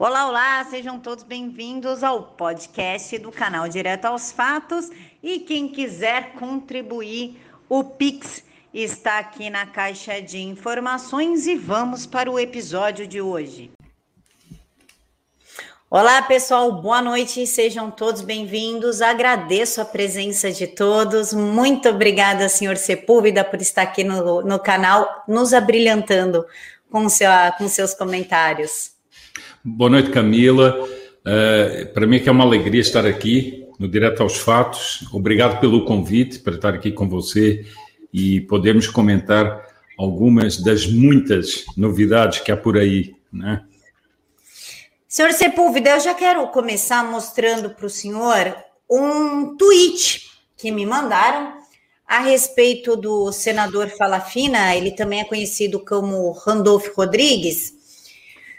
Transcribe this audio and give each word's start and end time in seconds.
Olá, 0.00 0.28
olá, 0.28 0.64
sejam 0.70 1.00
todos 1.00 1.24
bem-vindos 1.24 2.04
ao 2.04 2.22
podcast 2.22 3.18
do 3.18 3.32
canal 3.32 3.68
Direto 3.68 4.04
aos 4.04 4.30
Fatos. 4.30 4.88
E 5.20 5.40
quem 5.40 5.66
quiser 5.66 6.34
contribuir, 6.34 7.36
o 7.68 7.82
Pix 7.82 8.44
está 8.72 9.18
aqui 9.18 9.50
na 9.50 9.66
caixa 9.66 10.22
de 10.22 10.38
informações 10.38 11.48
e 11.48 11.56
vamos 11.56 12.06
para 12.06 12.30
o 12.30 12.38
episódio 12.38 13.08
de 13.08 13.20
hoje. 13.20 13.72
Olá, 15.90 16.22
pessoal, 16.22 16.70
boa 16.80 17.02
noite, 17.02 17.44
sejam 17.44 17.90
todos 17.90 18.22
bem-vindos. 18.22 19.02
Agradeço 19.02 19.80
a 19.80 19.84
presença 19.84 20.52
de 20.52 20.68
todos. 20.68 21.32
Muito 21.32 21.88
obrigada, 21.88 22.48
senhor 22.48 22.76
Sepúlveda, 22.76 23.42
por 23.42 23.60
estar 23.60 23.82
aqui 23.82 24.04
no, 24.04 24.42
no 24.42 24.60
canal, 24.60 25.24
nos 25.26 25.52
abrilhantando 25.52 26.46
com, 26.88 27.08
seu, 27.08 27.28
com 27.58 27.68
seus 27.68 27.94
comentários. 27.94 28.96
Boa 29.76 29.90
noite, 29.90 30.10
Camila. 30.10 30.82
Uh, 31.20 31.92
para 31.92 32.06
mim 32.06 32.16
é 32.16 32.18
que 32.20 32.28
é 32.28 32.32
uma 32.32 32.44
alegria 32.44 32.80
estar 32.80 33.04
aqui 33.04 33.66
no 33.78 33.86
Direto 33.86 34.22
aos 34.22 34.38
Fatos. 34.38 35.06
Obrigado 35.12 35.60
pelo 35.60 35.84
convite 35.84 36.38
para 36.38 36.54
estar 36.54 36.72
aqui 36.74 36.90
com 36.90 37.06
você 37.06 37.66
e 38.12 38.40
podermos 38.42 38.86
comentar 38.86 39.62
algumas 39.98 40.56
das 40.56 40.86
muitas 40.86 41.66
novidades 41.76 42.40
que 42.40 42.50
há 42.50 42.56
por 42.56 42.78
aí, 42.78 43.14
né? 43.30 43.62
Senhor 45.06 45.32
Sepúlveda, 45.32 45.90
eu 45.90 46.00
já 46.00 46.14
quero 46.14 46.46
começar 46.48 47.04
mostrando 47.04 47.70
para 47.70 47.86
o 47.86 47.90
senhor 47.90 48.56
um 48.90 49.54
tweet 49.56 50.30
que 50.56 50.70
me 50.70 50.86
mandaram 50.86 51.58
a 52.06 52.20
respeito 52.20 52.96
do 52.96 53.30
senador 53.32 53.90
Falafina, 53.90 54.74
ele 54.74 54.92
também 54.92 55.20
é 55.20 55.24
conhecido 55.24 55.78
como 55.84 56.32
Randolph 56.32 56.88
Rodrigues, 56.96 57.77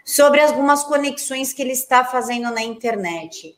sobre 0.09 0.41
algumas 0.41 0.83
conexões 0.83 1.53
que 1.53 1.61
ele 1.61 1.71
está 1.71 2.03
fazendo 2.03 2.49
na 2.49 2.63
internet. 2.63 3.55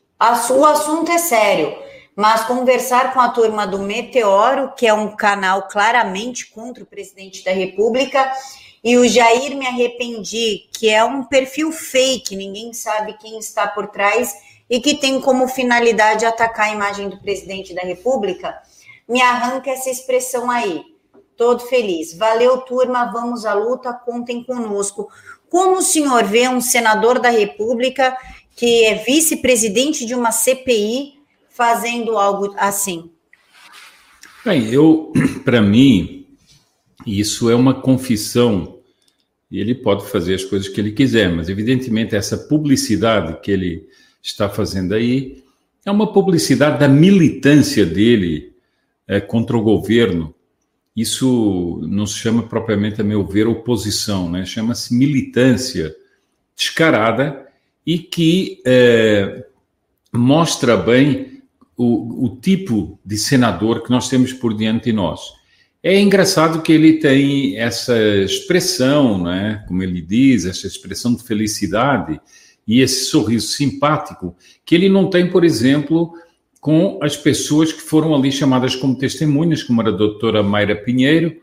O 0.49 0.65
assunto 0.65 1.09
é 1.09 1.17
sério, 1.17 1.73
mas 2.13 2.43
conversar 2.43 3.13
com 3.13 3.21
a 3.21 3.29
turma 3.29 3.65
do 3.65 3.79
Meteoro, 3.79 4.73
que 4.75 4.85
é 4.85 4.93
um 4.93 5.15
canal 5.15 5.69
claramente 5.69 6.51
contra 6.51 6.83
o 6.83 6.85
presidente 6.85 7.41
da 7.45 7.51
República, 7.51 8.29
e 8.83 8.97
o 8.97 9.07
Jair 9.07 9.55
Me 9.55 9.65
Arrependi, 9.65 10.67
que 10.73 10.89
é 10.89 11.01
um 11.05 11.23
perfil 11.23 11.71
fake, 11.71 12.35
ninguém 12.35 12.73
sabe 12.73 13.17
quem 13.17 13.39
está 13.39 13.65
por 13.65 13.87
trás 13.87 14.35
e 14.69 14.81
que 14.81 14.95
tem 14.95 15.21
como 15.21 15.47
finalidade 15.47 16.25
atacar 16.25 16.67
a 16.67 16.73
imagem 16.73 17.07
do 17.07 17.17
presidente 17.21 17.73
da 17.73 17.81
República, 17.81 18.61
me 19.07 19.21
arranca 19.21 19.69
essa 19.69 19.89
expressão 19.89 20.51
aí. 20.51 20.83
Todo 21.37 21.61
feliz. 21.61 22.13
Valeu, 22.13 22.59
turma, 22.59 23.11
vamos 23.11 23.45
à 23.45 23.53
luta, 23.53 23.91
contem 23.93 24.43
conosco. 24.43 25.09
Como 25.51 25.79
o 25.79 25.81
senhor 25.81 26.23
vê 26.23 26.47
um 26.47 26.61
senador 26.61 27.19
da 27.19 27.29
República 27.29 28.15
que 28.55 28.85
é 28.85 29.03
vice-presidente 29.03 30.05
de 30.05 30.15
uma 30.15 30.31
CPI 30.31 31.15
fazendo 31.49 32.17
algo 32.17 32.55
assim? 32.57 33.11
Bem, 34.45 34.71
eu, 34.71 35.11
para 35.43 35.61
mim, 35.61 36.25
isso 37.05 37.49
é 37.49 37.55
uma 37.55 37.73
confissão 37.73 38.79
e 39.51 39.59
ele 39.59 39.75
pode 39.75 40.07
fazer 40.07 40.35
as 40.35 40.45
coisas 40.45 40.69
que 40.69 40.79
ele 40.79 40.93
quiser, 40.93 41.29
mas 41.29 41.49
evidentemente 41.49 42.15
essa 42.15 42.37
publicidade 42.37 43.41
que 43.41 43.51
ele 43.51 43.89
está 44.23 44.47
fazendo 44.47 44.93
aí 44.93 45.43
é 45.85 45.91
uma 45.91 46.13
publicidade 46.13 46.79
da 46.79 46.87
militância 46.87 47.85
dele 47.85 48.53
é, 49.05 49.19
contra 49.19 49.57
o 49.57 49.61
governo 49.61 50.33
isso 50.95 51.79
não 51.87 52.05
se 52.05 52.15
chama 52.15 52.43
propriamente, 52.43 53.01
a 53.01 53.03
meu 53.03 53.25
ver, 53.25 53.47
oposição, 53.47 54.29
né? 54.29 54.45
chama-se 54.45 54.93
militância 54.93 55.95
descarada 56.55 57.47
e 57.85 57.97
que 57.97 58.61
é, 58.65 59.45
mostra 60.13 60.75
bem 60.75 61.41
o, 61.77 62.25
o, 62.25 62.35
tipo 62.35 62.99
de 63.03 63.17
senador 63.17 63.83
que 63.83 63.89
nós 63.89 64.09
temos 64.09 64.33
por 64.33 64.55
diante 64.55 64.85
de 64.85 64.93
nós. 64.93 65.21
É 65.81 65.99
engraçado 65.99 66.61
que 66.61 66.71
ele 66.71 66.99
tem 66.99 67.57
essa 67.57 67.97
expressão, 67.97 69.23
né? 69.23 69.63
como 69.67 69.81
ele 69.81 70.01
diz, 70.01 70.45
essa 70.45 70.67
expressão 70.67 71.15
de 71.15 71.23
felicidade 71.23 72.19
e 72.67 72.81
esse 72.81 73.05
sorriso 73.05 73.47
simpático 73.47 74.35
que 74.65 74.75
ele 74.75 74.89
não 74.89 75.09
tem, 75.09 75.29
por 75.29 75.43
exemplo, 75.43 76.13
com 76.61 76.99
as 77.01 77.17
pessoas 77.17 77.73
que 77.73 77.81
foram 77.81 78.13
ali 78.13 78.31
chamadas 78.31 78.75
como 78.75 78.95
testemunhas, 78.95 79.63
como 79.63 79.81
a 79.81 79.89
doutora 79.89 80.43
Mayra 80.43 80.75
Pinheiro, 80.75 81.35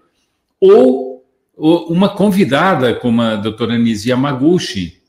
ou, 0.61 1.27
ou 1.57 1.89
uma 1.89 2.09
convidada, 2.09 2.95
como 2.95 3.21
a 3.21 3.35
doutora 3.35 3.77
Nisi 3.77 4.11
Yamaguchi, 4.11 5.03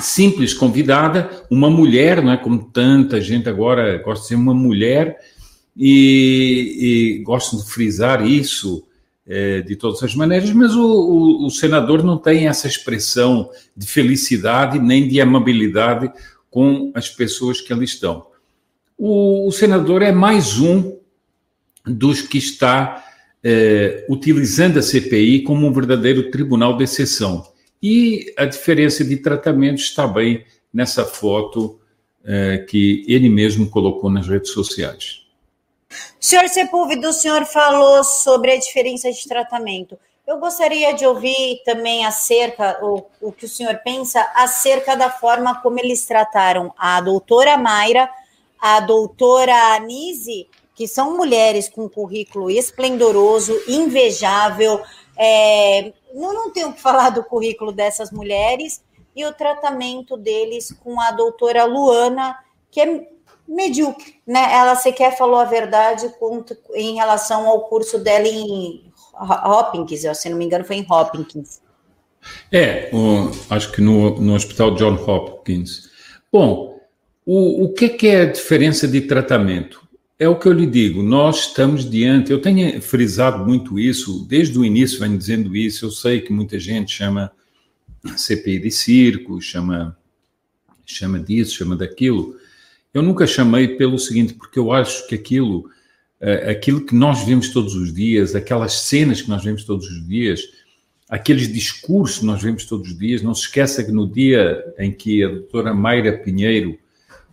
simples 0.00 0.54
convidada, 0.54 1.44
uma 1.50 1.68
mulher, 1.68 2.22
não 2.22 2.32
é? 2.32 2.38
Como 2.38 2.70
tanta 2.72 3.20
gente 3.20 3.46
agora 3.46 3.98
gosta 3.98 4.22
de 4.22 4.28
ser 4.28 4.34
uma 4.36 4.54
mulher, 4.54 5.18
e, 5.76 7.18
e 7.18 7.22
gosto 7.22 7.58
de 7.58 7.70
frisar 7.70 8.26
isso 8.26 8.86
é, 9.26 9.60
de 9.60 9.76
todas 9.76 10.02
as 10.02 10.14
maneiras, 10.14 10.50
mas 10.52 10.74
o, 10.74 10.82
o, 10.82 11.46
o, 11.46 11.50
senador 11.50 12.02
não 12.02 12.16
tem 12.16 12.48
essa 12.48 12.66
expressão 12.66 13.50
de 13.76 13.86
felicidade 13.86 14.78
nem 14.78 15.06
de 15.06 15.20
amabilidade 15.20 16.10
com 16.48 16.90
as 16.94 17.10
pessoas 17.10 17.60
que 17.60 17.70
ali 17.70 17.84
estão 17.84 18.24
o, 18.98 19.46
o 19.46 19.52
senador 19.52 20.02
é 20.02 20.12
mais 20.12 20.58
um 20.58 20.96
dos 21.84 22.22
que 22.22 22.38
está 22.38 23.04
é, 23.44 24.04
utilizando 24.08 24.78
a 24.78 24.82
CPI 24.82 25.42
como 25.42 25.66
um 25.66 25.72
verdadeiro 25.72 26.30
tribunal 26.30 26.76
de 26.76 26.84
exceção. 26.84 27.46
E 27.82 28.32
a 28.36 28.44
diferença 28.44 29.04
de 29.04 29.16
tratamento 29.18 29.78
está 29.78 30.06
bem 30.06 30.44
nessa 30.72 31.04
foto 31.04 31.78
é, 32.24 32.58
que 32.58 33.04
ele 33.06 33.28
mesmo 33.28 33.70
colocou 33.70 34.10
nas 34.10 34.26
redes 34.26 34.50
sociais. 34.50 35.26
Senhor 36.18 36.48
Sepúlveda, 36.48 37.08
o 37.08 37.12
senhor 37.12 37.44
falou 37.44 38.02
sobre 38.02 38.50
a 38.50 38.58
diferença 38.58 39.12
de 39.12 39.28
tratamento. 39.28 39.96
Eu 40.26 40.38
gostaria 40.38 40.92
de 40.92 41.06
ouvir 41.06 41.62
também 41.64 42.04
acerca, 42.04 42.78
o 42.82 43.30
que 43.30 43.44
o 43.44 43.48
senhor 43.48 43.76
pensa 43.84 44.20
acerca 44.34 44.96
da 44.96 45.08
forma 45.08 45.60
como 45.62 45.78
eles 45.78 46.04
trataram 46.04 46.74
a 46.76 47.00
doutora 47.00 47.56
Mayra 47.56 48.10
a 48.60 48.80
doutora 48.80 49.74
Anise, 49.74 50.48
que 50.74 50.86
são 50.86 51.16
mulheres 51.16 51.68
com 51.68 51.88
currículo 51.88 52.50
esplendoroso, 52.50 53.58
invejável. 53.66 54.80
É, 55.16 55.86
eu 55.88 55.92
não 56.32 56.50
tenho 56.50 56.72
que 56.72 56.80
falar 56.80 57.10
do 57.10 57.24
currículo 57.24 57.72
dessas 57.72 58.10
mulheres 58.10 58.82
e 59.14 59.24
o 59.24 59.32
tratamento 59.32 60.16
deles 60.16 60.72
com 60.84 61.00
a 61.00 61.10
doutora 61.10 61.64
Luana, 61.64 62.36
que 62.70 62.80
é 62.80 63.08
medíocre, 63.48 64.20
né? 64.26 64.52
Ela 64.52 64.74
sequer 64.74 65.16
falou 65.16 65.36
a 65.36 65.44
verdade 65.44 66.12
em 66.74 66.96
relação 66.96 67.46
ao 67.46 67.62
curso 67.62 67.98
dela 67.98 68.26
em 68.26 68.92
Hopkins, 69.14 70.02
se 70.18 70.28
não 70.28 70.36
me 70.36 70.44
engano, 70.44 70.64
foi 70.64 70.76
em 70.76 70.86
Hopkins. 70.90 71.62
É, 72.52 72.90
acho 73.48 73.72
que 73.72 73.80
no, 73.80 74.20
no 74.20 74.34
Hospital 74.34 74.74
John 74.74 74.94
Hopkins. 74.94 75.88
Bom, 76.30 76.75
o, 77.26 77.64
o 77.64 77.72
que 77.72 77.86
é, 77.86 77.88
que 77.88 78.06
é 78.06 78.20
a 78.22 78.32
diferença 78.32 78.86
de 78.86 79.00
tratamento? 79.00 79.84
É 80.16 80.28
o 80.28 80.38
que 80.38 80.46
eu 80.46 80.52
lhe 80.52 80.64
digo, 80.64 81.02
nós 81.02 81.48
estamos 81.48 81.90
diante, 81.90 82.30
eu 82.30 82.40
tenho 82.40 82.80
frisado 82.80 83.44
muito 83.44 83.78
isso, 83.78 84.24
desde 84.26 84.58
o 84.58 84.64
início 84.64 85.00
venho 85.00 85.18
dizendo 85.18 85.54
isso, 85.54 85.84
eu 85.84 85.90
sei 85.90 86.22
que 86.22 86.32
muita 86.32 86.58
gente 86.58 86.90
chama 86.90 87.30
CPI 88.16 88.60
de 88.60 88.70
circo, 88.70 89.42
chama, 89.42 89.98
chama 90.86 91.18
disso, 91.18 91.56
chama 91.56 91.76
daquilo. 91.76 92.36
Eu 92.94 93.02
nunca 93.02 93.26
chamei 93.26 93.68
pelo 93.76 93.98
seguinte, 93.98 94.32
porque 94.32 94.58
eu 94.58 94.72
acho 94.72 95.06
que 95.06 95.16
aquilo, 95.16 95.68
eh, 96.18 96.50
aquilo 96.52 96.86
que 96.86 96.94
nós 96.94 97.26
vemos 97.26 97.50
todos 97.50 97.74
os 97.74 97.92
dias, 97.92 98.34
aquelas 98.34 98.72
cenas 98.72 99.20
que 99.20 99.28
nós 99.28 99.44
vemos 99.44 99.64
todos 99.64 99.86
os 99.86 100.06
dias, 100.06 100.40
aqueles 101.10 101.52
discursos 101.52 102.20
que 102.20 102.24
nós 102.24 102.40
vemos 102.40 102.64
todos 102.64 102.88
os 102.88 102.98
dias, 102.98 103.20
não 103.20 103.34
se 103.34 103.42
esqueça 103.42 103.84
que 103.84 103.92
no 103.92 104.10
dia 104.10 104.64
em 104.78 104.90
que 104.90 105.22
a 105.22 105.28
doutora 105.28 105.74
Mayra 105.74 106.16
Pinheiro 106.16 106.78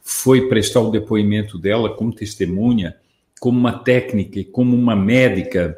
foi 0.03 0.49
prestar 0.49 0.81
o 0.81 0.91
depoimento 0.91 1.57
dela 1.57 1.95
como 1.95 2.13
testemunha, 2.13 2.95
como 3.39 3.57
uma 3.57 3.79
técnica 3.79 4.43
como 4.51 4.75
uma 4.75 4.95
médica, 4.95 5.77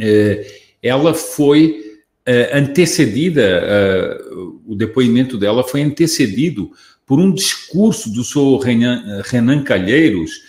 é, 0.00 0.46
ela 0.82 1.12
foi 1.12 2.00
é, 2.24 2.58
antecedida, 2.58 3.42
é, 3.42 4.18
o 4.66 4.74
depoimento 4.74 5.36
dela 5.36 5.62
foi 5.62 5.82
antecedido 5.82 6.70
por 7.06 7.18
um 7.18 7.32
discurso 7.32 8.12
do 8.12 8.24
senhor 8.24 8.58
Renan 8.60 9.62
Calheiros, 9.62 10.42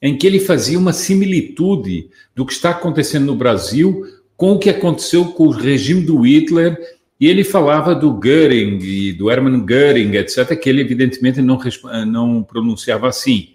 em 0.00 0.16
que 0.16 0.26
ele 0.26 0.38
fazia 0.38 0.78
uma 0.78 0.92
similitude 0.92 2.08
do 2.34 2.44
que 2.44 2.52
está 2.52 2.70
acontecendo 2.70 3.26
no 3.26 3.34
Brasil 3.34 4.04
com 4.36 4.52
o 4.52 4.58
que 4.58 4.70
aconteceu 4.70 5.26
com 5.26 5.46
o 5.46 5.50
regime 5.50 6.02
do 6.02 6.20
Hitler 6.20 6.78
e 7.24 7.26
ele 7.26 7.42
falava 7.42 7.94
do 7.94 8.20
Göring 8.22 8.80
e 8.82 9.14
do 9.14 9.30
Hermann 9.30 9.64
Göring, 9.64 10.14
etc., 10.14 10.54
que 10.60 10.68
ele 10.68 10.82
evidentemente 10.82 11.40
não, 11.40 11.58
não 12.06 12.42
pronunciava 12.42 13.08
assim. 13.08 13.54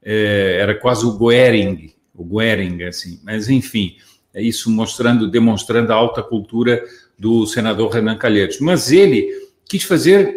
É, 0.00 0.58
era 0.60 0.76
quase 0.76 1.04
o 1.04 1.10
Goering, 1.10 1.92
o 2.14 2.22
Goering, 2.22 2.84
assim. 2.84 3.18
Mas, 3.24 3.48
enfim, 3.48 3.96
é 4.32 4.40
isso 4.40 4.70
mostrando, 4.70 5.28
demonstrando 5.28 5.92
a 5.92 5.96
alta 5.96 6.22
cultura 6.22 6.80
do 7.18 7.44
senador 7.44 7.90
Renan 7.90 8.16
Calheiros. 8.16 8.60
Mas 8.60 8.92
ele 8.92 9.28
quis 9.64 9.82
fazer 9.82 10.36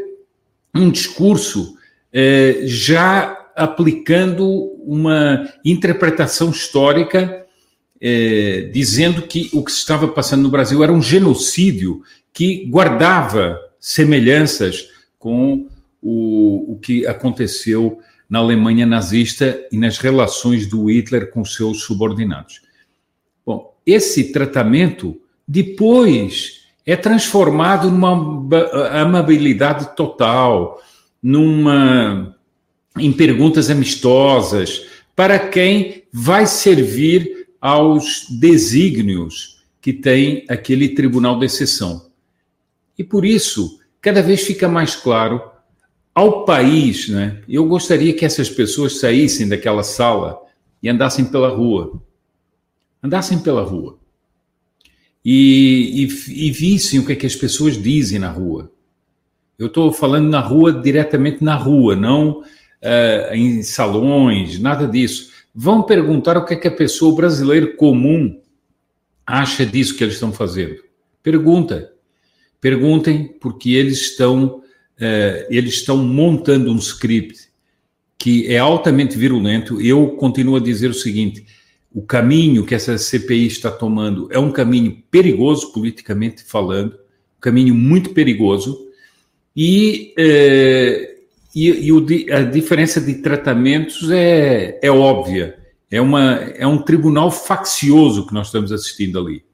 um 0.74 0.90
discurso 0.90 1.78
eh, 2.12 2.62
já 2.64 3.48
aplicando 3.56 4.50
uma 4.84 5.48
interpretação 5.64 6.50
histórica, 6.50 7.46
eh, 8.02 8.72
dizendo 8.74 9.22
que 9.22 9.52
o 9.54 9.64
que 9.64 9.72
se 9.72 9.78
estava 9.78 10.08
passando 10.08 10.42
no 10.42 10.50
Brasil 10.50 10.84
era 10.84 10.92
um 10.92 11.02
genocídio 11.02 12.02
que 12.36 12.66
guardava 12.66 13.58
semelhanças 13.80 14.90
com 15.18 15.70
o, 16.02 16.74
o 16.74 16.80
que 16.80 17.08
aconteceu 17.08 18.00
na 18.30 18.40
Alemanha 18.40 18.86
nazista 18.86 19.58
e 19.72 19.78
nas 19.78 19.98
relações 19.98 20.68
do 20.68 20.92
Hitler 20.92 21.32
com 21.32 21.46
seus 21.46 21.84
subordinados. 21.84 22.62
Bom, 23.46 23.74
esse 23.86 24.34
tratamento 24.34 25.18
depois 25.48 26.66
é 26.86 26.98
transformado 26.98 27.90
numa 27.90 28.46
amabilidade 28.92 29.96
total, 29.96 30.82
numa 31.24 32.36
em 32.98 33.14
perguntas 33.14 33.70
amistosas 33.70 34.88
para 35.16 35.40
quem 35.40 36.04
vai 36.12 36.46
servir 36.46 37.48
aos 37.62 38.28
desígnios 38.30 39.64
que 39.82 39.94
tem 39.94 40.44
aquele 40.50 40.90
tribunal 40.90 41.40
de 41.40 41.46
exceção. 41.46 42.14
E 42.98 43.04
por 43.04 43.26
isso, 43.26 43.80
cada 44.02 44.22
vez 44.22 44.42
fica 44.42 44.68
mais 44.68 44.96
claro 44.96 45.42
ao 46.14 46.46
país, 46.46 47.10
né? 47.10 47.42
Eu 47.48 47.66
gostaria 47.68 48.14
que 48.14 48.24
essas 48.24 48.50
pessoas 48.50 49.00
saíssem 49.00 49.50
daquela 49.50 49.84
sala 49.84 50.40
e 50.82 50.88
andassem 50.88 51.26
pela 51.26 51.50
rua. 51.50 52.02
Andassem 53.04 53.40
pela 53.40 53.64
rua. 53.64 53.98
E, 55.24 56.06
e, 56.06 56.48
e 56.48 56.52
vissem 56.52 57.00
o 57.00 57.06
que, 57.06 57.14
é 57.14 57.16
que 57.16 57.26
as 57.26 57.36
pessoas 57.36 57.82
dizem 57.82 58.20
na 58.20 58.30
rua. 58.30 58.72
Eu 59.58 59.68
estou 59.68 59.92
falando 59.92 60.30
na 60.30 60.40
rua, 60.40 60.72
diretamente 60.72 61.44
na 61.44 61.56
rua, 61.56 61.96
não 61.96 62.42
uh, 62.42 63.34
em 63.34 63.64
salões, 63.64 64.60
nada 64.60 64.88
disso. 64.88 65.32
Vão 65.54 65.82
perguntar 65.82 66.38
o 66.38 66.46
que 66.46 66.54
é 66.54 66.58
que 66.58 66.68
a 66.68 66.76
pessoa 66.76 67.16
brasileira 67.16 67.76
comum 67.76 68.40
acha 69.26 69.66
disso 69.66 69.96
que 69.96 70.04
eles 70.04 70.16
estão 70.16 70.32
fazendo. 70.32 70.84
Pergunta. 71.24 71.95
Perguntem, 72.66 73.28
porque 73.40 73.74
eles 73.74 74.02
estão, 74.02 74.56
uh, 74.56 75.46
eles 75.52 75.76
estão 75.76 75.98
montando 75.98 76.72
um 76.72 76.78
script 76.78 77.48
que 78.18 78.52
é 78.52 78.58
altamente 78.58 79.16
virulento. 79.20 79.80
Eu 79.80 80.08
continuo 80.16 80.56
a 80.56 80.60
dizer 80.60 80.90
o 80.90 80.94
seguinte: 80.96 81.46
o 81.94 82.02
caminho 82.02 82.66
que 82.66 82.74
essa 82.74 82.98
CPI 82.98 83.46
está 83.46 83.70
tomando 83.70 84.28
é 84.32 84.40
um 84.40 84.52
caminho 84.52 84.98
perigoso, 85.12 85.72
politicamente 85.74 86.44
falando, 86.44 86.94
um 86.94 87.40
caminho 87.40 87.76
muito 87.76 88.16
perigoso 88.16 88.88
e, 89.56 90.12
é, 90.18 91.18
e, 91.54 91.68
e 91.70 91.92
o, 91.92 92.04
a 92.34 92.42
diferença 92.42 93.00
de 93.00 93.14
tratamentos 93.22 94.10
é, 94.10 94.80
é 94.82 94.90
óbvia. 94.90 95.60
É, 95.92 96.02
uma, 96.02 96.34
é 96.58 96.66
um 96.66 96.80
tribunal 96.80 97.30
faccioso 97.30 98.26
que 98.26 98.34
nós 98.34 98.48
estamos 98.48 98.72
assistindo 98.72 99.20
ali. 99.20 99.45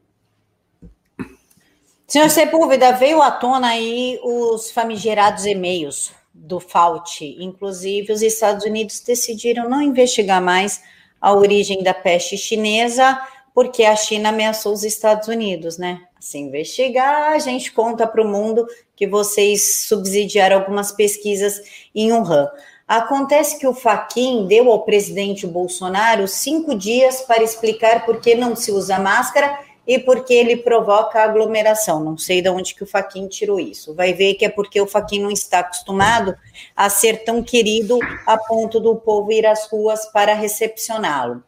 Senhor 2.11 2.29
Sepúlveda, 2.29 2.91
veio 2.91 3.21
à 3.21 3.31
tona 3.31 3.69
aí 3.69 4.19
os 4.21 4.69
famigerados 4.69 5.45
e-mails 5.45 6.11
do 6.33 6.59
FAUT. 6.59 7.37
Inclusive, 7.39 8.11
os 8.11 8.21
Estados 8.21 8.65
Unidos 8.65 8.99
decidiram 8.99 9.69
não 9.69 9.81
investigar 9.81 10.41
mais 10.41 10.83
a 11.21 11.33
origem 11.33 11.81
da 11.81 11.93
peste 11.93 12.37
chinesa, 12.37 13.17
porque 13.55 13.85
a 13.85 13.95
China 13.95 14.27
ameaçou 14.27 14.73
os 14.73 14.83
Estados 14.83 15.29
Unidos, 15.29 15.77
né? 15.77 16.01
Se 16.19 16.37
investigar, 16.37 17.31
a 17.31 17.39
gente 17.39 17.71
conta 17.71 18.05
para 18.05 18.21
o 18.21 18.27
mundo 18.27 18.67
que 18.93 19.07
vocês 19.07 19.85
subsidiaram 19.87 20.57
algumas 20.57 20.91
pesquisas 20.91 21.61
em 21.95 22.11
Wuhan. 22.11 22.49
Acontece 22.85 23.57
que 23.57 23.65
o 23.65 23.73
Faquin 23.73 24.47
deu 24.47 24.69
ao 24.69 24.83
presidente 24.83 25.47
Bolsonaro 25.47 26.27
cinco 26.27 26.75
dias 26.75 27.21
para 27.21 27.41
explicar 27.41 28.05
por 28.05 28.19
que 28.19 28.35
não 28.35 28.53
se 28.53 28.69
usa 28.69 28.99
máscara 28.99 29.70
e 29.85 29.97
por 29.97 30.23
que 30.23 30.33
ele 30.33 30.57
provoca 30.57 31.23
aglomeração. 31.23 32.03
Não 32.03 32.17
sei 32.17 32.41
de 32.41 32.49
onde 32.49 32.75
que 32.75 32.83
o 32.83 32.87
Faquin 32.87 33.27
tirou 33.27 33.59
isso. 33.59 33.93
Vai 33.93 34.13
ver 34.13 34.35
que 34.35 34.45
é 34.45 34.49
porque 34.49 34.79
o 34.79 34.87
Faquin 34.87 35.21
não 35.21 35.31
está 35.31 35.59
acostumado 35.59 36.35
a 36.75 36.89
ser 36.89 37.23
tão 37.23 37.41
querido 37.41 37.97
a 38.25 38.37
ponto 38.37 38.79
do 38.79 38.95
povo 38.95 39.31
ir 39.31 39.45
às 39.45 39.67
ruas 39.67 40.05
para 40.11 40.33
recepcioná-lo. 40.33 41.43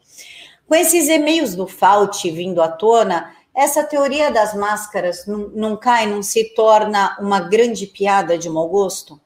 Com 0.66 0.74
esses 0.74 1.08
e-mails 1.08 1.54
do 1.54 1.66
Fauci 1.66 2.30
vindo 2.30 2.60
à 2.60 2.68
tona, 2.68 3.32
essa 3.54 3.84
teoria 3.84 4.30
das 4.30 4.54
máscaras 4.54 5.26
não, 5.26 5.48
não 5.54 5.76
cai, 5.76 6.06
não 6.06 6.22
se 6.22 6.54
torna 6.54 7.16
uma 7.20 7.40
grande 7.40 7.86
piada 7.86 8.36
de 8.36 8.48
mau 8.48 8.68
gosto? 8.68 9.20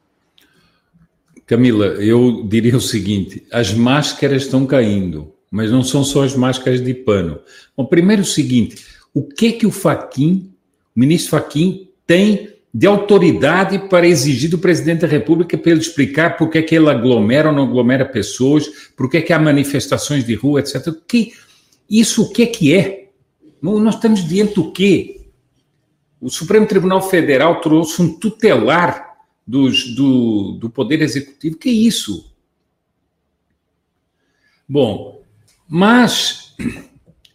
Camila, 1.46 1.86
eu 1.86 2.44
diria 2.46 2.76
o 2.76 2.80
seguinte: 2.80 3.46
as 3.50 3.72
máscaras 3.72 4.42
estão 4.42 4.66
caindo, 4.66 5.32
mas 5.50 5.70
não 5.70 5.82
são 5.82 6.04
só 6.04 6.22
as 6.22 6.34
máscaras 6.34 6.82
de 6.82 6.92
pano. 6.92 7.40
Bom, 7.74 7.86
primeiro 7.86 8.20
o 8.20 8.26
seguinte: 8.26 8.84
o 9.18 9.24
que 9.24 9.50
que 9.50 9.66
o 9.66 9.70
Faquin, 9.72 10.52
o 10.94 11.00
ministro 11.00 11.30
Faquin, 11.30 11.88
tem 12.06 12.54
de 12.72 12.86
autoridade 12.86 13.76
para 13.88 14.06
exigir 14.06 14.48
do 14.48 14.58
presidente 14.58 15.00
da 15.00 15.08
República 15.08 15.58
para 15.58 15.72
ele 15.72 15.80
explicar 15.80 16.36
por 16.36 16.48
que, 16.48 16.62
que 16.62 16.76
ele 16.76 16.88
aglomera 16.88 17.48
ou 17.48 17.54
não 17.54 17.64
aglomera 17.64 18.04
pessoas, 18.04 18.68
por 18.96 19.10
que, 19.10 19.20
que 19.20 19.32
há 19.32 19.38
manifestações 19.38 20.24
de 20.24 20.36
rua, 20.36 20.60
etc. 20.60 20.94
Que, 21.08 21.32
isso 21.90 22.22
o 22.22 22.32
que 22.32 22.46
que 22.46 22.72
é? 22.72 23.08
Nós 23.60 23.96
estamos 23.96 24.24
diante 24.24 24.54
do 24.54 24.70
quê? 24.70 25.22
O 26.20 26.30
Supremo 26.30 26.66
Tribunal 26.66 27.02
Federal 27.02 27.60
trouxe 27.60 28.00
um 28.00 28.16
tutelar 28.16 29.16
dos, 29.44 29.96
do, 29.96 30.52
do 30.52 30.70
Poder 30.70 31.02
Executivo. 31.02 31.56
Que 31.56 31.70
é 31.70 31.72
isso? 31.72 32.32
Bom, 34.68 35.22
mas 35.68 36.54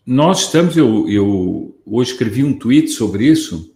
nós 0.06 0.42
estamos, 0.42 0.78
eu, 0.78 1.10
eu 1.10 1.73
hoje 1.86 2.12
escrevi 2.12 2.44
um 2.44 2.54
tweet 2.58 2.90
sobre 2.90 3.26
isso, 3.26 3.74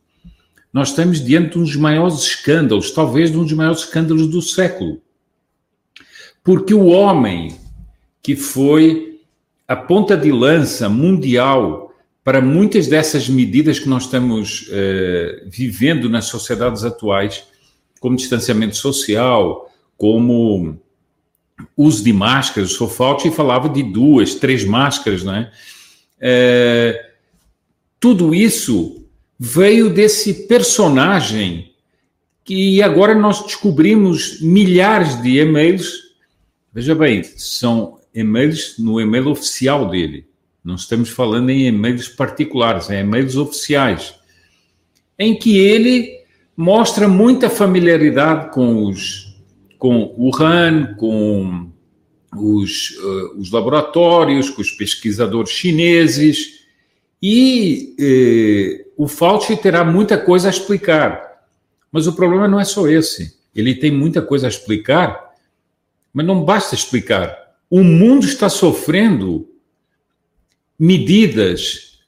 nós 0.72 0.90
estamos 0.90 1.24
diante 1.24 1.52
de 1.52 1.60
um 1.60 1.64
dos 1.64 1.76
maiores 1.76 2.20
escândalos, 2.20 2.92
talvez 2.92 3.32
de 3.32 3.38
um 3.38 3.44
dos 3.44 3.54
maiores 3.54 3.80
escândalos 3.80 4.28
do 4.28 4.42
século. 4.42 5.02
Porque 6.44 6.74
o 6.74 6.86
homem 6.86 7.58
que 8.22 8.36
foi 8.36 9.20
a 9.68 9.76
ponta 9.76 10.16
de 10.16 10.32
lança 10.32 10.88
mundial 10.88 11.94
para 12.24 12.42
muitas 12.42 12.88
dessas 12.88 13.30
medidas 13.30 13.80
que 13.80 13.88
nós 13.88 14.04
estamos 14.04 14.68
eh, 14.70 15.44
vivendo 15.48 16.10
nas 16.10 16.26
sociedades 16.26 16.84
atuais, 16.84 17.46
como 18.00 18.18
distanciamento 18.18 18.76
social, 18.76 19.72
como 19.98 20.78
uso 21.76 22.04
de 22.04 22.14
máscaras, 22.14 22.72
o 22.72 22.76
Sofauti 22.76 23.32
falava 23.32 23.70
de 23.70 23.82
duas, 23.82 24.36
três 24.36 24.64
máscaras, 24.64 25.24
não 25.24 25.36
é? 25.36 25.52
Tudo 28.08 28.34
isso 28.34 29.06
veio 29.38 29.90
desse 29.90 30.48
personagem 30.48 31.74
que 32.42 32.82
agora 32.82 33.14
nós 33.14 33.44
descobrimos 33.44 34.40
milhares 34.40 35.22
de 35.22 35.40
e-mails. 35.40 35.92
Veja 36.72 36.96
bem, 36.96 37.22
são 37.22 38.00
e-mails 38.16 38.76
no 38.80 39.02
e-mail 39.02 39.28
oficial 39.28 39.90
dele. 39.90 40.26
Não 40.64 40.76
estamos 40.76 41.10
falando 41.10 41.50
em 41.50 41.68
e-mails 41.68 42.08
particulares, 42.08 42.90
é 42.90 43.02
e-mails 43.02 43.36
oficiais, 43.36 44.16
em 45.20 45.38
que 45.38 45.58
ele 45.58 46.10
mostra 46.56 47.10
muita 47.10 47.50
familiaridade 47.50 48.54
com 48.54 48.86
os 48.86 49.36
com 49.78 50.14
o 50.16 50.30
RAN, 50.30 50.96
com 50.96 51.70
os, 52.34 52.92
uh, 52.92 53.38
os 53.38 53.52
laboratórios, 53.52 54.50
com 54.50 54.62
os 54.62 54.72
pesquisadores 54.72 55.52
chineses, 55.52 56.57
e 57.22 57.96
eh, 58.00 58.86
o 58.96 59.08
Fauci 59.08 59.56
terá 59.58 59.84
muita 59.84 60.18
coisa 60.18 60.48
a 60.48 60.52
explicar. 60.52 61.28
Mas 61.92 62.08
o 62.08 62.14
problema 62.14 62.48
não 62.48 62.60
é 62.60 62.66
só 62.66 62.88
esse. 62.88 63.38
Ele 63.56 63.74
tem 63.74 63.92
muita 63.92 64.22
coisa 64.22 64.48
a 64.48 64.50
explicar, 64.50 65.32
mas 66.14 66.26
não 66.26 66.44
basta 66.44 66.76
explicar. 66.76 67.36
O 67.70 67.84
mundo 67.84 68.26
está 68.26 68.50
sofrendo 68.50 69.50
medidas, 70.78 72.00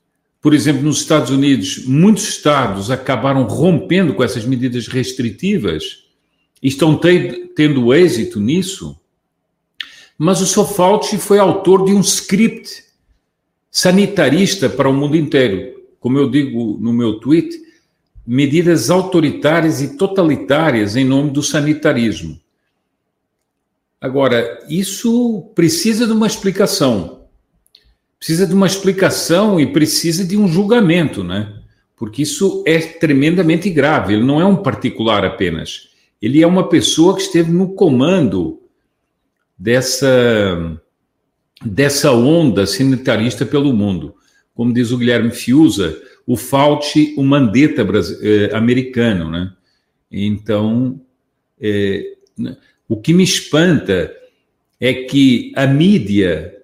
por 0.42 0.54
exemplo, 0.54 0.84
nos 0.84 1.00
Estados 1.00 1.32
Unidos, 1.32 1.86
muitos 1.86 2.28
estados 2.30 2.92
acabaram 2.92 3.44
rompendo 3.44 4.14
com 4.14 4.24
essas 4.24 4.46
medidas 4.46 4.88
restritivas 4.88 6.06
e 6.62 6.68
estão 6.68 7.00
tendo 7.56 7.94
êxito 7.94 8.40
nisso. 8.40 9.00
Mas 10.18 10.42
o 10.42 10.46
Sofauci 10.46 11.18
foi 11.18 11.40
autor 11.40 11.86
de 11.86 11.94
um 11.94 12.02
script 12.02 12.89
sanitarista 13.72 14.70
para 14.70 14.90
o 14.90 14.94
mundo 14.94 15.16
inteiro. 15.16 15.80
Como 16.00 16.18
eu 16.18 16.30
digo 16.30 16.78
no 16.80 16.94
meu 16.94 17.20
tweet, 17.20 17.60
medidas 18.26 18.90
autoritárias 18.90 19.82
e 19.82 19.98
totalitárias 19.98 20.96
em 20.96 21.06
nome 21.06 21.32
do 21.32 21.44
sanitarismo. 21.44 22.40
Agora, 24.00 24.66
isso 24.70 25.52
precisa 25.54 26.08
de 26.08 26.14
uma 26.14 26.28
explicação 26.28 27.20
precisa 28.20 28.46
de 28.46 28.54
uma 28.54 28.68
explicação 28.68 29.60
e 29.60 29.72
precisa 29.72 30.26
de 30.26 30.36
um 30.36 30.48
julgamento, 30.48 31.24
né? 31.24 31.56
Porque 31.96 32.22
isso 32.22 32.64
é 32.68 32.80
tremendamente 32.80 33.70
grave. 33.70 34.14
Ele 34.14 34.26
não 34.26 34.42
é 34.42 34.46
um 34.46 34.58
particular 34.58 35.24
apenas. 35.24 35.88
ele 36.22 36.42
é 36.42 36.48
uma 36.48 36.68
pessoa 36.68 37.16
que 37.16 37.22
esteve 37.22 37.50
no 37.50 37.70
comando 37.76 38.62
dessa, 39.58 40.78
dessa 41.66 42.12
onda 42.12 42.66
sanitarista 42.66 43.46
pelo 43.46 43.74
mundo. 43.74 44.16
Como 44.54 44.74
diz 44.74 44.92
o 44.92 44.98
Guilherme 44.98 45.32
Fiuza, 45.32 46.02
o 46.26 46.36
Fauci, 46.36 47.14
o 47.18 47.24
Mandetta 47.24 47.86
eh, 48.22 48.52
americano, 48.54 49.30
né? 49.30 49.52
Então, 50.12 51.00
é, 51.60 52.16
o 52.88 52.98
que 52.98 53.14
me 53.14 53.24
espanta 53.24 54.14
é 54.80 54.94
que 54.94 55.52
a 55.56 55.68
mídia 55.68 56.56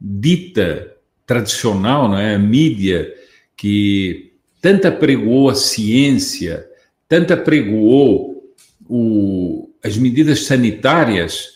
dita 0.00 0.92
tradicional, 1.26 2.08
não 2.08 2.18
é? 2.18 2.34
A 2.34 2.38
mídia 2.38 3.12
que 3.56 4.32
tanto 4.60 4.86
apregoou 4.86 5.48
a 5.48 5.54
ciência, 5.54 6.66
tanto 7.08 7.32
apregoou 7.32 8.54
o, 8.88 9.70
as 9.82 9.96
medidas 9.96 10.44
sanitárias, 10.44 11.51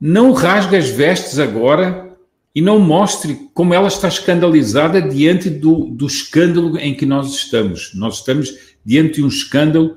não 0.00 0.32
rasga 0.32 0.78
as 0.78 0.88
vestes 0.88 1.38
agora 1.38 2.16
e 2.54 2.60
não 2.60 2.78
mostre 2.78 3.50
como 3.52 3.74
ela 3.74 3.88
está 3.88 4.08
escandalizada 4.08 5.00
diante 5.00 5.50
do, 5.50 5.86
do 5.90 6.06
escândalo 6.06 6.78
em 6.78 6.94
que 6.94 7.04
nós 7.04 7.34
estamos. 7.34 7.92
Nós 7.94 8.16
estamos 8.16 8.76
diante 8.84 9.16
de 9.16 9.24
um 9.24 9.28
escândalo 9.28 9.96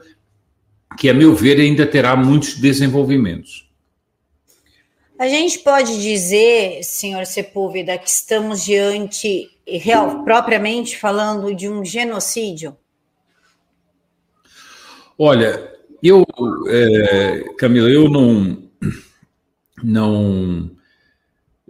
que, 0.97 1.09
a 1.09 1.13
meu 1.13 1.33
ver, 1.33 1.59
ainda 1.59 1.85
terá 1.85 2.15
muitos 2.15 2.55
desenvolvimentos. 2.55 3.69
A 5.17 5.27
gente 5.27 5.59
pode 5.59 6.01
dizer, 6.01 6.83
senhor 6.83 7.25
Sepúlveda, 7.25 7.97
que 7.97 8.09
estamos 8.09 8.63
diante, 8.63 9.49
real, 9.67 10.23
propriamente 10.23 10.97
falando, 10.97 11.53
de 11.53 11.67
um 11.67 11.83
genocídio? 11.83 12.75
Olha, 15.17 15.73
eu, 16.01 16.25
é, 16.69 17.53
Camila, 17.57 17.89
eu 17.89 18.09
não, 18.09 18.68
não 19.83 20.71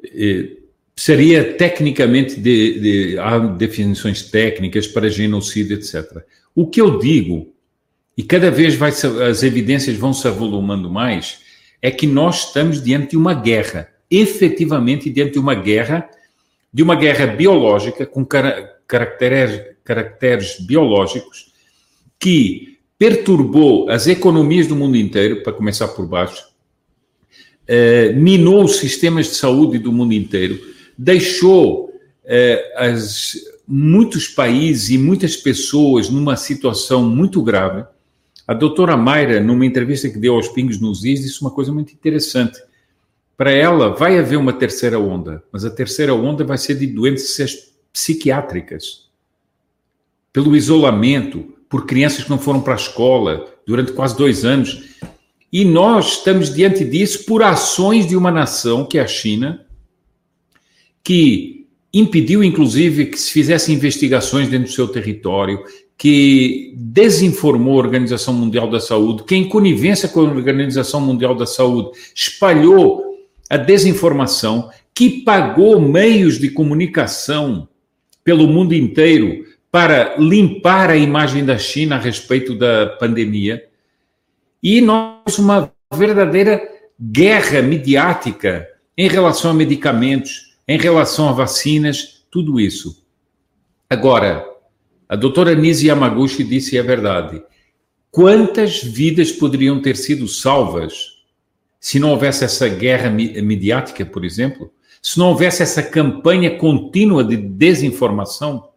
é, 0.03 0.57
seria 0.95 1.53
tecnicamente 1.53 2.39
de, 2.39 2.79
de, 2.79 3.19
há 3.19 3.37
definições 3.39 4.23
técnicas 4.23 4.87
para 4.87 5.09
genocídio, 5.09 5.77
etc. 5.77 6.23
O 6.53 6.67
que 6.67 6.81
eu 6.81 6.99
digo 6.99 7.53
e 8.19 8.23
cada 8.23 8.51
vez 8.51 8.75
vai 8.75 8.91
as 8.91 9.43
evidências 9.43 9.95
vão 9.95 10.11
se 10.11 10.27
avolumando 10.27 10.89
mais, 10.89 11.39
é 11.81 11.89
que 11.89 12.05
nós 12.05 12.47
estamos 12.47 12.83
diante 12.83 13.11
de 13.11 13.17
uma 13.17 13.33
guerra, 13.33 13.87
efetivamente 14.11 15.09
diante 15.09 15.31
de 15.31 15.39
uma 15.39 15.55
guerra, 15.55 16.09
de 16.73 16.83
uma 16.83 16.95
guerra 16.95 17.27
biológica 17.27 18.05
com 18.05 18.25
caracteres, 18.25 19.61
caracteres 19.85 20.59
biológicos 20.59 21.53
que 22.19 22.77
perturbou 22.97 23.89
as 23.89 24.05
economias 24.05 24.67
do 24.67 24.75
mundo 24.75 24.97
inteiro, 24.97 25.41
para 25.41 25.53
começar 25.53 25.87
por 25.87 26.05
baixo, 26.05 26.43
eh, 27.69 28.11
minou 28.13 28.65
os 28.65 28.77
sistemas 28.77 29.27
de 29.27 29.35
saúde 29.35 29.77
do 29.77 29.93
mundo 29.93 30.13
inteiro, 30.13 30.59
deixou 30.97 31.93
eh, 32.25 32.73
as, 32.75 33.37
muitos 33.65 34.27
países 34.27 34.89
e 34.89 34.97
muitas 34.97 35.37
pessoas 35.37 36.09
numa 36.09 36.35
situação 36.35 37.07
muito 37.07 37.41
grave 37.41 37.85
a 38.49 38.53
doutora 38.55 38.97
Mayra, 38.97 39.39
numa 39.39 39.63
entrevista 39.63 40.09
que 40.09 40.17
deu 40.17 40.33
aos 40.33 40.47
Pingos 40.47 40.81
nos 40.81 41.05
Is, 41.05 41.21
disse 41.21 41.39
uma 41.39 41.51
coisa 41.51 41.71
muito 41.71 41.93
interessante. 41.93 42.59
Para 43.37 43.51
ela, 43.51 43.93
vai 43.93 44.17
haver 44.17 44.37
uma 44.37 44.51
terceira 44.51 44.97
onda, 44.97 45.43
mas 45.51 45.63
a 45.63 45.69
terceira 45.69 46.15
onda 46.15 46.43
vai 46.43 46.57
ser 46.57 46.73
de 46.73 46.87
doenças 46.87 47.71
psiquiátricas. 47.93 49.07
Pelo 50.33 50.55
isolamento, 50.55 51.53
por 51.69 51.85
crianças 51.85 52.23
que 52.23 52.29
não 52.31 52.39
foram 52.39 52.59
para 52.59 52.73
a 52.73 52.75
escola 52.75 53.45
durante 53.67 53.91
quase 53.91 54.17
dois 54.17 54.43
anos. 54.43 54.95
E 55.51 55.65
nós 55.65 56.17
estamos 56.17 56.53
diante 56.53 56.85
disso 56.85 57.25
por 57.25 57.41
ações 57.41 58.07
de 58.07 58.15
uma 58.15 58.31
nação, 58.31 58.85
que 58.85 58.97
é 58.97 59.01
a 59.01 59.07
China, 59.07 59.65
que 61.03 61.67
impediu, 61.93 62.43
inclusive, 62.43 63.07
que 63.07 63.17
se 63.17 63.31
fizessem 63.31 63.75
investigações 63.75 64.47
dentro 64.47 64.67
do 64.67 64.73
seu 64.73 64.87
território, 64.87 65.63
que 65.97 66.73
desinformou 66.77 67.73
a 67.73 67.83
Organização 67.83 68.33
Mundial 68.33 68.69
da 68.69 68.79
Saúde, 68.79 69.23
que, 69.23 69.35
em 69.35 69.49
conivência 69.49 70.07
com 70.07 70.21
a 70.21 70.23
Organização 70.23 71.01
Mundial 71.01 71.35
da 71.35 71.45
Saúde, 71.45 71.97
espalhou 72.15 73.03
a 73.49 73.57
desinformação, 73.57 74.69
que 74.93 75.23
pagou 75.23 75.81
meios 75.81 76.37
de 76.37 76.49
comunicação 76.49 77.67
pelo 78.23 78.47
mundo 78.47 78.75
inteiro 78.75 79.45
para 79.71 80.15
limpar 80.17 80.89
a 80.89 80.97
imagem 80.97 81.43
da 81.43 81.57
China 81.57 81.95
a 81.95 81.99
respeito 81.99 82.55
da 82.55 82.85
pandemia. 82.99 83.68
E 84.61 84.81
nós, 84.81 85.37
uma 85.37 85.71
verdadeira 85.93 86.61
guerra 86.99 87.61
midiática 87.61 88.67
em 88.97 89.07
relação 89.07 89.51
a 89.51 89.53
medicamentos, 89.53 90.57
em 90.67 90.77
relação 90.77 91.29
a 91.29 91.31
vacinas, 91.31 92.25
tudo 92.29 92.59
isso. 92.59 93.03
Agora, 93.89 94.45
a 95.07 95.15
doutora 95.15 95.55
Nise 95.55 95.87
Yamaguchi 95.87 96.43
disse 96.43 96.77
a 96.77 96.83
verdade. 96.83 97.41
Quantas 98.11 98.83
vidas 98.83 99.31
poderiam 99.31 99.81
ter 99.81 99.95
sido 99.95 100.27
salvas 100.27 101.23
se 101.79 101.97
não 101.97 102.11
houvesse 102.11 102.43
essa 102.43 102.67
guerra 102.67 103.09
midiática, 103.09 104.05
por 104.05 104.25
exemplo? 104.25 104.71
Se 105.01 105.17
não 105.17 105.29
houvesse 105.29 105.63
essa 105.63 105.81
campanha 105.81 106.57
contínua 106.57 107.23
de 107.23 107.37
desinformação? 107.37 108.69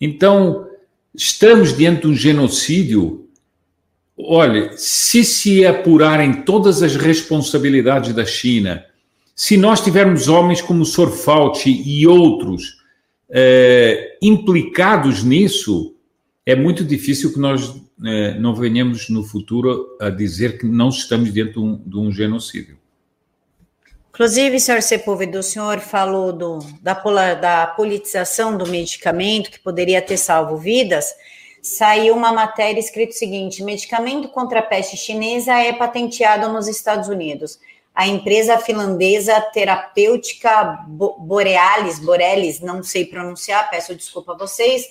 Então, 0.00 0.66
estamos 1.14 1.76
diante 1.76 2.02
de 2.02 2.08
um 2.08 2.14
genocídio. 2.14 3.29
Olha, 4.26 4.72
se 4.76 5.24
se 5.24 5.64
apurarem 5.64 6.42
todas 6.42 6.82
as 6.82 6.96
responsabilidades 6.96 8.12
da 8.14 8.24
China, 8.24 8.84
se 9.34 9.56
nós 9.56 9.80
tivermos 9.80 10.28
homens 10.28 10.60
como 10.60 10.84
Sorfauci 10.84 11.82
e 11.84 12.06
outros 12.06 12.78
é, 13.30 14.18
implicados 14.20 15.22
nisso, 15.22 15.94
é 16.44 16.54
muito 16.54 16.84
difícil 16.84 17.32
que 17.32 17.38
nós 17.38 17.74
é, 18.04 18.38
não 18.38 18.54
venhamos 18.54 19.08
no 19.08 19.22
futuro 19.22 19.96
a 20.00 20.10
dizer 20.10 20.58
que 20.58 20.66
não 20.66 20.88
estamos 20.88 21.32
dentro 21.32 21.54
de 21.54 21.58
um, 21.60 21.76
de 21.76 21.98
um 21.98 22.12
genocídio. 22.12 22.78
Inclusive, 24.10 24.60
senhor 24.60 24.82
Sepúlveda, 24.82 25.38
o 25.38 25.42
senhor 25.42 25.80
falou 25.80 26.32
do, 26.32 26.58
da, 26.82 26.94
da 27.34 27.66
politização 27.68 28.58
do 28.58 28.66
medicamento 28.66 29.50
que 29.50 29.58
poderia 29.58 30.02
ter 30.02 30.18
salvo 30.18 30.56
vidas. 30.58 31.06
Saiu 31.62 32.14
uma 32.14 32.32
matéria 32.32 32.80
escrito 32.80 33.10
o 33.10 33.18
seguinte: 33.18 33.62
medicamento 33.62 34.28
contra 34.28 34.60
a 34.60 34.62
peste 34.62 34.96
chinesa 34.96 35.52
é 35.54 35.72
patenteado 35.72 36.48
nos 36.52 36.66
Estados 36.66 37.08
Unidos. 37.08 37.58
A 37.94 38.06
empresa 38.06 38.56
finlandesa 38.58 39.40
terapêutica 39.52 40.84
Borealis, 40.86 41.98
Borealis, 41.98 42.60
não 42.60 42.82
sei 42.82 43.04
pronunciar, 43.04 43.68
peço 43.68 43.94
desculpa 43.94 44.32
a 44.32 44.38
vocês, 44.38 44.86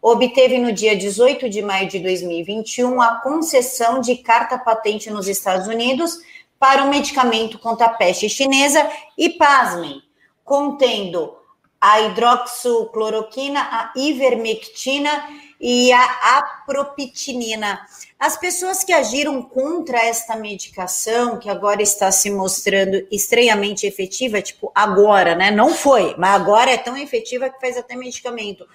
obteve 0.00 0.58
no 0.58 0.72
dia 0.72 0.96
18 0.96 1.48
de 1.50 1.60
maio 1.60 1.88
de 1.88 1.98
2021 1.98 3.02
a 3.02 3.16
concessão 3.16 4.00
de 4.00 4.16
carta 4.16 4.56
patente 4.56 5.10
nos 5.10 5.28
Estados 5.28 5.66
Unidos 5.66 6.20
para 6.58 6.84
um 6.84 6.90
medicamento 6.90 7.58
contra 7.58 7.86
a 7.86 7.90
peste 7.90 8.28
chinesa 8.28 8.88
e, 9.18 9.30
pasmem, 9.30 10.00
contendo 10.42 11.36
a 11.80 12.00
hidroxicloroquina, 12.00 13.60
a 13.60 13.92
ivermectina 13.94 15.28
e 15.66 15.90
a 15.94 16.36
apropitinina. 16.36 17.80
As 18.20 18.36
pessoas 18.36 18.84
que 18.84 18.92
agiram 18.92 19.40
contra 19.40 19.96
esta 19.96 20.36
medicação, 20.36 21.38
que 21.38 21.48
agora 21.48 21.80
está 21.80 22.12
se 22.12 22.30
mostrando 22.30 23.06
estranhamente 23.10 23.86
efetiva, 23.86 24.42
tipo 24.42 24.70
agora, 24.74 25.34
né? 25.34 25.50
Não 25.50 25.70
foi, 25.70 26.14
mas 26.18 26.34
agora 26.34 26.70
é 26.70 26.76
tão 26.76 26.94
efetiva 26.98 27.48
que 27.48 27.58
faz 27.58 27.78
até 27.78 27.96
medicamento. 27.96 28.66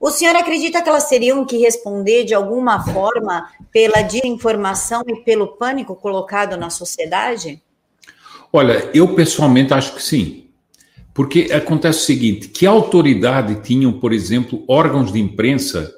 O 0.00 0.10
senhor 0.10 0.34
acredita 0.34 0.80
que 0.80 0.88
elas 0.88 1.06
teriam 1.06 1.44
que 1.44 1.58
responder 1.58 2.24
de 2.24 2.32
alguma 2.32 2.82
forma 2.82 3.50
pela 3.70 4.00
desinformação 4.00 5.02
e 5.06 5.16
pelo 5.16 5.58
pânico 5.58 5.94
colocado 5.94 6.56
na 6.56 6.70
sociedade? 6.70 7.62
Olha, 8.50 8.90
eu 8.94 9.14
pessoalmente 9.14 9.74
acho 9.74 9.94
que 9.94 10.02
sim. 10.02 10.48
Porque 11.12 11.50
acontece 11.52 11.98
o 11.98 12.06
seguinte: 12.06 12.48
que 12.48 12.64
autoridade 12.64 13.56
tinham, 13.56 13.92
por 13.92 14.14
exemplo, 14.14 14.64
órgãos 14.66 15.12
de 15.12 15.20
imprensa 15.20 15.92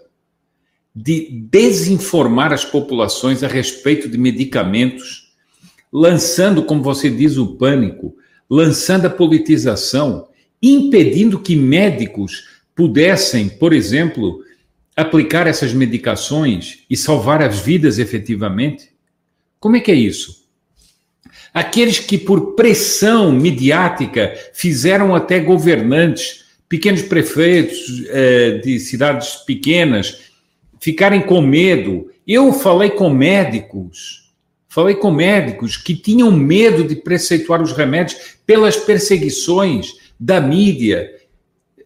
de 0.95 1.29
desinformar 1.51 2.53
as 2.53 2.65
populações 2.65 3.43
a 3.43 3.49
respeito 3.49 4.09
de 4.09 4.17
medicamentos, 4.17 5.33
lançando, 5.93 6.63
como 6.63 6.83
você 6.83 7.11
diz, 7.11 7.37
o 7.37 7.57
pânico, 7.57 8.17
lançando 8.49 9.07
a 9.07 9.11
politização, 9.11 10.29
impedindo 10.63 11.41
que 11.41 11.57
médicos 11.57 12.45
pudessem, 12.75 13.49
por 13.49 13.73
exemplo, 13.73 14.43
aplicar 14.97 15.47
essas 15.47 15.73
medicações 15.73 16.85
e 16.89 16.97
salvar 16.97 17.43
as 17.43 17.59
vidas 17.61 17.99
efetivamente? 17.99 18.91
Como 19.59 19.77
é 19.77 19.81
que 19.81 19.91
é 19.91 19.95
isso? 19.95 20.45
Aqueles 21.53 21.99
que, 21.99 22.19
por 22.19 22.55
pressão 22.55 23.33
midiática, 23.33 24.35
fizeram 24.53 25.15
até 25.15 25.39
governantes, 25.39 26.45
pequenos 26.69 27.03
prefeitos 27.03 28.05
eh, 28.09 28.61
de 28.65 28.81
cidades 28.81 29.37
pequenas, 29.47 30.34
ficarem 30.85 31.23
com 31.23 31.41
medo 31.41 32.11
Eu 32.27 32.53
falei 32.53 32.91
com 32.91 33.09
médicos, 33.09 34.31
falei 34.69 34.95
com 34.95 35.11
médicos 35.11 35.79
que 35.79 35.97
tinham 35.97 36.31
medo 36.31 36.85
de 36.85 36.95
preceituar 36.95 37.63
os 37.63 37.73
remédios 37.73 38.37
pelas 38.45 38.77
perseguições 38.77 39.95
da 40.21 40.43
mídia. 40.43 41.11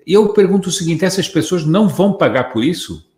Eu 0.05 0.33
pergunto 0.33 0.69
o 0.69 0.73
seguinte: 0.73 1.05
essas 1.05 1.28
pessoas 1.28 1.64
não 1.64 1.87
vão 1.88 2.12
pagar 2.12 2.52
por 2.52 2.64
isso? 2.64 3.09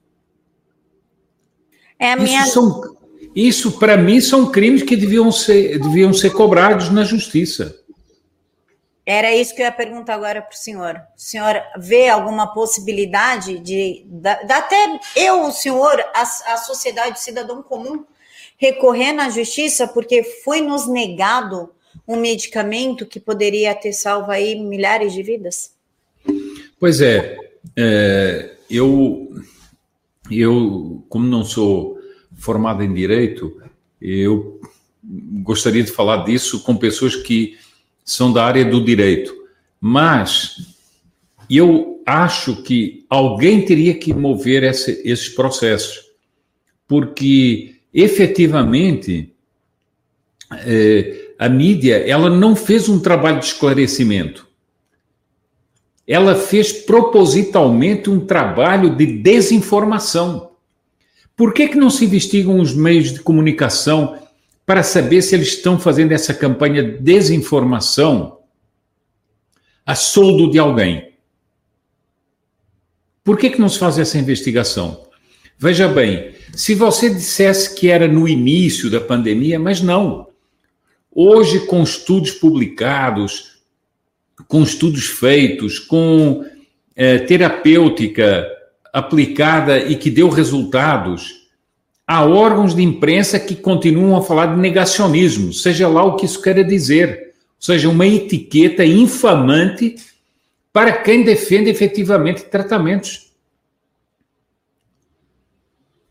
É 1.99 2.13
a 2.13 2.17
minha... 2.17 2.43
Isso, 2.43 2.53
são, 2.53 2.97
isso 3.35 3.73
para 3.79 3.97
mim, 3.97 4.21
são 4.21 4.51
crimes 4.51 4.83
que 4.83 4.97
deviam 4.97 5.33
ser, 5.33 5.79
deviam 5.79 6.13
ser 6.13 6.31
cobrados 6.31 6.91
na 6.91 7.05
justiça. 7.05 7.81
Era 9.13 9.35
isso 9.35 9.57
que 9.57 9.61
eu 9.61 9.67
ia 9.67 9.73
perguntar 9.73 10.15
agora 10.15 10.41
para 10.41 10.55
o 10.55 10.57
senhor. 10.57 10.95
O 10.95 11.21
senhor 11.21 11.61
vê 11.77 12.09
alguma 12.09 12.55
possibilidade 12.55 13.59
de, 13.59 14.07
até 14.49 15.01
eu, 15.17 15.47
o 15.47 15.51
senhor, 15.51 15.99
a, 16.15 16.23
a 16.23 16.57
sociedade, 16.57 17.19
o 17.19 17.21
cidadão 17.21 17.61
comum, 17.61 18.05
recorrer 18.57 19.13
na 19.13 19.29
justiça 19.29 19.89
porque 19.89 20.23
foi 20.23 20.61
nos 20.61 20.87
negado 20.87 21.71
um 22.07 22.15
medicamento 22.15 23.05
que 23.05 23.19
poderia 23.19 23.75
ter 23.75 23.93
salvo 23.93 24.31
aí 24.31 24.55
milhares 24.55 25.13
de 25.13 25.25
vidas? 25.25 25.75
Pois 26.79 27.01
é, 27.01 27.37
é 27.77 28.55
eu, 28.71 29.35
eu, 30.31 31.05
como 31.09 31.27
não 31.27 31.45
sou 31.45 31.99
formado 32.39 32.85
em 32.85 32.95
direito, 32.95 33.61
eu 34.01 34.61
gostaria 35.43 35.83
de 35.83 35.91
falar 35.91 36.19
disso 36.19 36.63
com 36.63 36.77
pessoas 36.77 37.17
que 37.17 37.59
são 38.11 38.33
da 38.33 38.45
área 38.45 38.65
do 38.65 38.83
direito, 38.83 39.33
mas 39.81 40.57
eu 41.49 42.03
acho 42.05 42.61
que 42.65 43.07
alguém 43.09 43.65
teria 43.65 43.95
que 43.95 44.13
mover 44.13 44.65
esse, 44.65 45.01
esses 45.05 45.29
processos, 45.29 46.01
porque 46.89 47.77
efetivamente 47.95 49.33
é, 50.67 51.35
a 51.39 51.49
mídia 51.49 51.99
ela 51.99 52.29
não 52.29 52.57
fez 52.57 52.89
um 52.89 52.99
trabalho 52.99 53.39
de 53.39 53.47
esclarecimento, 53.47 54.45
ela 56.05 56.35
fez 56.35 56.73
propositalmente 56.73 58.11
um 58.11 58.19
trabalho 58.19 58.97
de 58.97 59.07
desinformação. 59.07 60.51
Por 61.37 61.55
que, 61.55 61.69
que 61.69 61.77
não 61.77 61.89
se 61.89 62.07
investigam 62.07 62.59
os 62.59 62.75
meios 62.75 63.13
de 63.13 63.21
comunicação 63.21 64.20
para 64.71 64.85
saber 64.85 65.21
se 65.21 65.35
eles 65.35 65.49
estão 65.49 65.81
fazendo 65.81 66.13
essa 66.13 66.33
campanha 66.33 66.81
de 66.81 66.99
desinformação 66.99 68.39
a 69.85 69.97
soldo 69.97 70.49
de 70.49 70.61
alguém. 70.61 71.15
Por 73.25 73.37
que, 73.37 73.51
que 73.51 73.61
não 73.61 73.69
se 73.69 73.81
faz 73.81 73.99
essa 73.99 74.17
investigação? 74.17 75.09
Veja 75.59 75.89
bem, 75.89 76.37
se 76.55 76.77
você 76.77 77.11
dissesse 77.11 77.75
que 77.75 77.91
era 77.91 78.07
no 78.07 78.29
início 78.29 78.89
da 78.89 79.01
pandemia, 79.01 79.59
mas 79.59 79.81
não. 79.81 80.29
Hoje, 81.11 81.67
com 81.67 81.83
estudos 81.83 82.31
publicados, 82.31 83.59
com 84.47 84.63
estudos 84.63 85.07
feitos, 85.07 85.81
com 85.81 86.45
é, 86.95 87.19
terapêutica 87.19 88.47
aplicada 88.93 89.81
e 89.81 89.97
que 89.97 90.13
deu 90.13 90.29
resultados, 90.29 91.40
há 92.11 92.25
órgãos 92.25 92.75
de 92.75 92.83
imprensa 92.83 93.39
que 93.39 93.55
continuam 93.55 94.17
a 94.17 94.23
falar 94.23 94.47
de 94.47 94.61
negacionismo, 94.61 95.53
seja 95.53 95.87
lá 95.87 96.03
o 96.03 96.17
que 96.17 96.27
isso 96.27 96.43
queira 96.43 96.65
dizer, 96.65 97.35
ou 97.37 97.65
seja, 97.65 97.89
uma 97.89 98.05
etiqueta 98.05 98.85
infamante 98.85 99.95
para 100.73 100.91
quem 100.91 101.23
defende 101.23 101.71
efetivamente 101.71 102.43
tratamentos. 102.43 103.31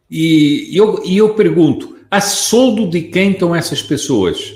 E 0.10 0.70
eu, 0.72 1.04
e 1.04 1.18
eu 1.18 1.34
pergunto, 1.34 1.98
a 2.10 2.22
soldo 2.22 2.90
de 2.90 3.02
quem 3.02 3.32
estão 3.32 3.54
essas 3.54 3.82
pessoas? 3.82 4.56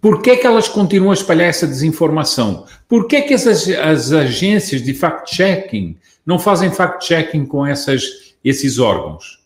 Por 0.00 0.22
que, 0.22 0.36
que 0.36 0.46
elas 0.46 0.68
continuam 0.68 1.10
a 1.10 1.14
espalhar 1.14 1.48
essa 1.48 1.66
desinformação? 1.66 2.64
Por 2.88 3.08
que, 3.08 3.22
que 3.22 3.34
essas, 3.34 3.68
as 3.70 4.12
agências 4.12 4.84
de 4.84 4.94
fact-checking 4.94 5.96
não 6.24 6.38
fazem 6.38 6.70
fact-checking 6.70 7.44
com 7.44 7.66
essas, 7.66 8.36
esses 8.44 8.78
órgãos? 8.78 9.37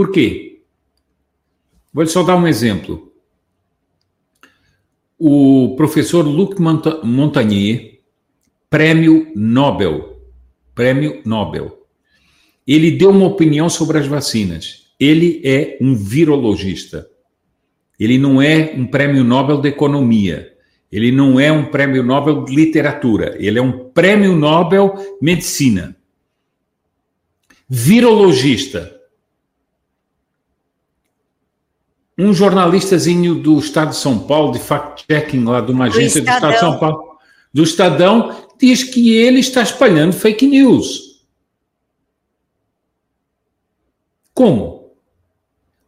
Por 0.00 0.12
quê? 0.12 0.62
Vou 1.92 2.06
só 2.06 2.22
dar 2.22 2.34
um 2.34 2.48
exemplo. 2.48 3.12
O 5.18 5.74
professor 5.76 6.26
Luc 6.26 6.58
Montagnier, 7.04 8.00
prêmio 8.70 9.30
Nobel, 9.36 10.18
prêmio 10.74 11.20
Nobel, 11.26 11.86
ele 12.66 12.92
deu 12.92 13.10
uma 13.10 13.26
opinião 13.26 13.68
sobre 13.68 13.98
as 13.98 14.06
vacinas. 14.06 14.86
Ele 14.98 15.42
é 15.44 15.76
um 15.82 15.94
virologista. 15.94 17.06
Ele 17.98 18.16
não 18.16 18.40
é 18.40 18.72
um 18.74 18.86
prêmio 18.86 19.22
Nobel 19.22 19.60
de 19.60 19.68
economia. 19.68 20.56
Ele 20.90 21.12
não 21.12 21.38
é 21.38 21.52
um 21.52 21.66
prêmio 21.66 22.02
Nobel 22.02 22.42
de 22.46 22.54
literatura. 22.54 23.36
Ele 23.38 23.58
é 23.58 23.62
um 23.62 23.90
prêmio 23.90 24.34
Nobel 24.34 24.94
medicina. 25.20 25.94
Virologista 27.68 28.98
um 32.20 32.34
jornalistazinho 32.34 33.34
do 33.34 33.58
Estado 33.58 33.90
de 33.90 33.96
São 33.96 34.18
Paulo, 34.18 34.52
de 34.52 34.58
fact-checking 34.58 35.42
lá 35.44 35.62
de 35.62 35.72
uma 35.72 35.86
agência 35.86 36.20
do, 36.20 36.26
do 36.26 36.30
Estado 36.30 36.52
de 36.52 36.60
São 36.60 36.78
Paulo, 36.78 37.18
do 37.52 37.62
Estadão, 37.62 38.36
diz 38.60 38.84
que 38.84 39.14
ele 39.14 39.40
está 39.40 39.62
espalhando 39.62 40.12
fake 40.12 40.46
news. 40.46 41.22
Como? 44.34 44.92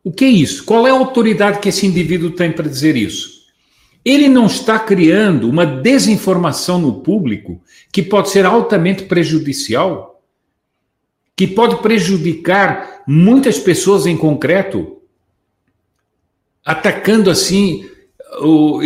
O 0.02 0.10
que 0.10 0.24
é 0.24 0.28
isso? 0.28 0.64
Qual 0.64 0.86
é 0.86 0.90
a 0.90 0.94
autoridade 0.94 1.58
que 1.58 1.68
esse 1.68 1.86
indivíduo 1.86 2.30
tem 2.30 2.50
para 2.50 2.68
dizer 2.68 2.96
isso? 2.96 3.42
Ele 4.04 4.28
não 4.28 4.46
está 4.46 4.78
criando 4.78 5.48
uma 5.48 5.66
desinformação 5.66 6.80
no 6.80 7.02
público 7.02 7.62
que 7.92 8.02
pode 8.02 8.30
ser 8.30 8.44
altamente 8.46 9.04
prejudicial, 9.04 10.22
que 11.36 11.46
pode 11.46 11.76
prejudicar 11.82 13.02
muitas 13.06 13.58
pessoas 13.58 14.06
em 14.06 14.16
concreto, 14.16 15.01
atacando 16.64 17.30
assim. 17.30 17.88
O, 18.40 18.80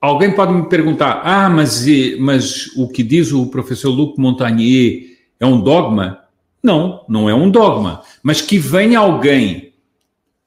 alguém 0.00 0.32
pode 0.32 0.52
me 0.52 0.68
perguntar: 0.68 1.22
ah, 1.24 1.48
mas, 1.48 1.86
mas 2.18 2.66
o 2.76 2.88
que 2.88 3.02
diz 3.02 3.32
o 3.32 3.46
professor 3.46 3.90
Luc 3.90 4.18
Montagnier 4.18 5.16
é 5.38 5.46
um 5.46 5.60
dogma? 5.60 6.24
Não, 6.62 7.04
não 7.08 7.28
é 7.28 7.34
um 7.34 7.50
dogma. 7.50 8.02
Mas 8.22 8.40
que 8.42 8.58
venha 8.58 8.98
alguém 8.98 9.72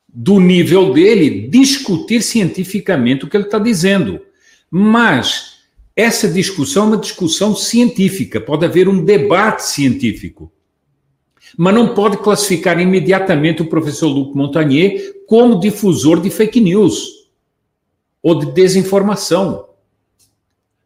do 0.07 0.39
nível 0.39 0.93
dele 0.93 1.47
discutir 1.47 2.21
cientificamente 2.21 3.25
o 3.25 3.27
que 3.27 3.35
ele 3.35 3.45
está 3.45 3.57
dizendo. 3.57 4.21
Mas 4.69 5.57
essa 5.95 6.27
discussão 6.27 6.83
é 6.83 6.87
uma 6.87 6.97
discussão 6.97 7.55
científica, 7.55 8.39
pode 8.39 8.65
haver 8.65 8.87
um 8.87 9.03
debate 9.03 9.63
científico 9.63 10.51
mas 11.57 11.73
não 11.73 11.93
pode 11.93 12.17
classificar 12.17 12.79
imediatamente 12.79 13.61
o 13.61 13.69
professor 13.69 14.07
Luc 14.07 14.35
Montagnier 14.35 15.23
como 15.27 15.59
difusor 15.59 16.19
de 16.19 16.29
fake 16.29 16.59
news 16.59 17.29
ou 18.21 18.39
de 18.39 18.51
desinformação. 18.51 19.69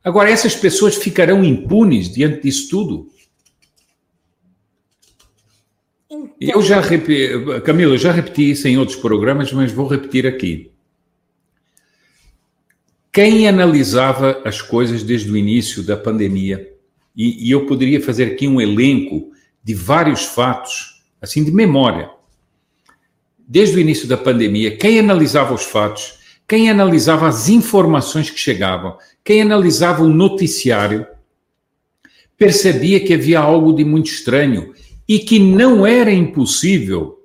Agora, 0.03 0.30
essas 0.30 0.56
pessoas 0.56 0.95
ficarão 0.95 1.43
impunes 1.43 2.10
diante 2.10 2.43
disso 2.43 2.69
tudo? 2.69 3.10
Então... 6.10 6.32
Eu 6.39 6.62
já 6.62 6.80
repeti, 6.80 7.62
Camila, 7.62 7.93
eu 7.93 7.97
já 7.97 8.12
repeti 8.12 8.51
isso 8.51 8.67
em 8.67 8.77
outros 8.77 8.97
programas, 8.97 9.51
mas 9.51 9.71
vou 9.71 9.88
repetir 9.88 10.25
aqui. 10.25 10.71
Quem 13.12 13.47
analisava 13.47 14.41
as 14.45 14.62
coisas 14.62 15.03
desde 15.03 15.32
o 15.32 15.36
início 15.36 15.84
da 15.84 15.97
pandemia, 15.97 16.71
e, 17.15 17.47
e 17.47 17.51
eu 17.51 17.65
poderia 17.65 17.99
fazer 17.99 18.25
aqui 18.25 18.47
um 18.47 18.62
elenco 18.62 19.32
de 19.67 19.73
vários 19.73 20.23
fatos, 20.23 21.03
assim, 21.21 21.43
de 21.43 21.51
memória. 21.51 22.10
Desde 23.38 23.75
o 23.75 23.80
início 23.82 24.08
da 24.08 24.15
pandemia, 24.15 24.77
quem 24.77 24.97
analisava 24.97 25.53
os 25.53 25.63
fatos, 25.63 26.19
quem 26.47 26.69
analisava 26.69 27.27
as 27.27 27.49
informações 27.49 28.30
que 28.30 28.39
chegavam, 28.39 28.97
quem 29.25 29.41
analisava 29.41 30.03
o 30.03 30.08
noticiário, 30.08 31.06
percebia 32.38 33.01
que 33.01 33.13
havia 33.13 33.41
algo 33.41 33.73
de 33.73 33.84
muito 33.84 34.06
estranho 34.06 34.73
e 35.06 35.19
que 35.19 35.38
não 35.38 35.86
era 35.86 36.13
impossível, 36.13 37.21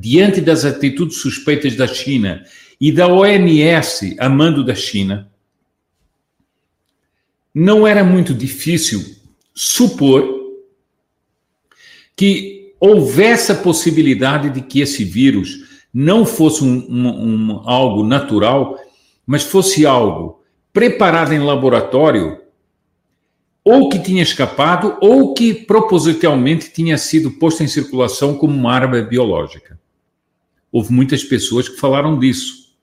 diante 0.00 0.40
das 0.40 0.64
atitudes 0.64 1.18
suspeitas 1.18 1.76
da 1.76 1.86
China 1.86 2.42
e 2.80 2.90
da 2.90 3.06
OMS 3.06 4.16
a 4.18 4.30
mando 4.30 4.64
da 4.64 4.74
China, 4.74 5.30
não 7.54 7.86
era 7.86 8.02
muito 8.02 8.32
difícil 8.32 9.04
supor 9.52 10.37
que 12.18 12.74
houvesse 12.80 13.52
a 13.52 13.54
possibilidade 13.54 14.50
de 14.50 14.60
que 14.60 14.80
esse 14.80 15.04
vírus 15.04 15.68
não 15.94 16.26
fosse 16.26 16.64
um, 16.64 16.84
um, 16.88 17.52
um, 17.52 17.62
algo 17.64 18.02
natural, 18.02 18.76
mas 19.24 19.44
fosse 19.44 19.86
algo 19.86 20.42
preparado 20.72 21.32
em 21.32 21.38
laboratório, 21.38 22.40
ou 23.62 23.88
que 23.88 24.00
tinha 24.00 24.22
escapado, 24.22 24.96
ou 25.00 25.32
que 25.32 25.54
propositalmente 25.54 26.72
tinha 26.72 26.98
sido 26.98 27.30
posto 27.30 27.62
em 27.62 27.68
circulação 27.68 28.34
como 28.34 28.52
uma 28.52 28.72
arma 28.72 29.00
biológica. 29.00 29.78
houve 30.72 30.92
muitas 30.92 31.22
pessoas 31.22 31.68
que 31.68 31.78
falaram 31.78 32.18
disso. 32.18 32.74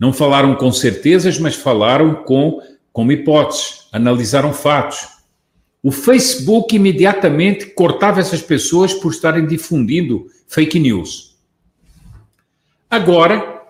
Não 0.00 0.12
falaram 0.12 0.54
com 0.54 0.72
certezas, 0.72 1.38
mas 1.38 1.54
falaram 1.54 2.14
com 2.24 2.60
como 2.92 3.12
hipóteses, 3.12 3.88
analisaram 3.92 4.52
fatos. 4.54 5.13
O 5.84 5.92
Facebook 5.92 6.74
imediatamente 6.74 7.66
cortava 7.66 8.18
essas 8.18 8.40
pessoas 8.40 8.94
por 8.94 9.12
estarem 9.12 9.46
difundindo 9.46 10.28
fake 10.48 10.78
news. 10.78 11.36
Agora 12.88 13.66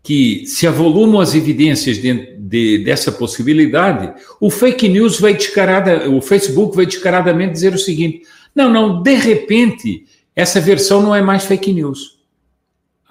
que 0.00 0.46
se 0.46 0.64
avolumam 0.64 1.20
as 1.20 1.34
evidências 1.34 1.98
de, 1.98 2.36
de, 2.38 2.84
dessa 2.84 3.10
possibilidade, 3.10 4.14
o 4.40 4.48
fake 4.48 4.88
news 4.88 5.18
vai 5.18 5.34
descarada, 5.34 6.08
o 6.08 6.22
Facebook 6.22 6.76
vai 6.76 6.86
descaradamente 6.86 7.54
dizer 7.54 7.74
o 7.74 7.78
seguinte: 7.78 8.22
não, 8.54 8.70
não, 8.70 9.02
de 9.02 9.16
repente 9.16 10.06
essa 10.36 10.60
versão 10.60 11.02
não 11.02 11.12
é 11.12 11.20
mais 11.20 11.46
fake 11.46 11.72
news. 11.72 12.20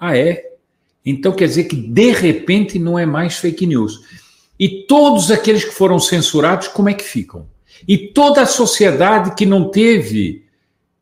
Ah, 0.00 0.16
é? 0.16 0.42
Então 1.04 1.32
quer 1.32 1.48
dizer 1.48 1.64
que 1.64 1.76
de 1.76 2.10
repente 2.10 2.78
não 2.78 2.98
é 2.98 3.04
mais 3.04 3.36
fake 3.36 3.66
news. 3.66 4.00
E 4.58 4.86
todos 4.86 5.30
aqueles 5.30 5.62
que 5.62 5.74
foram 5.74 5.98
censurados, 5.98 6.68
como 6.68 6.88
é 6.88 6.94
que 6.94 7.04
ficam? 7.04 7.54
E 7.86 7.96
toda 7.96 8.42
a 8.42 8.46
sociedade 8.46 9.34
que 9.34 9.46
não 9.46 9.68
teve 9.68 10.44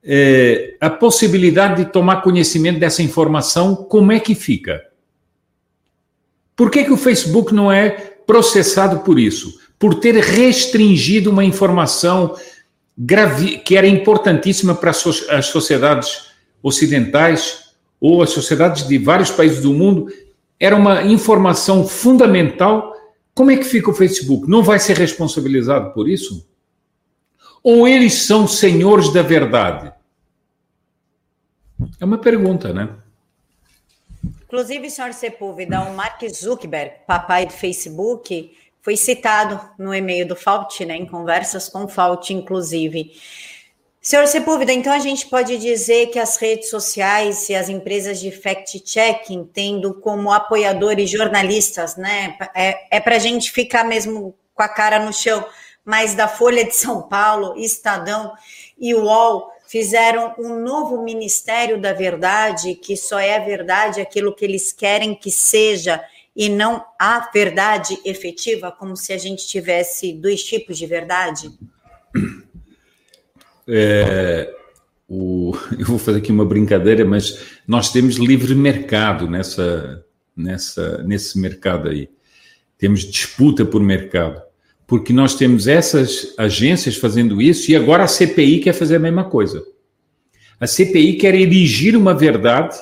é, 0.02 0.76
a 0.80 0.90
possibilidade 0.90 1.84
de 1.84 1.90
tomar 1.90 2.22
conhecimento 2.22 2.78
dessa 2.78 3.02
informação, 3.02 3.74
como 3.74 4.12
é 4.12 4.20
que 4.20 4.34
fica? 4.34 4.82
Por 6.54 6.70
que, 6.70 6.84
que 6.84 6.92
o 6.92 6.96
Facebook 6.96 7.54
não 7.54 7.72
é 7.72 7.90
processado 8.26 9.00
por 9.00 9.18
isso? 9.18 9.58
Por 9.78 9.94
ter 9.96 10.14
restringido 10.14 11.30
uma 11.30 11.44
informação 11.44 12.36
gravi 12.96 13.58
que 13.58 13.76
era 13.76 13.86
importantíssima 13.86 14.74
para 14.74 14.90
as 14.90 15.46
sociedades 15.46 16.26
ocidentais 16.62 17.64
ou 18.00 18.22
as 18.22 18.30
sociedades 18.30 18.86
de 18.86 18.98
vários 18.98 19.30
países 19.30 19.62
do 19.62 19.72
mundo, 19.72 20.08
era 20.60 20.76
uma 20.76 21.02
informação 21.02 21.86
fundamental. 21.86 22.94
Como 23.34 23.50
é 23.50 23.56
que 23.56 23.64
fica 23.64 23.90
o 23.90 23.94
Facebook? 23.94 24.48
Não 24.48 24.62
vai 24.62 24.78
ser 24.78 24.96
responsabilizado 24.96 25.92
por 25.92 26.08
isso? 26.08 26.46
Ou 27.64 27.88
eles 27.88 28.26
são 28.26 28.46
senhores 28.46 29.10
da 29.10 29.22
verdade? 29.22 29.90
É 31.98 32.04
uma 32.04 32.18
pergunta, 32.18 32.74
né? 32.74 32.90
Inclusive, 34.44 34.90
senhor 34.90 35.14
Sepúlveda, 35.14 35.80
o 35.80 35.94
Mark 35.94 36.22
Zuckerberg, 36.28 36.96
papai 37.06 37.46
do 37.46 37.52
Facebook, 37.52 38.54
foi 38.82 38.98
citado 38.98 39.58
no 39.78 39.94
e-mail 39.94 40.28
do 40.28 40.36
Fault, 40.36 40.84
né, 40.84 40.94
em 40.94 41.06
conversas 41.06 41.70
com 41.70 41.84
o 41.84 41.88
Fault, 41.88 42.32
inclusive. 42.34 43.12
Senhor 44.00 44.26
Sepúlveda, 44.26 44.70
então 44.70 44.92
a 44.92 44.98
gente 44.98 45.26
pode 45.26 45.56
dizer 45.56 46.08
que 46.08 46.18
as 46.18 46.36
redes 46.36 46.68
sociais 46.68 47.48
e 47.48 47.54
as 47.54 47.70
empresas 47.70 48.20
de 48.20 48.30
fact-checking, 48.30 49.48
tendo 49.52 49.94
como 49.94 50.30
apoiadores 50.30 51.08
jornalistas, 51.08 51.96
né, 51.96 52.36
é, 52.54 52.96
é 52.98 53.00
para 53.00 53.16
a 53.16 53.18
gente 53.18 53.50
ficar 53.50 53.84
mesmo 53.84 54.34
com 54.54 54.62
a 54.62 54.68
cara 54.68 54.98
no 55.02 55.12
chão, 55.12 55.44
mas 55.84 56.14
da 56.14 56.26
Folha 56.26 56.64
de 56.64 56.74
São 56.74 57.02
Paulo, 57.02 57.58
Estadão 57.58 58.32
e 58.78 58.94
UOL 58.94 59.52
fizeram 59.66 60.34
um 60.38 60.60
novo 60.60 61.02
Ministério 61.02 61.80
da 61.80 61.92
Verdade, 61.92 62.74
que 62.74 62.96
só 62.96 63.18
é 63.18 63.36
a 63.36 63.44
verdade 63.44 64.00
aquilo 64.00 64.34
que 64.34 64.44
eles 64.44 64.72
querem 64.72 65.14
que 65.14 65.30
seja 65.30 66.00
e 66.34 66.48
não 66.48 66.84
a 66.98 67.30
verdade 67.32 67.98
efetiva, 68.04 68.72
como 68.72 68.96
se 68.96 69.12
a 69.12 69.18
gente 69.18 69.46
tivesse 69.46 70.12
dois 70.12 70.42
tipos 70.42 70.78
de 70.78 70.86
verdade? 70.86 71.50
É, 73.66 74.54
o, 75.08 75.56
eu 75.78 75.86
vou 75.86 75.98
fazer 75.98 76.18
aqui 76.18 76.30
uma 76.30 76.44
brincadeira, 76.44 77.04
mas 77.04 77.40
nós 77.66 77.90
temos 77.90 78.16
livre 78.16 78.54
mercado 78.54 79.28
nessa, 79.28 80.04
nessa, 80.36 81.02
nesse 81.02 81.38
mercado 81.38 81.88
aí. 81.88 82.08
Temos 82.76 83.00
disputa 83.00 83.64
por 83.64 83.82
mercado 83.82 84.43
porque 84.86 85.12
nós 85.12 85.34
temos 85.34 85.66
essas 85.66 86.34
agências 86.36 86.96
fazendo 86.96 87.40
isso 87.40 87.70
e 87.70 87.76
agora 87.76 88.04
a 88.04 88.08
CPI 88.08 88.60
quer 88.60 88.72
fazer 88.72 88.96
a 88.96 89.00
mesma 89.00 89.24
coisa. 89.24 89.64
A 90.60 90.66
CPI 90.66 91.14
quer 91.14 91.34
erigir 91.34 91.96
uma 91.96 92.14
verdade, 92.14 92.76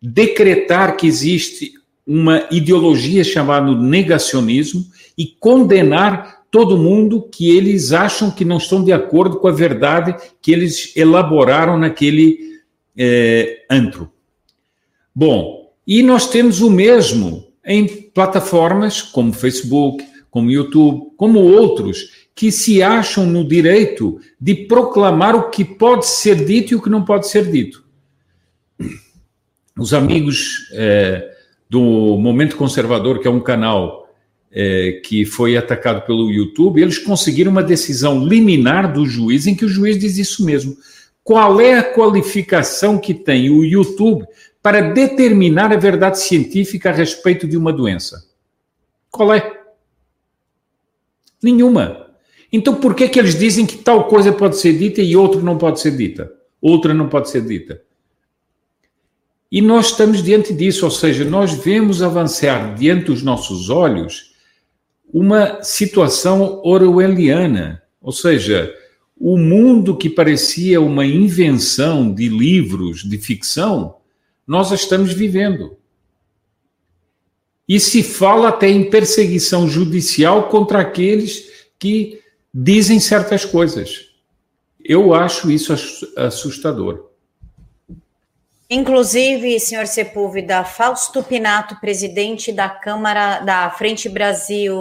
decretar 0.00 0.96
que 0.96 1.06
existe 1.06 1.72
uma 2.06 2.46
ideologia 2.50 3.24
chamada 3.24 3.74
negacionismo 3.74 4.84
e 5.16 5.26
condenar 5.26 6.44
todo 6.50 6.78
mundo 6.78 7.22
que 7.22 7.50
eles 7.56 7.92
acham 7.92 8.30
que 8.30 8.44
não 8.44 8.58
estão 8.58 8.84
de 8.84 8.92
acordo 8.92 9.38
com 9.38 9.48
a 9.48 9.52
verdade 9.52 10.14
que 10.40 10.52
eles 10.52 10.92
elaboraram 10.94 11.76
naquele 11.76 12.60
é, 12.96 13.64
antro. 13.68 14.10
Bom, 15.14 15.72
e 15.86 16.02
nós 16.02 16.28
temos 16.30 16.60
o 16.60 16.70
mesmo 16.70 17.48
em 17.64 17.86
plataformas 17.86 19.02
como 19.02 19.32
Facebook, 19.32 20.04
como 20.34 20.50
YouTube, 20.50 21.12
como 21.16 21.38
outros, 21.38 22.26
que 22.34 22.50
se 22.50 22.82
acham 22.82 23.24
no 23.24 23.46
direito 23.46 24.20
de 24.40 24.52
proclamar 24.52 25.36
o 25.36 25.48
que 25.48 25.64
pode 25.64 26.08
ser 26.08 26.44
dito 26.44 26.72
e 26.72 26.74
o 26.74 26.82
que 26.82 26.90
não 26.90 27.04
pode 27.04 27.28
ser 27.28 27.48
dito. 27.48 27.84
Os 29.78 29.94
amigos 29.94 30.68
é, 30.72 31.36
do 31.70 32.18
Momento 32.18 32.56
Conservador, 32.56 33.20
que 33.20 33.28
é 33.28 33.30
um 33.30 33.38
canal 33.38 34.12
é, 34.50 35.00
que 35.04 35.24
foi 35.24 35.56
atacado 35.56 36.04
pelo 36.04 36.28
YouTube, 36.28 36.82
eles 36.82 36.98
conseguiram 36.98 37.52
uma 37.52 37.62
decisão 37.62 38.26
liminar 38.26 38.92
do 38.92 39.06
juiz 39.06 39.46
em 39.46 39.54
que 39.54 39.64
o 39.64 39.68
juiz 39.68 39.96
diz 39.96 40.18
isso 40.18 40.44
mesmo. 40.44 40.76
Qual 41.22 41.60
é 41.60 41.78
a 41.78 41.94
qualificação 41.94 42.98
que 42.98 43.14
tem 43.14 43.50
o 43.50 43.64
YouTube 43.64 44.26
para 44.60 44.80
determinar 44.80 45.72
a 45.72 45.76
verdade 45.76 46.18
científica 46.18 46.90
a 46.90 46.92
respeito 46.92 47.46
de 47.46 47.56
uma 47.56 47.72
doença? 47.72 48.26
Qual 49.12 49.32
é? 49.32 49.63
Nenhuma. 51.44 52.06
Então 52.50 52.74
por 52.76 52.94
que, 52.94 53.06
que 53.06 53.18
eles 53.18 53.38
dizem 53.38 53.66
que 53.66 53.76
tal 53.76 54.08
coisa 54.08 54.32
pode 54.32 54.56
ser 54.56 54.78
dita 54.78 55.02
e 55.02 55.14
outra 55.14 55.42
não 55.42 55.58
pode 55.58 55.78
ser 55.78 55.94
dita? 55.94 56.32
Outra 56.58 56.94
não 56.94 57.06
pode 57.06 57.28
ser 57.28 57.42
dita. 57.42 57.82
E 59.52 59.60
nós 59.60 59.90
estamos 59.90 60.22
diante 60.22 60.54
disso, 60.54 60.86
ou 60.86 60.90
seja, 60.90 61.22
nós 61.22 61.52
vemos 61.52 62.02
avançar 62.02 62.74
diante 62.74 63.04
dos 63.04 63.22
nossos 63.22 63.68
olhos 63.68 64.32
uma 65.12 65.62
situação 65.62 66.62
orwelliana, 66.64 67.82
ou 68.00 68.10
seja, 68.10 68.74
o 69.14 69.36
mundo 69.36 69.96
que 69.96 70.08
parecia 70.08 70.80
uma 70.80 71.04
invenção 71.04 72.12
de 72.12 72.26
livros 72.28 73.04
de 73.04 73.18
ficção, 73.18 73.96
nós 74.46 74.72
estamos 74.72 75.12
vivendo. 75.12 75.76
E 77.68 77.80
se 77.80 78.02
fala 78.02 78.48
até 78.48 78.68
em 78.68 78.90
perseguição 78.90 79.68
judicial 79.68 80.48
contra 80.48 80.80
aqueles 80.80 81.66
que 81.78 82.20
dizem 82.52 83.00
certas 83.00 83.44
coisas. 83.44 84.10
Eu 84.84 85.14
acho 85.14 85.50
isso 85.50 85.74
assustador. 86.16 87.10
Inclusive, 88.68 89.60
senhor 89.60 89.86
Sepúlveda, 89.86 90.64
Fausto 90.64 91.22
Pinato, 91.22 91.78
presidente 91.80 92.52
da 92.52 92.68
Câmara 92.68 93.40
da 93.40 93.70
Frente 93.70 94.08
Brasil, 94.08 94.76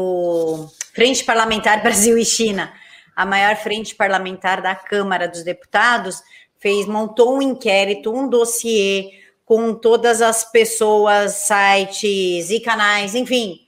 Frente 0.93 1.23
Parlamentar 1.23 1.81
Brasil 1.81 2.17
e 2.17 2.25
China, 2.25 2.73
a 3.15 3.25
maior 3.25 3.55
frente 3.57 3.93
parlamentar 3.93 4.61
da 4.61 4.73
Câmara 4.73 5.27
dos 5.27 5.43
Deputados, 5.43 6.21
fez 6.59 6.85
montou 6.87 7.37
um 7.37 7.41
inquérito, 7.41 8.11
um 8.11 8.27
dossiê 8.27 9.11
com 9.45 9.73
todas 9.73 10.21
as 10.21 10.49
pessoas, 10.49 11.33
sites 11.33 12.49
e 12.49 12.59
canais, 12.59 13.13
enfim, 13.13 13.59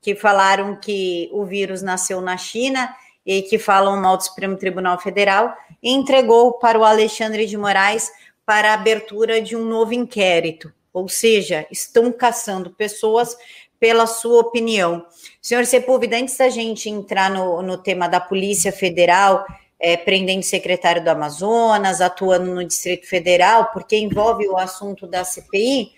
que 0.00 0.14
falaram 0.14 0.76
que 0.76 1.30
o 1.32 1.44
vírus 1.44 1.82
nasceu 1.82 2.20
na 2.20 2.36
China 2.36 2.94
e 3.24 3.42
que 3.42 3.58
falam 3.58 4.00
mal 4.00 4.16
do 4.16 4.24
Supremo 4.24 4.56
Tribunal 4.56 4.98
Federal, 4.98 5.54
entregou 5.82 6.52
para 6.58 6.78
o 6.78 6.84
Alexandre 6.84 7.46
de 7.46 7.56
Moraes 7.56 8.10
para 8.44 8.70
a 8.70 8.74
abertura 8.74 9.40
de 9.40 9.56
um 9.56 9.64
novo 9.64 9.94
inquérito. 9.94 10.72
Ou 10.92 11.08
seja, 11.08 11.66
estão 11.70 12.12
caçando 12.12 12.70
pessoas 12.70 13.36
pela 13.80 14.06
sua 14.06 14.40
opinião. 14.40 15.04
Senhor 15.40 15.64
Sepúlveda, 15.66 16.16
antes 16.16 16.36
da 16.36 16.48
gente 16.48 16.88
entrar 16.88 17.30
no, 17.30 17.62
no 17.62 17.78
tema 17.78 18.08
da 18.08 18.20
Polícia 18.20 18.72
Federal 18.72 19.44
é, 19.80 19.96
secretário 20.42 21.02
do 21.02 21.08
Amazonas, 21.08 22.00
atuando 22.00 22.54
no 22.54 22.64
Distrito 22.64 23.06
Federal, 23.06 23.70
porque 23.72 23.96
envolve 23.96 24.46
o 24.48 24.56
assunto 24.56 25.06
da 25.06 25.24
CPI. 25.24 25.92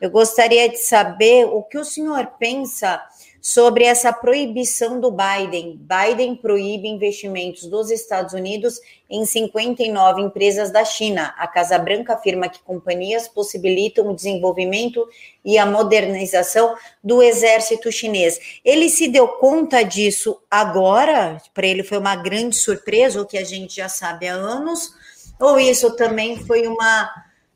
Eu 0.00 0.10
gostaria 0.10 0.68
de 0.68 0.78
saber 0.78 1.44
o 1.44 1.62
que 1.62 1.78
o 1.78 1.84
senhor 1.84 2.26
pensa 2.38 3.00
sobre 3.42 3.84
essa 3.84 4.12
proibição 4.12 5.00
do 5.00 5.10
Biden. 5.10 5.80
Biden 5.82 6.36
proíbe 6.36 6.86
investimentos 6.86 7.66
dos 7.66 7.90
Estados 7.90 8.32
Unidos 8.34 8.80
em 9.10 9.26
59 9.26 10.22
empresas 10.22 10.70
da 10.70 10.84
China. 10.84 11.34
A 11.36 11.48
Casa 11.48 11.76
Branca 11.76 12.14
afirma 12.14 12.48
que 12.48 12.62
companhias 12.62 13.26
possibilitam 13.26 14.08
o 14.08 14.14
desenvolvimento 14.14 15.04
e 15.44 15.58
a 15.58 15.66
modernização 15.66 16.76
do 17.02 17.20
exército 17.20 17.90
chinês. 17.90 18.60
Ele 18.64 18.88
se 18.88 19.08
deu 19.08 19.26
conta 19.26 19.82
disso 19.82 20.40
agora? 20.48 21.42
Para 21.52 21.66
ele 21.66 21.82
foi 21.82 21.98
uma 21.98 22.14
grande 22.14 22.54
surpresa, 22.54 23.20
o 23.20 23.26
que 23.26 23.36
a 23.36 23.44
gente 23.44 23.74
já 23.74 23.88
sabe 23.88 24.28
há 24.28 24.34
anos? 24.34 24.94
Ou 25.40 25.58
isso 25.58 25.96
também 25.96 26.36
foi 26.36 26.68
uma 26.68 27.10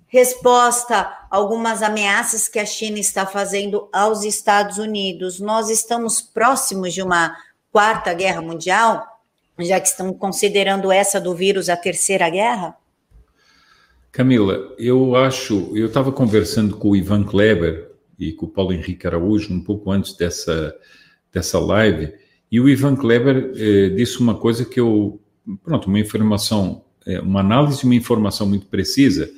resposta 0.07 0.97
a 0.97 1.27
algumas 1.31 1.83
ameaças 1.83 2.49
que 2.49 2.59
a 2.59 2.67
China 2.67 2.99
está 2.99 3.27
fazendo 3.27 3.89
aos 3.93 4.25
Estados 4.25 4.79
Unidos. 4.79 5.41
Nós 5.41 5.69
estamos 5.69 6.21
próximos 6.21 6.95
de 6.95 7.03
uma 7.03 7.37
quarta 7.73 8.15
guerra 8.15 8.41
mundial, 8.41 9.05
já 9.59 9.81
que 9.81 9.89
estão 9.89 10.13
considerando 10.13 10.93
essa 10.93 11.21
do 11.21 11.35
vírus 11.35 11.69
a 11.69 11.77
terceira 11.77 12.29
guerra? 12.31 12.77
Camila, 14.13 14.75
eu 14.79 15.15
acho, 15.15 15.73
eu 15.77 15.89
estava 15.89 16.11
conversando 16.11 16.77
com 16.77 16.91
o 16.91 16.97
Ivan 16.97 17.23
Kleber 17.23 17.91
e 18.19 18.33
com 18.33 18.47
o 18.47 18.49
Paulo 18.49 18.73
Henrique 18.73 19.07
Araújo 19.07 19.53
um 19.53 19.61
pouco 19.61 19.91
antes 19.91 20.15
dessa, 20.15 20.75
dessa 21.31 21.59
live, 21.59 22.15
e 22.51 22.59
o 22.59 22.69
Ivan 22.69 22.97
Kleber 22.97 23.53
eh, 23.57 23.91
disse 23.91 24.21
uma 24.21 24.35
coisa 24.35 24.65
que 24.65 24.81
eu, 24.81 25.21
pronto, 25.63 25.89
uma 25.89 25.99
informação, 25.99 26.83
eh, 27.05 27.21
uma 27.21 27.41
análise, 27.41 27.85
uma 27.85 27.95
informação 27.95 28.47
muito 28.47 28.67
precisa, 28.67 29.31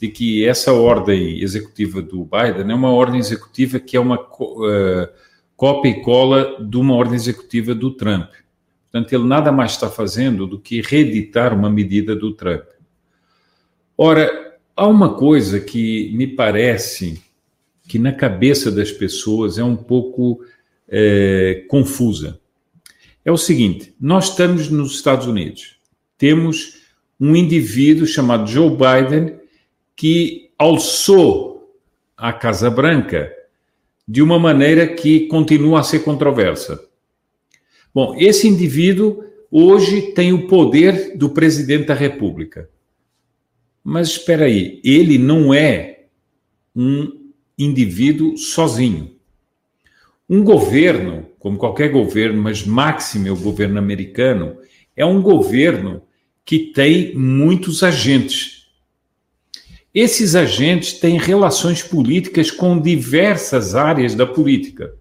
de 0.00 0.08
que 0.08 0.44
essa 0.46 0.72
ordem 0.72 1.40
executiva 1.40 2.02
do 2.02 2.24
Biden 2.24 2.70
é 2.70 2.74
uma 2.74 2.92
ordem 2.92 3.18
executiva 3.18 3.80
que 3.80 3.96
é 3.96 4.00
uma 4.00 4.20
uh, 4.20 5.08
cópia 5.56 5.90
e 5.90 6.02
cola 6.02 6.62
de 6.62 6.76
uma 6.76 6.94
ordem 6.94 7.14
executiva 7.14 7.74
do 7.74 7.90
Trump. 7.90 8.30
Portanto, 8.90 9.12
ele 9.12 9.24
nada 9.24 9.50
mais 9.50 9.72
está 9.72 9.88
fazendo 9.88 10.46
do 10.46 10.58
que 10.58 10.80
reeditar 10.80 11.54
uma 11.54 11.70
medida 11.70 12.14
do 12.14 12.32
Trump. 12.32 12.64
Ora, 13.96 14.58
há 14.76 14.86
uma 14.86 15.14
coisa 15.14 15.60
que 15.60 16.12
me 16.14 16.26
parece 16.26 17.22
que 17.88 17.98
na 17.98 18.12
cabeça 18.12 18.70
das 18.70 18.90
pessoas 18.90 19.58
é 19.58 19.64
um 19.64 19.76
pouco 19.76 20.40
é, 20.88 21.64
confusa. 21.68 22.38
É 23.24 23.32
o 23.32 23.36
seguinte: 23.36 23.94
nós 24.00 24.30
estamos 24.30 24.68
nos 24.68 24.92
Estados 24.92 25.26
Unidos, 25.26 25.78
temos 26.18 26.84
um 27.18 27.34
indivíduo 27.34 28.06
chamado 28.06 28.46
Joe 28.46 28.70
Biden 28.70 29.35
que 29.96 30.50
alçou 30.58 31.74
a 32.16 32.32
Casa 32.32 32.70
Branca 32.70 33.32
de 34.06 34.22
uma 34.22 34.38
maneira 34.38 34.86
que 34.86 35.26
continua 35.26 35.80
a 35.80 35.82
ser 35.82 36.00
controversa. 36.00 36.80
Bom, 37.92 38.14
esse 38.18 38.46
indivíduo 38.46 39.24
hoje 39.50 40.12
tem 40.12 40.32
o 40.32 40.46
poder 40.46 41.16
do 41.16 41.30
presidente 41.30 41.86
da 41.86 41.94
República. 41.94 42.68
Mas 43.82 44.08
espera 44.08 44.44
aí, 44.44 44.80
ele 44.84 45.16
não 45.16 45.52
é 45.52 46.04
um 46.74 47.30
indivíduo 47.58 48.36
sozinho. 48.36 49.16
Um 50.28 50.44
governo, 50.44 51.26
como 51.38 51.56
qualquer 51.56 51.90
governo, 51.90 52.42
mas 52.42 52.64
máximo 52.64 53.28
é 53.28 53.30
o 53.30 53.36
governo 53.36 53.78
americano, 53.78 54.58
é 54.94 55.06
um 55.06 55.22
governo 55.22 56.02
que 56.44 56.72
tem 56.72 57.14
muitos 57.14 57.82
agentes 57.82 58.55
esses 59.96 60.36
agentes 60.36 60.92
têm 60.92 61.16
relações 61.16 61.82
políticas 61.82 62.50
com 62.50 62.78
diversas 62.78 63.74
áreas 63.74 64.14
da 64.14 64.26
política. 64.26 64.94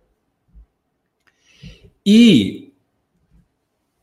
E 2.06 2.72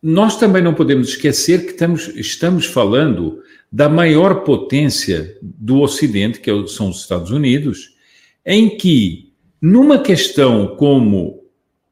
nós 0.02 0.38
também 0.38 0.62
não 0.62 0.74
podemos 0.74 1.08
esquecer 1.08 1.64
que 1.64 1.70
estamos, 1.70 2.08
estamos 2.08 2.66
falando 2.66 3.42
da 3.72 3.88
maior 3.88 4.44
potência 4.44 5.34
do 5.40 5.80
Ocidente, 5.80 6.40
que 6.40 6.50
é 6.50 6.66
são 6.66 6.90
os 6.90 7.00
Estados 7.00 7.30
Unidos, 7.30 7.96
em 8.44 8.76
que, 8.76 9.32
numa 9.62 9.98
questão 9.98 10.76
como 10.76 11.42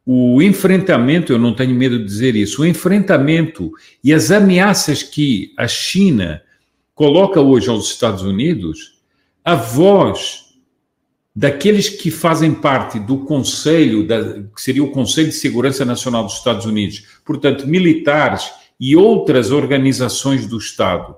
o 0.04 0.42
enfrentamento, 0.42 1.32
eu 1.32 1.38
não 1.38 1.54
tenho 1.54 1.74
medo 1.74 1.98
de 1.98 2.04
dizer 2.04 2.36
isso, 2.36 2.60
o 2.60 2.66
enfrentamento 2.66 3.72
e 4.04 4.12
as 4.12 4.30
ameaças 4.30 5.02
que 5.02 5.54
a 5.56 5.66
China 5.66 6.42
coloca 7.00 7.40
hoje 7.40 7.70
aos 7.70 7.86
Estados 7.86 8.20
Unidos, 8.20 9.00
a 9.42 9.54
voz 9.54 10.50
daqueles 11.34 11.88
que 11.88 12.10
fazem 12.10 12.52
parte 12.52 12.98
do 12.98 13.20
Conselho, 13.24 14.06
da, 14.06 14.42
que 14.42 14.60
seria 14.60 14.84
o 14.84 14.90
Conselho 14.90 15.28
de 15.28 15.34
Segurança 15.34 15.82
Nacional 15.82 16.24
dos 16.24 16.34
Estados 16.34 16.66
Unidos, 16.66 17.06
portanto, 17.24 17.66
militares 17.66 18.52
e 18.78 18.94
outras 18.94 19.50
organizações 19.50 20.46
do 20.46 20.58
Estado 20.58 21.16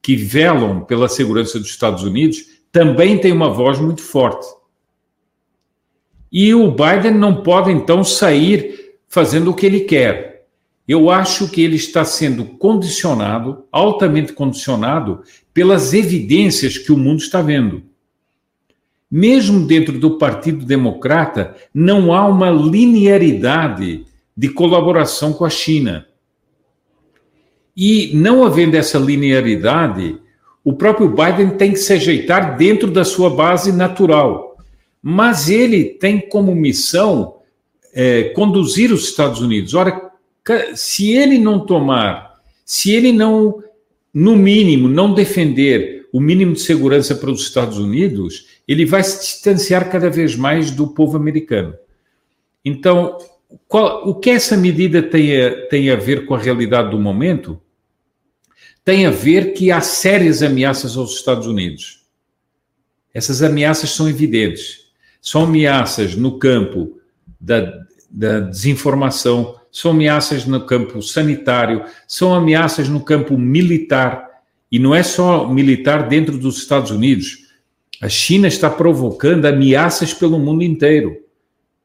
que 0.00 0.16
velam 0.16 0.80
pela 0.80 1.10
segurança 1.10 1.58
dos 1.58 1.68
Estados 1.68 2.04
Unidos, 2.04 2.46
também 2.72 3.18
tem 3.18 3.30
uma 3.30 3.50
voz 3.50 3.78
muito 3.78 4.00
forte. 4.00 4.46
E 6.32 6.54
o 6.54 6.70
Biden 6.70 7.12
não 7.12 7.42
pode, 7.42 7.70
então, 7.70 8.02
sair 8.02 8.94
fazendo 9.06 9.50
o 9.50 9.54
que 9.54 9.66
ele 9.66 9.80
quer 9.80 10.27
eu 10.88 11.10
acho 11.10 11.50
que 11.50 11.60
ele 11.60 11.76
está 11.76 12.02
sendo 12.02 12.46
condicionado, 12.46 13.66
altamente 13.70 14.32
condicionado, 14.32 15.22
pelas 15.52 15.92
evidências 15.92 16.78
que 16.78 16.90
o 16.90 16.96
mundo 16.96 17.20
está 17.20 17.42
vendo. 17.42 17.82
Mesmo 19.10 19.66
dentro 19.66 19.98
do 19.98 20.16
Partido 20.16 20.64
Democrata, 20.64 21.54
não 21.74 22.14
há 22.14 22.26
uma 22.26 22.50
linearidade 22.50 24.06
de 24.34 24.48
colaboração 24.48 25.34
com 25.34 25.44
a 25.44 25.50
China. 25.50 26.06
E 27.76 28.10
não 28.14 28.44
havendo 28.44 28.74
essa 28.74 28.98
linearidade, 28.98 30.18
o 30.64 30.72
próprio 30.72 31.08
Biden 31.08 31.50
tem 31.50 31.72
que 31.72 31.78
se 31.78 31.92
ajeitar 31.92 32.56
dentro 32.56 32.90
da 32.90 33.04
sua 33.04 33.28
base 33.30 33.72
natural. 33.72 34.56
Mas 35.02 35.50
ele 35.50 35.84
tem 35.84 36.18
como 36.18 36.54
missão 36.54 37.36
é, 37.92 38.24
conduzir 38.30 38.92
os 38.92 39.04
Estados 39.04 39.40
Unidos. 39.40 39.74
Ora, 39.74 40.07
se 40.74 41.12
ele 41.12 41.38
não 41.38 41.64
tomar, 41.64 42.40
se 42.64 42.92
ele 42.92 43.12
não, 43.12 43.62
no 44.12 44.36
mínimo, 44.36 44.88
não 44.88 45.14
defender 45.14 46.08
o 46.12 46.20
mínimo 46.20 46.54
de 46.54 46.60
segurança 46.60 47.14
para 47.14 47.30
os 47.30 47.42
Estados 47.42 47.78
Unidos, 47.78 48.46
ele 48.66 48.84
vai 48.84 49.02
se 49.02 49.20
distanciar 49.20 49.90
cada 49.90 50.08
vez 50.10 50.34
mais 50.36 50.70
do 50.70 50.88
povo 50.88 51.16
americano. 51.16 51.74
Então, 52.64 53.18
qual, 53.66 54.08
o 54.08 54.14
que 54.14 54.30
essa 54.30 54.56
medida 54.56 55.02
tem 55.02 55.40
a, 55.40 55.68
tem 55.68 55.90
a 55.90 55.96
ver 55.96 56.26
com 56.26 56.34
a 56.34 56.38
realidade 56.38 56.90
do 56.90 56.98
momento? 56.98 57.60
Tem 58.84 59.06
a 59.06 59.10
ver 59.10 59.52
que 59.52 59.70
há 59.70 59.80
sérias 59.80 60.42
ameaças 60.42 60.96
aos 60.96 61.14
Estados 61.14 61.46
Unidos. 61.46 62.06
Essas 63.12 63.42
ameaças 63.42 63.90
são 63.90 64.08
evidentes. 64.08 64.88
São 65.20 65.44
ameaças 65.44 66.14
no 66.14 66.38
campo 66.38 66.98
da, 67.40 67.84
da 68.10 68.40
desinformação, 68.40 69.57
são 69.78 69.92
ameaças 69.92 70.44
no 70.44 70.60
campo 70.66 71.00
sanitário, 71.00 71.84
são 72.04 72.34
ameaças 72.34 72.88
no 72.88 72.98
campo 72.98 73.38
militar, 73.38 74.28
e 74.72 74.76
não 74.76 74.92
é 74.92 75.04
só 75.04 75.46
militar 75.46 76.08
dentro 76.08 76.36
dos 76.36 76.58
Estados 76.58 76.90
Unidos. 76.90 77.46
A 78.02 78.08
China 78.08 78.48
está 78.48 78.68
provocando 78.68 79.46
ameaças 79.46 80.12
pelo 80.12 80.36
mundo 80.36 80.64
inteiro. 80.64 81.18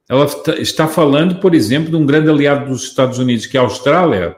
Ela 0.09 0.25
está 0.57 0.87
falando, 0.87 1.35
por 1.35 1.53
exemplo, 1.53 1.91
de 1.91 1.95
um 1.95 2.03
grande 2.03 2.31
aliado 2.31 2.67
dos 2.67 2.81
Estados 2.81 3.19
Unidos, 3.19 3.45
que 3.45 3.57
é 3.57 3.59
a 3.59 3.63
Austrália, 3.63 4.37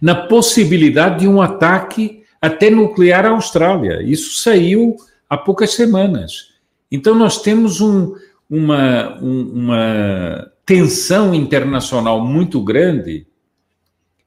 na 0.00 0.14
possibilidade 0.14 1.20
de 1.20 1.28
um 1.28 1.42
ataque 1.42 2.22
até 2.40 2.70
nuclear 2.70 3.26
à 3.26 3.30
Austrália. 3.30 4.04
Isso 4.04 4.40
saiu 4.40 4.94
há 5.28 5.36
poucas 5.36 5.72
semanas. 5.74 6.52
Então, 6.92 7.12
nós 7.12 7.42
temos 7.42 7.80
um, 7.80 8.14
uma, 8.48 9.18
um, 9.20 9.50
uma 9.52 10.55
tensão 10.66 11.32
internacional 11.32 12.20
muito 12.26 12.60
grande 12.60 13.24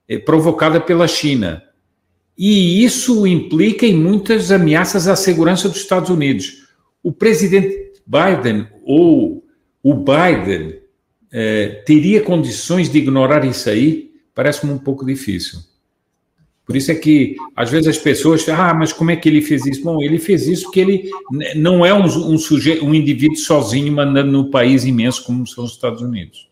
é, 0.08 0.18
provocada 0.18 0.80
pela 0.80 1.08
China. 1.08 1.62
E 2.38 2.84
isso 2.84 3.28
implica 3.28 3.86
em 3.86 3.96
muitas 3.96 4.50
ameaças 4.50 5.10
à 5.10 5.16
segurança 5.18 5.68
dos 5.68 5.80
Estados 5.80 6.10
Unidos. 6.10 6.70
O 7.04 7.12
presidente 7.12 7.92
Biden 8.08 8.66
ou 8.84 9.44
o 9.84 9.94
Biden 9.94 10.80
é, 11.32 11.84
teria 11.86 12.22
condições 12.22 12.90
de 12.90 12.98
ignorar 12.98 13.44
isso 13.44 13.70
aí? 13.70 14.10
Parece-me 14.34 14.72
um 14.72 14.78
pouco 14.78 15.06
difícil. 15.06 15.60
Por 16.70 16.78
isso 16.78 16.92
é 16.92 16.96
que, 16.96 17.36
às 17.56 17.72
vezes, 17.72 17.88
as 17.88 17.98
pessoas 17.98 18.44
falam, 18.44 18.62
ah, 18.62 18.74
mas 18.76 18.94
como 18.94 19.10
é 19.10 19.16
que 19.16 19.28
ele 19.28 19.42
fez 19.42 19.66
isso? 19.66 19.82
Bom, 19.82 20.04
ele 20.04 20.20
fez 20.20 20.48
isso 20.48 20.66
porque 20.66 20.80
ele 20.80 21.10
não 21.56 21.84
é 21.84 21.92
um, 21.92 22.04
um 22.04 22.38
sujeito, 22.38 22.86
um 22.86 22.94
indivíduo 22.94 23.38
sozinho 23.38 23.92
mandando 23.92 24.32
no 24.32 24.52
país 24.52 24.86
imenso 24.86 25.24
como 25.24 25.48
são 25.48 25.64
os 25.64 25.72
Estados 25.72 26.04
Unidos. 26.04 26.48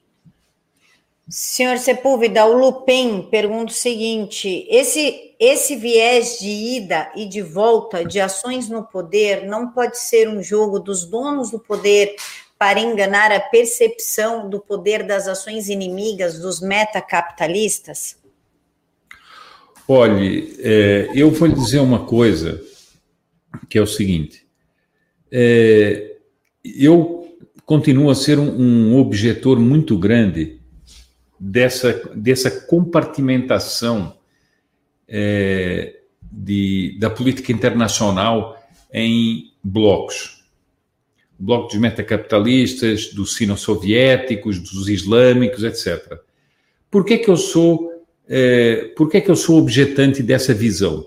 Senhor 1.29 1.77
Sepúlveda, 1.77 2.47
o 2.47 2.57
Lupin 2.57 3.27
pergunta 3.29 3.71
o 3.71 3.75
seguinte: 3.75 4.65
esse, 4.71 5.35
esse 5.39 5.75
viés 5.75 6.39
de 6.39 6.49
ida 6.49 7.11
e 7.15 7.27
de 7.27 7.43
volta 7.43 8.03
de 8.03 8.19
ações 8.19 8.67
no 8.67 8.81
poder 8.81 9.45
não 9.45 9.69
pode 9.69 9.99
ser 9.99 10.27
um 10.27 10.41
jogo 10.41 10.79
dos 10.79 11.05
donos 11.05 11.51
do 11.51 11.59
poder 11.59 12.15
para 12.57 12.79
enganar 12.79 13.31
a 13.31 13.39
percepção 13.39 14.49
do 14.49 14.59
poder 14.59 15.03
das 15.03 15.27
ações 15.27 15.69
inimigas 15.69 16.39
dos 16.39 16.59
metacapitalistas? 16.59 18.17
Olhe, 19.89 20.53
é, 20.59 21.09
eu 21.15 21.31
vou 21.31 21.47
lhe 21.47 21.53
dizer 21.53 21.79
uma 21.79 22.05
coisa, 22.05 22.61
que 23.69 23.77
é 23.77 23.81
o 23.81 23.87
seguinte. 23.87 24.45
É, 25.31 26.17
eu 26.65 27.37
continuo 27.65 28.09
a 28.09 28.15
ser 28.15 28.37
um, 28.37 28.49
um, 28.49 28.97
objetor 28.97 29.57
muito 29.57 29.97
grande 29.97 30.59
dessa, 31.39 31.93
dessa 32.13 32.51
compartimentação 32.51 34.17
é, 35.07 36.01
de, 36.21 36.97
da 36.99 37.09
política 37.09 37.53
internacional 37.53 38.61
em 38.93 39.53
blocos. 39.63 40.43
O 41.39 41.43
bloco 41.43 41.67
dos 41.69 41.77
metacapitalistas, 41.77 43.13
dos 43.13 43.35
sino-soviéticos, 43.35 44.59
dos 44.59 44.89
islâmicos, 44.89 45.63
etc. 45.63 46.19
Por 46.91 47.05
que, 47.05 47.19
que 47.19 47.29
eu 47.29 47.37
sou 47.37 47.96
é, 48.29 48.91
por 48.95 49.09
que, 49.09 49.21
que 49.21 49.31
eu 49.31 49.35
sou 49.35 49.57
objetante 49.57 50.21
dessa 50.21 50.53
visão? 50.53 51.05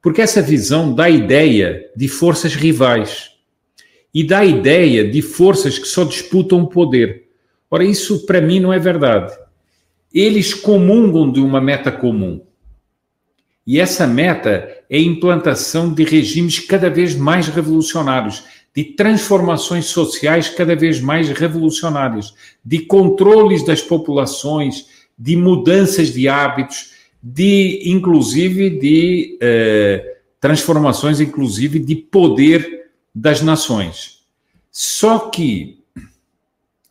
Porque 0.00 0.20
essa 0.20 0.42
visão 0.42 0.94
dá 0.94 1.08
ideia 1.08 1.90
de 1.94 2.08
forças 2.08 2.54
rivais 2.54 3.30
e 4.12 4.24
dá 4.24 4.44
ideia 4.44 5.08
de 5.08 5.22
forças 5.22 5.78
que 5.78 5.86
só 5.86 6.04
disputam 6.04 6.62
o 6.62 6.66
poder. 6.66 7.28
Ora, 7.70 7.84
isso 7.84 8.26
para 8.26 8.40
mim 8.40 8.60
não 8.60 8.72
é 8.72 8.78
verdade. 8.78 9.32
Eles 10.12 10.52
comungam 10.52 11.30
de 11.30 11.40
uma 11.40 11.60
meta 11.60 11.90
comum. 11.90 12.42
E 13.66 13.78
essa 13.78 14.06
meta 14.06 14.68
é 14.90 14.96
a 14.96 15.00
implantação 15.00 15.92
de 15.92 16.04
regimes 16.04 16.58
cada 16.58 16.90
vez 16.90 17.14
mais 17.14 17.46
revolucionários, 17.46 18.44
de 18.74 18.84
transformações 18.84 19.86
sociais 19.86 20.48
cada 20.48 20.74
vez 20.74 21.00
mais 21.00 21.28
revolucionárias, 21.28 22.34
de 22.64 22.80
controles 22.80 23.64
das 23.64 23.80
populações, 23.80 24.86
de 25.22 25.36
mudanças 25.36 26.12
de 26.12 26.28
hábitos, 26.28 26.94
de 27.22 27.80
inclusive 27.84 28.68
de 28.70 29.38
eh, 29.40 30.16
transformações, 30.40 31.20
inclusive 31.20 31.78
de 31.78 31.94
poder 31.94 32.86
das 33.14 33.40
nações. 33.40 34.24
Só 34.68 35.30
que 35.30 35.78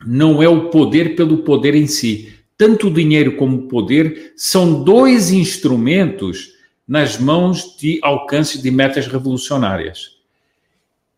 não 0.05 0.41
é 0.41 0.47
o 0.47 0.69
poder 0.69 1.17
pelo 1.17 1.39
poder 1.39 1.75
em 1.75 1.87
si. 1.87 2.33
Tanto 2.57 2.87
o 2.87 2.93
dinheiro 2.93 3.35
como 3.35 3.57
o 3.57 3.67
poder 3.67 4.31
são 4.37 4.81
dois 4.81 5.31
instrumentos 5.31 6.53
nas 6.87 7.17
mãos 7.17 7.75
de 7.77 7.99
alcance 8.01 8.61
de 8.61 8.71
metas 8.71 9.07
revolucionárias. 9.07 10.17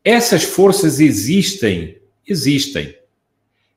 Essas 0.03 0.43
forças 0.43 0.99
existem, 0.99 1.97
existem. 2.27 2.95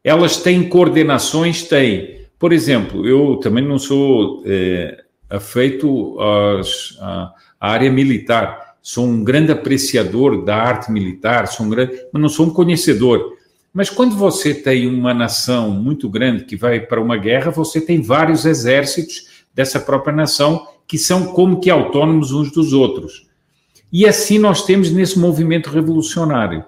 Elas 0.02 0.38
têm 0.38 0.66
coordenações, 0.70 1.64
têm. 1.64 2.16
Por 2.38 2.52
exemplo, 2.52 3.06
eu 3.06 3.36
também 3.36 3.64
não 3.64 3.78
sou 3.78 4.42
é, 4.44 5.04
afeito 5.28 6.18
às, 6.20 6.96
à, 7.00 7.32
à, 7.60 7.70
área 7.72 7.90
militar. 7.90 8.76
Sou 8.82 9.06
um 9.06 9.24
grande 9.24 9.50
apreciador 9.50 10.44
da 10.44 10.56
arte 10.56 10.92
militar, 10.92 11.48
sou 11.48 11.66
um 11.66 11.70
grande, 11.70 11.92
mas 12.12 12.22
não 12.22 12.28
sou 12.28 12.46
um 12.46 12.50
conhecedor. 12.50 13.36
Mas 13.72 13.90
quando 13.90 14.14
você 14.14 14.54
tem 14.54 14.86
uma 14.86 15.12
nação 15.12 15.70
muito 15.70 16.08
grande 16.08 16.44
que 16.44 16.56
vai 16.56 16.80
para 16.80 17.00
uma 17.00 17.16
guerra, 17.16 17.50
você 17.50 17.80
tem 17.80 18.00
vários 18.00 18.44
exércitos 18.44 19.44
dessa 19.54 19.80
própria 19.80 20.14
nação 20.14 20.66
que 20.86 20.98
são 20.98 21.26
como 21.32 21.60
que 21.60 21.70
autônomos 21.70 22.32
uns 22.32 22.52
dos 22.52 22.72
outros. 22.72 23.26
E 23.92 24.06
assim 24.06 24.38
nós 24.38 24.64
temos 24.64 24.90
nesse 24.90 25.18
movimento 25.18 25.70
revolucionário 25.70 26.64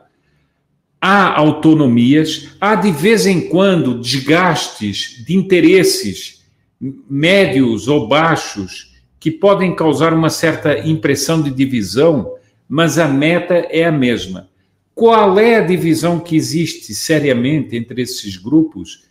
há 1.00 1.36
autonomias, 1.38 2.48
há 2.60 2.74
de 2.74 2.90
vez 2.90 3.26
em 3.26 3.48
quando 3.48 4.00
desgastes 4.00 5.24
de 5.24 5.36
interesses 5.36 6.44
médios 6.80 7.88
ou 7.88 8.08
baixos 8.08 8.96
que 9.18 9.30
podem 9.30 9.74
causar 9.74 10.12
uma 10.12 10.30
certa 10.30 10.78
impressão 10.86 11.42
de 11.42 11.50
divisão, 11.50 12.34
mas 12.68 12.98
a 12.98 13.08
meta 13.08 13.54
é 13.70 13.84
a 13.84 13.92
mesma. 13.92 14.48
Qual 14.94 15.38
é 15.38 15.56
a 15.56 15.64
divisão 15.64 16.20
que 16.20 16.36
existe 16.36 16.94
seriamente 16.94 17.76
entre 17.76 18.02
esses 18.02 18.36
grupos? 18.36 19.04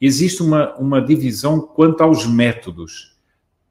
Existe 0.00 0.42
uma, 0.42 0.74
uma 0.76 1.00
divisão 1.00 1.60
quanto 1.60 2.02
aos 2.02 2.26
métodos. 2.26 3.14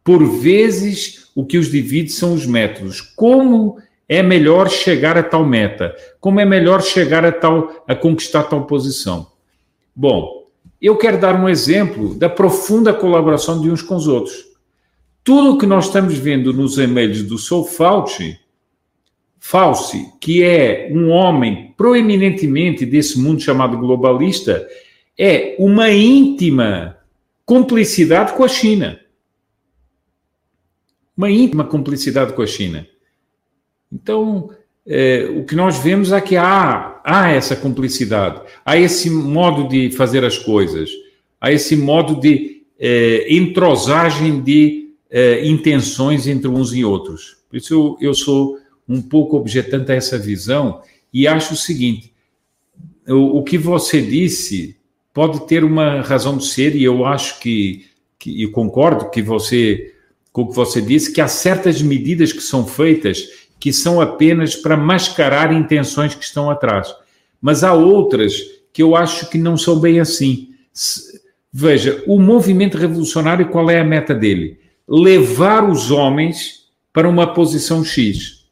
Por 0.03 0.23
vezes, 0.39 1.29
o 1.36 1.45
que 1.45 1.57
os 1.57 1.71
divide 1.71 2.12
são 2.12 2.33
os 2.33 2.45
métodos. 2.45 3.01
Como 3.01 3.77
é 4.07 4.21
melhor 4.21 4.69
chegar 4.69 5.17
a 5.17 5.23
tal 5.23 5.45
meta? 5.45 5.95
Como 6.19 6.39
é 6.39 6.45
melhor 6.45 6.81
chegar 6.81 7.25
a 7.25 7.31
tal 7.31 7.83
a 7.87 7.95
conquistar 7.95 8.43
tal 8.43 8.65
posição? 8.65 9.27
Bom, 9.95 10.47
eu 10.81 10.97
quero 10.97 11.19
dar 11.19 11.35
um 11.35 11.47
exemplo 11.47 12.13
da 12.15 12.29
profunda 12.29 12.93
colaboração 12.93 13.61
de 13.61 13.69
uns 13.69 13.81
com 13.81 13.95
os 13.95 14.07
outros. 14.07 14.45
Tudo 15.23 15.53
o 15.53 15.57
que 15.57 15.65
nós 15.65 15.85
estamos 15.85 16.17
vendo 16.17 16.51
nos 16.51 16.77
e-mails 16.77 17.23
do 17.23 17.37
Sou 17.37 17.63
Fauci, 17.63 18.37
Fauci, 19.39 20.07
que 20.19 20.43
é 20.43 20.89
um 20.91 21.09
homem 21.09 21.73
proeminentemente 21.77 22.85
desse 22.85 23.19
mundo 23.19 23.41
chamado 23.41 23.77
globalista, 23.77 24.67
é 25.17 25.55
uma 25.59 25.89
íntima 25.91 26.97
cumplicidade 27.45 28.33
com 28.33 28.43
a 28.43 28.47
China. 28.47 28.99
Uma 31.15 31.29
íntima 31.29 31.63
cumplicidade 31.65 32.33
com 32.33 32.41
a 32.41 32.47
China. 32.47 32.87
Então, 33.93 34.49
é, 34.86 35.29
o 35.36 35.43
que 35.45 35.56
nós 35.56 35.77
vemos 35.77 36.12
é 36.12 36.19
que 36.19 36.36
há, 36.36 36.99
há 37.03 37.29
essa 37.29 37.56
cumplicidade, 37.56 38.41
há 38.65 38.77
esse 38.77 39.10
modo 39.10 39.67
de 39.67 39.91
fazer 39.91 40.25
as 40.25 40.38
coisas, 40.38 40.89
há 41.39 41.51
esse 41.51 41.75
modo 41.75 42.19
de 42.19 42.63
é, 42.79 43.34
entrosagem 43.34 44.41
de 44.41 44.89
é, 45.10 45.45
intenções 45.45 46.27
entre 46.27 46.47
uns 46.47 46.73
e 46.73 46.84
outros. 46.84 47.38
Por 47.49 47.58
isso 47.58 47.73
eu, 47.73 47.97
eu 48.10 48.13
sou 48.13 48.58
um 48.89 49.01
pouco 49.01 49.38
objetante 49.38 49.91
a 49.91 49.95
essa 49.95 50.17
visão 50.17 50.82
e 51.13 51.27
acho 51.27 51.53
o 51.53 51.58
seguinte: 51.58 52.12
o, 53.08 53.38
o 53.39 53.43
que 53.43 53.58
você 53.58 54.01
disse 54.01 54.75
pode 55.13 55.45
ter 55.47 55.63
uma 55.63 56.01
razão 56.01 56.38
de 56.38 56.45
ser, 56.45 56.75
e 56.75 56.84
eu 56.84 57.06
acho 57.06 57.39
que, 57.39 57.86
que 58.17 58.43
e 58.43 58.47
concordo 58.47 59.12
que 59.12 59.21
você, 59.21 59.93
com 60.32 60.41
o 60.41 60.49
que 60.49 60.56
você 60.56 60.82
disse, 60.82 61.13
que 61.13 61.21
há 61.21 61.27
certas 61.27 61.82
medidas 61.82 62.34
que 62.34 62.41
são 62.41 62.65
feitas 62.65 63.42
que 63.63 63.71
são 63.71 64.02
apenas 64.02 64.58
para 64.58 64.76
mascarar 64.76 65.54
intenções 65.54 66.13
que 66.13 66.26
estão 66.26 66.52
atrás. 66.52 66.93
Mas 67.41 67.63
há 67.63 67.71
outras 67.71 68.34
que 68.73 68.84
eu 68.84 68.93
acho 68.93 69.30
que 69.30 69.38
não 69.38 69.56
são 69.56 69.80
bem 69.80 70.02
assim. 70.02 70.49
Veja, 71.49 72.04
o 72.06 72.19
movimento 72.19 72.78
revolucionário, 72.78 73.47
qual 73.47 73.71
é 73.71 73.80
a 73.80 73.84
meta 73.86 74.13
dele? 74.13 74.60
Levar 74.86 75.63
os 75.63 75.91
homens 75.91 76.65
para 76.91 77.08
uma 77.08 77.34
posição 77.34 77.86
X. 77.86 78.43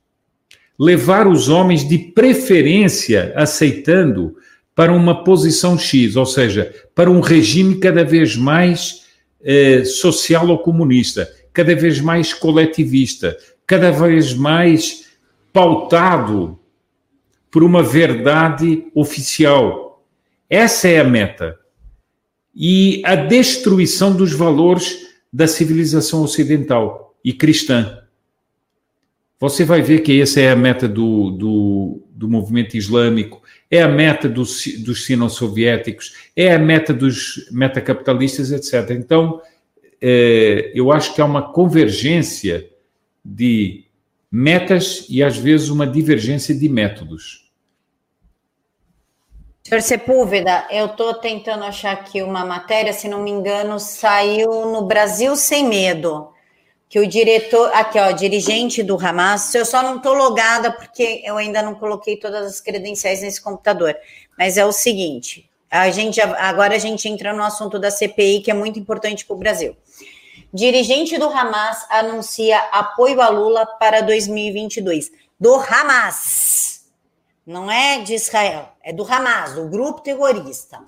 Levar 0.79 1.27
os 1.27 1.49
homens, 1.49 1.85
de 1.85 1.97
preferência, 1.97 3.33
aceitando 3.35 4.37
para 4.73 4.93
uma 4.93 5.25
posição 5.25 5.77
X, 5.77 6.15
ou 6.15 6.25
seja, 6.25 6.73
para 6.95 7.11
um 7.11 7.19
regime 7.19 7.81
cada 7.81 8.05
vez 8.05 8.37
mais 8.37 9.07
eh, 9.43 9.83
social 9.83 10.47
ou 10.47 10.59
comunista, 10.59 11.29
cada 11.51 11.75
vez 11.75 11.99
mais 11.99 12.33
coletivista, 12.33 13.35
cada 13.71 13.89
vez 13.89 14.33
mais 14.33 15.05
pautado 15.53 16.59
por 17.49 17.63
uma 17.63 17.81
verdade 17.81 18.83
oficial. 18.93 20.03
Essa 20.49 20.89
é 20.89 20.99
a 20.99 21.05
meta. 21.05 21.57
E 22.53 23.01
a 23.05 23.15
destruição 23.15 24.13
dos 24.13 24.33
valores 24.33 25.07
da 25.31 25.47
civilização 25.47 26.21
ocidental 26.21 27.15
e 27.23 27.31
cristã. 27.31 27.99
Você 29.39 29.63
vai 29.63 29.81
ver 29.81 30.01
que 30.01 30.19
essa 30.19 30.41
é 30.41 30.51
a 30.51 30.55
meta 30.55 30.85
do, 30.85 31.31
do, 31.31 32.03
do 32.11 32.27
movimento 32.27 32.75
islâmico, 32.75 33.41
é 33.71 33.81
a 33.81 33.87
meta 33.87 34.27
dos, 34.27 34.65
dos 34.79 35.05
sino-soviéticos, 35.05 36.13
é 36.35 36.53
a 36.53 36.59
meta 36.59 36.93
dos 36.93 37.47
metacapitalistas, 37.49 38.51
etc. 38.51 38.91
Então, 38.97 39.41
é, 40.01 40.73
eu 40.75 40.91
acho 40.91 41.15
que 41.15 41.21
há 41.21 41.25
uma 41.25 41.53
convergência 41.53 42.69
de 43.23 43.85
metas 44.31 45.05
e 45.09 45.23
às 45.23 45.37
vezes 45.37 45.69
uma 45.69 45.85
divergência 45.85 46.55
de 46.55 46.69
métodos. 46.69 47.41
Senhor 49.63 49.81
Sepúlveda, 49.81 50.67
eu 50.71 50.87
estou 50.87 51.13
tentando 51.13 51.63
achar 51.63 51.93
aqui 51.93 52.21
uma 52.21 52.43
matéria, 52.43 52.91
se 52.91 53.07
não 53.07 53.21
me 53.21 53.29
engano, 53.29 53.79
saiu 53.79 54.65
no 54.71 54.81
Brasil 54.81 55.35
Sem 55.35 55.67
Medo, 55.67 56.29
que 56.89 56.99
o 56.99 57.07
diretor, 57.07 57.71
aqui 57.73 57.99
ó, 57.99 58.11
dirigente 58.11 58.83
do 58.83 58.97
Hamas, 58.97 59.53
eu 59.53 59.65
só 59.65 59.81
não 59.83 59.97
estou 59.97 60.13
logada 60.13 60.71
porque 60.71 61.21
eu 61.23 61.37
ainda 61.37 61.61
não 61.61 61.75
coloquei 61.75 62.17
todas 62.17 62.45
as 62.45 62.59
credenciais 62.59 63.21
nesse 63.21 63.39
computador, 63.39 63.95
mas 64.37 64.57
é 64.57 64.65
o 64.65 64.71
seguinte, 64.71 65.49
a 65.69 65.89
gente 65.89 66.19
agora 66.19 66.75
a 66.75 66.79
gente 66.79 67.07
entra 67.07 67.31
no 67.31 67.43
assunto 67.43 67.79
da 67.79 67.89
CPI, 67.89 68.41
que 68.41 68.51
é 68.51 68.53
muito 68.53 68.77
importante 68.77 69.25
para 69.25 69.35
o 69.35 69.39
Brasil. 69.39 69.77
Dirigente 70.53 71.17
do 71.17 71.29
Hamas 71.29 71.85
anuncia 71.89 72.59
apoio 72.73 73.21
a 73.21 73.29
Lula 73.29 73.65
para 73.65 74.01
2022. 74.01 75.09
Do 75.39 75.55
Hamas. 75.55 76.81
Não 77.45 77.71
é 77.71 77.99
de 77.99 78.15
Israel, 78.15 78.67
é 78.83 78.91
do 78.91 79.03
Hamas, 79.03 79.53
do 79.53 79.69
grupo 79.69 80.01
terrorista. 80.01 80.83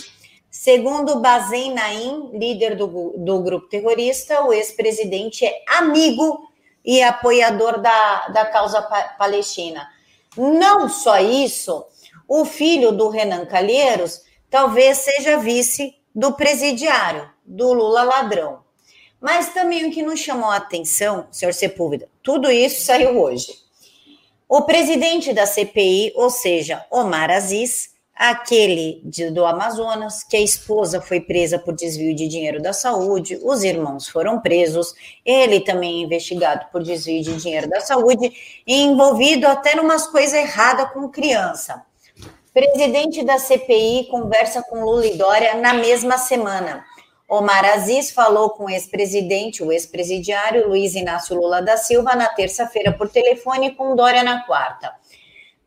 Segundo 0.52 1.22
Bazen 1.22 1.74
Naim, 1.74 2.32
líder 2.34 2.76
do, 2.76 3.16
do 3.18 3.42
grupo 3.42 3.70
terrorista, 3.70 4.44
o 4.44 4.52
ex-presidente 4.52 5.46
é 5.46 5.64
amigo 5.78 6.46
e 6.84 7.02
apoiador 7.02 7.80
da, 7.80 8.28
da 8.28 8.46
causa 8.48 8.82
pa 8.82 9.16
palestina. 9.18 9.88
Não 10.36 10.90
só 10.90 11.20
isso, 11.20 11.86
o 12.28 12.44
filho 12.44 12.92
do 12.92 13.08
Renan 13.08 13.46
Calheiros 13.46 14.24
talvez 14.50 14.98
seja 14.98 15.38
vice 15.38 15.96
do 16.14 16.34
presidiário, 16.34 17.30
do 17.46 17.72
Lula 17.72 18.04
ladrão. 18.04 18.63
Mas 19.24 19.54
também 19.54 19.86
o 19.86 19.92
que 19.92 20.04
nos 20.04 20.20
chamou 20.20 20.50
a 20.50 20.58
atenção, 20.58 21.28
senhor 21.32 21.54
Sepúlveda, 21.54 22.10
tudo 22.22 22.52
isso 22.52 22.82
saiu 22.82 23.22
hoje. 23.22 23.54
O 24.50 24.64
presidente 24.64 25.32
da 25.32 25.46
CPI, 25.46 26.12
ou 26.14 26.30
seja, 26.30 26.86
Omar 26.92 27.32
Aziz, 27.32 27.92
aquele 28.14 29.02
de, 29.06 29.32
do 29.32 29.46
Amazonas, 29.46 30.26
que 30.26 30.36
a 30.36 30.42
esposa 30.42 31.00
foi 31.00 31.22
presa 31.22 31.58
por 31.58 31.74
desvio 31.74 32.14
de 32.14 32.28
dinheiro 32.28 32.62
da 32.62 32.74
saúde, 32.74 33.40
os 33.42 33.64
irmãos 33.64 34.10
foram 34.10 34.42
presos, 34.42 34.94
ele 35.26 35.62
também 35.62 36.02
é 36.02 36.04
investigado 36.04 36.66
por 36.70 36.84
desvio 36.84 37.24
de 37.24 37.38
dinheiro 37.38 37.70
da 37.70 37.80
saúde 37.80 38.30
e 38.68 38.82
envolvido 38.82 39.48
até 39.48 39.74
numas 39.74 40.06
coisas 40.06 40.34
erradas 40.34 40.92
com 40.92 41.08
criança. 41.08 41.82
Presidente 42.54 43.24
da 43.24 43.40
CPI 43.40 44.10
conversa 44.12 44.62
com 44.64 44.84
Lula 44.84 45.08
e 45.08 45.16
Dória 45.16 45.56
na 45.56 45.74
mesma 45.74 46.18
semana. 46.18 46.84
Omar 47.34 47.66
Aziz 47.66 48.12
falou 48.12 48.52
com 48.52 48.66
o 48.66 48.70
ex-presidente, 48.70 49.64
o 49.64 49.72
ex-presidiário 49.72 50.68
Luiz 50.68 50.94
Inácio 50.94 51.36
Lula 51.36 51.64
da 51.64 51.78
Silva, 51.78 52.16
na 52.16 52.30
terça-feira 52.30 52.92
por 52.92 53.10
telefone, 53.10 53.74
com 53.74 53.96
Dória 53.96 54.22
na 54.22 54.44
quarta. 54.44 54.94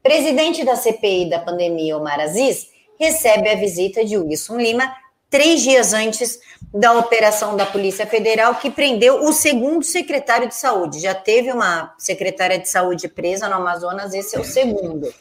Presidente 0.00 0.64
da 0.64 0.76
CPI 0.76 1.28
da 1.28 1.40
pandemia, 1.40 1.96
Omar 1.96 2.20
Aziz, 2.20 2.68
recebe 3.00 3.48
a 3.48 3.56
visita 3.56 4.04
de 4.04 4.16
Wilson 4.16 4.58
Lima 4.58 4.94
três 5.28 5.60
dias 5.60 5.92
antes 5.92 6.38
da 6.72 6.92
operação 6.92 7.56
da 7.56 7.66
Polícia 7.66 8.06
Federal 8.06 8.54
que 8.54 8.70
prendeu 8.70 9.24
o 9.24 9.32
segundo 9.32 9.84
secretário 9.84 10.46
de 10.46 10.54
saúde. 10.54 11.00
Já 11.00 11.16
teve 11.16 11.50
uma 11.50 11.92
secretária 11.98 12.60
de 12.60 12.68
saúde 12.68 13.08
presa 13.08 13.48
no 13.48 13.56
Amazonas, 13.56 14.14
esse 14.14 14.36
é 14.36 14.38
o 14.38 14.44
segundo. 14.44 15.12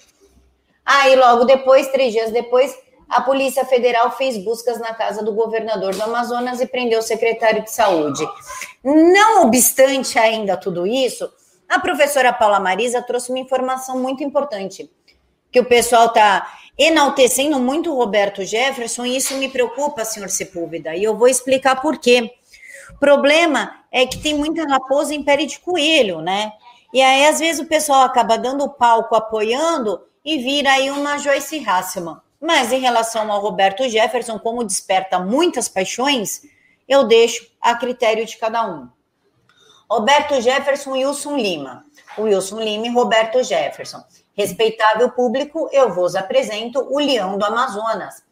Aí, 0.85 1.15
logo 1.15 1.45
depois, 1.45 1.87
três 1.87 2.13
dias 2.13 2.29
depois, 2.29 2.77
a 3.09 3.21
Polícia 3.21 3.65
Federal 3.65 4.11
fez 4.11 4.37
buscas 4.37 4.79
na 4.79 4.93
casa 4.93 5.23
do 5.23 5.33
governador 5.33 5.95
do 5.95 6.03
Amazonas 6.03 6.59
e 6.59 6.67
prendeu 6.67 6.99
o 6.99 7.03
secretário 7.03 7.63
de 7.63 7.71
saúde. 7.71 8.27
Não 8.83 9.43
obstante 9.43 10.17
ainda 10.17 10.57
tudo 10.57 10.87
isso, 10.87 11.29
a 11.67 11.79
professora 11.79 12.31
Paula 12.31 12.59
Marisa 12.59 13.01
trouxe 13.01 13.29
uma 13.29 13.39
informação 13.39 13.99
muito 13.99 14.23
importante, 14.23 14.89
que 15.51 15.59
o 15.59 15.65
pessoal 15.65 16.07
está 16.07 16.47
enaltecendo 16.77 17.59
muito 17.59 17.91
o 17.91 17.95
Roberto 17.95 18.43
Jefferson, 18.43 19.05
e 19.05 19.17
isso 19.17 19.35
me 19.35 19.49
preocupa, 19.49 20.05
senhor 20.05 20.29
Sepúlveda, 20.29 20.95
e 20.95 21.03
eu 21.03 21.17
vou 21.17 21.27
explicar 21.27 21.81
por 21.81 21.97
quê. 21.97 22.31
O 22.91 22.99
problema 22.99 23.83
é 23.91 24.05
que 24.05 24.19
tem 24.19 24.35
muita 24.35 24.63
raposa 24.67 25.13
em 25.13 25.23
pele 25.23 25.45
de 25.45 25.59
coelho, 25.59 26.21
né? 26.21 26.51
E 26.93 27.01
aí, 27.01 27.25
às 27.25 27.39
vezes, 27.39 27.61
o 27.61 27.67
pessoal 27.67 28.03
acaba 28.03 28.37
dando 28.37 28.69
palco, 28.69 29.15
apoiando, 29.15 30.01
e 30.23 30.37
vira 30.37 30.71
aí 30.71 30.89
uma 30.91 31.17
Joyce 31.17 31.63
Hasselman. 31.67 32.17
Mas 32.45 32.71
em 32.71 32.79
relação 32.79 33.31
ao 33.31 33.41
Roberto 33.41 33.89
Jefferson, 33.89 34.37
como 34.37 34.63
desperta 34.63 35.17
muitas 35.17 35.67
paixões, 35.67 36.43
eu 36.87 37.05
deixo 37.05 37.49
a 37.59 37.73
critério 37.73 38.23
de 38.23 38.37
cada 38.37 38.63
um. 38.69 38.87
Roberto 39.89 40.39
Jefferson 40.39 40.91
Wilson 40.91 41.37
Lima. 41.37 41.83
Wilson 42.15 42.59
Lima 42.59 42.85
e 42.85 42.91
Roberto 42.91 43.41
Jefferson. 43.43 44.03
Respeitável 44.35 45.09
público, 45.09 45.67
eu 45.71 45.91
vos 45.91 46.15
apresento 46.15 46.87
o 46.87 46.99
Leão 46.99 47.35
do 47.39 47.45
Amazonas. 47.45 48.23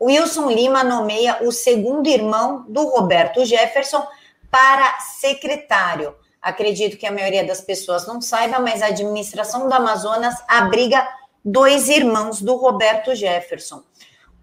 Wilson 0.00 0.50
Lima 0.50 0.82
nomeia 0.82 1.38
o 1.42 1.52
segundo 1.52 2.08
irmão 2.08 2.64
do 2.68 2.88
Roberto 2.88 3.44
Jefferson 3.44 4.04
para 4.50 4.98
secretário. 4.98 6.16
Acredito 6.40 6.96
que 6.96 7.06
a 7.06 7.12
maioria 7.12 7.46
das 7.46 7.60
pessoas 7.60 8.08
não 8.08 8.20
saiba, 8.20 8.58
mas 8.58 8.82
a 8.82 8.86
administração 8.86 9.68
do 9.68 9.72
Amazonas 9.72 10.34
abriga 10.48 11.06
dois 11.44 11.88
irmãos 11.88 12.40
do 12.40 12.56
Roberto 12.56 13.14
Jefferson. 13.14 13.82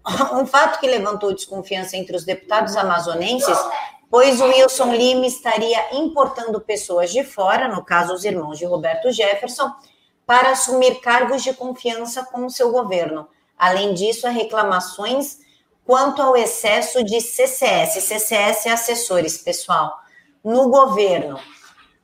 Um 0.32 0.46
fato 0.46 0.80
que 0.80 0.86
levantou 0.88 1.34
desconfiança 1.34 1.96
entre 1.96 2.16
os 2.16 2.24
deputados 2.24 2.76
amazonenses, 2.76 3.58
pois 4.10 4.40
o 4.40 4.46
Wilson 4.46 4.94
Lima 4.94 5.26
estaria 5.26 5.94
importando 5.94 6.60
pessoas 6.60 7.12
de 7.12 7.22
fora, 7.22 7.68
no 7.68 7.84
caso 7.84 8.14
os 8.14 8.24
irmãos 8.24 8.58
de 8.58 8.64
Roberto 8.64 9.12
Jefferson, 9.12 9.70
para 10.26 10.52
assumir 10.52 11.00
cargos 11.00 11.42
de 11.42 11.52
confiança 11.52 12.24
com 12.24 12.46
o 12.46 12.50
seu 12.50 12.70
governo. 12.72 13.28
Além 13.58 13.92
disso, 13.92 14.26
há 14.26 14.30
reclamações 14.30 15.38
quanto 15.84 16.22
ao 16.22 16.36
excesso 16.36 17.04
de 17.04 17.20
CCS, 17.20 18.02
CCS 18.04 18.66
é 18.66 18.70
assessores, 18.70 19.36
pessoal, 19.38 19.98
no 20.42 20.70
governo. 20.70 21.38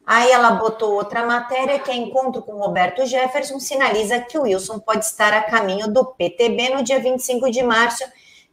Aí 0.06 0.30
ela 0.30 0.52
botou 0.52 0.94
outra 0.94 1.26
matéria 1.26 1.80
que 1.80 1.90
é 1.90 1.96
encontro 1.96 2.40
com 2.40 2.52
Roberto 2.52 3.04
Jefferson 3.04 3.58
sinaliza 3.58 4.20
que 4.20 4.38
o 4.38 4.42
Wilson 4.42 4.78
pode 4.78 5.04
estar 5.04 5.32
a 5.32 5.42
caminho 5.42 5.92
do 5.92 6.04
PTB 6.04 6.68
no 6.70 6.84
dia 6.84 7.00
25 7.00 7.50
de 7.50 7.60
março 7.64 8.04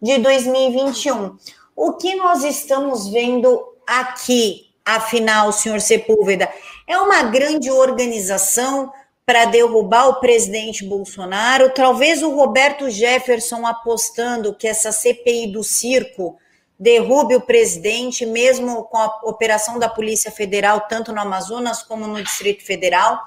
de 0.01 0.17
2021. 0.17 1.37
O 1.75 1.93
que 1.93 2.15
nós 2.15 2.43
estamos 2.43 3.07
vendo 3.07 3.63
aqui, 3.85 4.71
afinal, 4.83 5.51
senhor 5.51 5.79
Sepúlveda, 5.79 6.49
é 6.87 6.97
uma 6.97 7.21
grande 7.21 7.69
organização 7.69 8.91
para 9.23 9.45
derrubar 9.45 10.09
o 10.09 10.15
presidente 10.15 10.83
Bolsonaro, 10.83 11.69
talvez 11.69 12.23
o 12.23 12.31
Roberto 12.31 12.89
Jefferson 12.89 13.65
apostando 13.65 14.55
que 14.55 14.67
essa 14.67 14.91
CPI 14.91 15.51
do 15.51 15.63
circo 15.63 16.35
derrube 16.83 17.33
o 17.33 17.39
presidente, 17.39 18.25
mesmo 18.25 18.83
com 18.83 18.97
a 18.97 19.21
operação 19.23 19.79
da 19.79 19.87
Polícia 19.87 20.29
Federal, 20.29 20.81
tanto 20.81 21.13
no 21.13 21.21
Amazonas 21.21 21.81
como 21.81 22.05
no 22.05 22.21
Distrito 22.21 22.65
Federal, 22.65 23.21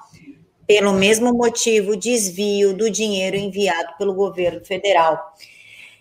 pelo 0.67 0.93
mesmo 0.93 1.33
motivo, 1.33 1.97
desvio 1.97 2.75
do 2.75 2.91
dinheiro 2.91 3.35
enviado 3.35 3.97
pelo 3.97 4.13
governo 4.13 4.63
federal. 4.63 5.35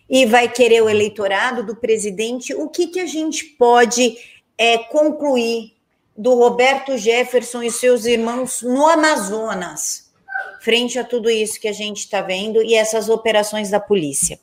E 0.09 0.25
vai 0.25 0.51
querer 0.51 0.83
o 0.83 0.89
eleitorado 0.89 1.65
do 1.65 1.77
presidente. 1.77 2.53
O 2.53 2.67
que, 2.67 2.87
que 2.87 2.99
a 2.99 3.05
gente 3.05 3.45
pode 3.45 4.17
é, 4.57 4.77
concluir 4.77 5.75
do 6.17 6.33
Roberto 6.33 6.97
Jefferson 6.97 7.63
e 7.63 7.71
seus 7.71 8.03
irmãos 8.03 8.61
no 8.63 8.85
Amazonas, 8.85 10.11
frente 10.59 10.99
a 10.99 11.05
tudo 11.05 11.29
isso 11.29 11.61
que 11.61 11.69
a 11.69 11.73
gente 11.73 11.99
está 11.99 12.21
vendo 12.21 12.61
e 12.61 12.75
essas 12.75 13.07
operações 13.07 13.69
da 13.69 13.79
polícia? 13.79 14.37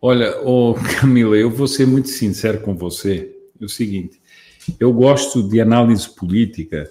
Olha, 0.00 0.40
oh, 0.44 0.74
Camila, 1.00 1.36
eu 1.36 1.50
vou 1.50 1.66
ser 1.66 1.86
muito 1.86 2.08
sincero 2.08 2.60
com 2.60 2.74
você. 2.74 3.34
É 3.60 3.64
o 3.64 3.68
seguinte, 3.68 4.20
eu 4.78 4.92
gosto 4.92 5.42
de 5.42 5.60
análise 5.60 6.08
política, 6.08 6.90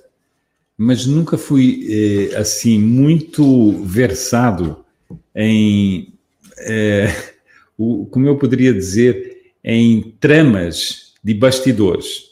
mas 0.78 1.06
nunca 1.06 1.38
fui 1.38 1.88
eh, 1.90 2.36
assim 2.36 2.78
muito 2.80 3.72
versado 3.84 4.86
em, 5.34 6.14
eh, 6.60 7.08
o, 7.78 8.06
como 8.08 8.28
eu 8.28 8.38
poderia 8.38 8.74
dizer, 8.74 9.54
em 9.64 10.02
tramas 10.20 11.14
de 11.24 11.34
bastidores. 11.34 12.28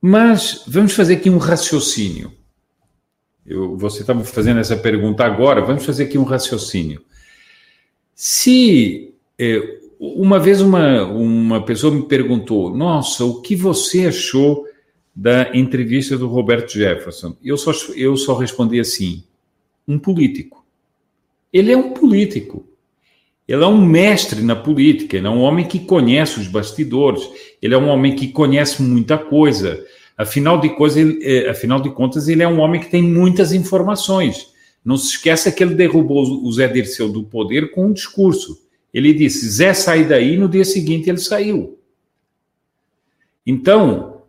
Mas 0.00 0.64
vamos 0.66 0.92
fazer 0.92 1.16
aqui 1.16 1.28
um 1.28 1.38
raciocínio. 1.38 2.32
Eu, 3.44 3.76
você 3.76 4.00
estava 4.00 4.24
fazendo 4.24 4.60
essa 4.60 4.76
pergunta 4.76 5.24
agora, 5.24 5.64
vamos 5.64 5.84
fazer 5.84 6.04
aqui 6.04 6.16
um 6.16 6.22
raciocínio. 6.22 7.02
Se 8.14 9.14
é, 9.38 9.78
uma 9.98 10.38
vez 10.38 10.60
uma, 10.60 11.04
uma 11.04 11.64
pessoa 11.64 11.94
me 11.94 12.02
perguntou: 12.02 12.74
Nossa, 12.74 13.24
o 13.24 13.40
que 13.40 13.54
você 13.54 14.06
achou 14.06 14.66
da 15.14 15.56
entrevista 15.56 16.16
do 16.16 16.28
Roberto 16.28 16.72
Jefferson? 16.72 17.36
Eu 17.42 17.56
só, 17.56 17.72
eu 17.94 18.16
só 18.16 18.34
respondi 18.34 18.80
assim: 18.80 19.22
um 19.86 19.98
político. 19.98 20.64
Ele 21.52 21.72
é 21.72 21.76
um 21.76 21.92
político. 21.92 22.66
Ele 23.46 23.64
é 23.64 23.66
um 23.66 23.80
mestre 23.80 24.42
na 24.42 24.54
política, 24.54 25.16
ele 25.16 25.26
é 25.26 25.30
um 25.30 25.40
homem 25.40 25.66
que 25.66 25.78
conhece 25.78 26.38
os 26.38 26.46
bastidores, 26.46 27.26
ele 27.62 27.72
é 27.72 27.78
um 27.78 27.88
homem 27.88 28.14
que 28.14 28.28
conhece 28.28 28.82
muita 28.82 29.16
coisa. 29.16 29.82
Afinal 30.18 30.60
de, 30.60 30.68
coisa, 30.68 31.00
ele, 31.00 31.18
é, 31.22 31.48
afinal 31.48 31.80
de 31.80 31.88
contas, 31.88 32.28
ele 32.28 32.42
é 32.42 32.48
um 32.48 32.60
homem 32.60 32.78
que 32.78 32.90
tem 32.90 33.02
muitas 33.02 33.54
informações. 33.54 34.48
Não 34.84 34.98
se 34.98 35.12
esqueça 35.12 35.50
que 35.50 35.62
ele 35.62 35.74
derrubou 35.74 36.44
o 36.44 36.52
Zé 36.52 36.68
Dirceu 36.68 37.08
do 37.08 37.24
poder 37.24 37.70
com 37.70 37.86
um 37.86 37.92
discurso. 37.92 38.67
Ele 38.98 39.14
disse: 39.14 39.48
Zé, 39.48 39.72
sai 39.72 40.04
daí. 40.04 40.36
No 40.36 40.48
dia 40.48 40.64
seguinte, 40.64 41.08
ele 41.08 41.18
saiu. 41.18 41.78
Então, 43.46 44.22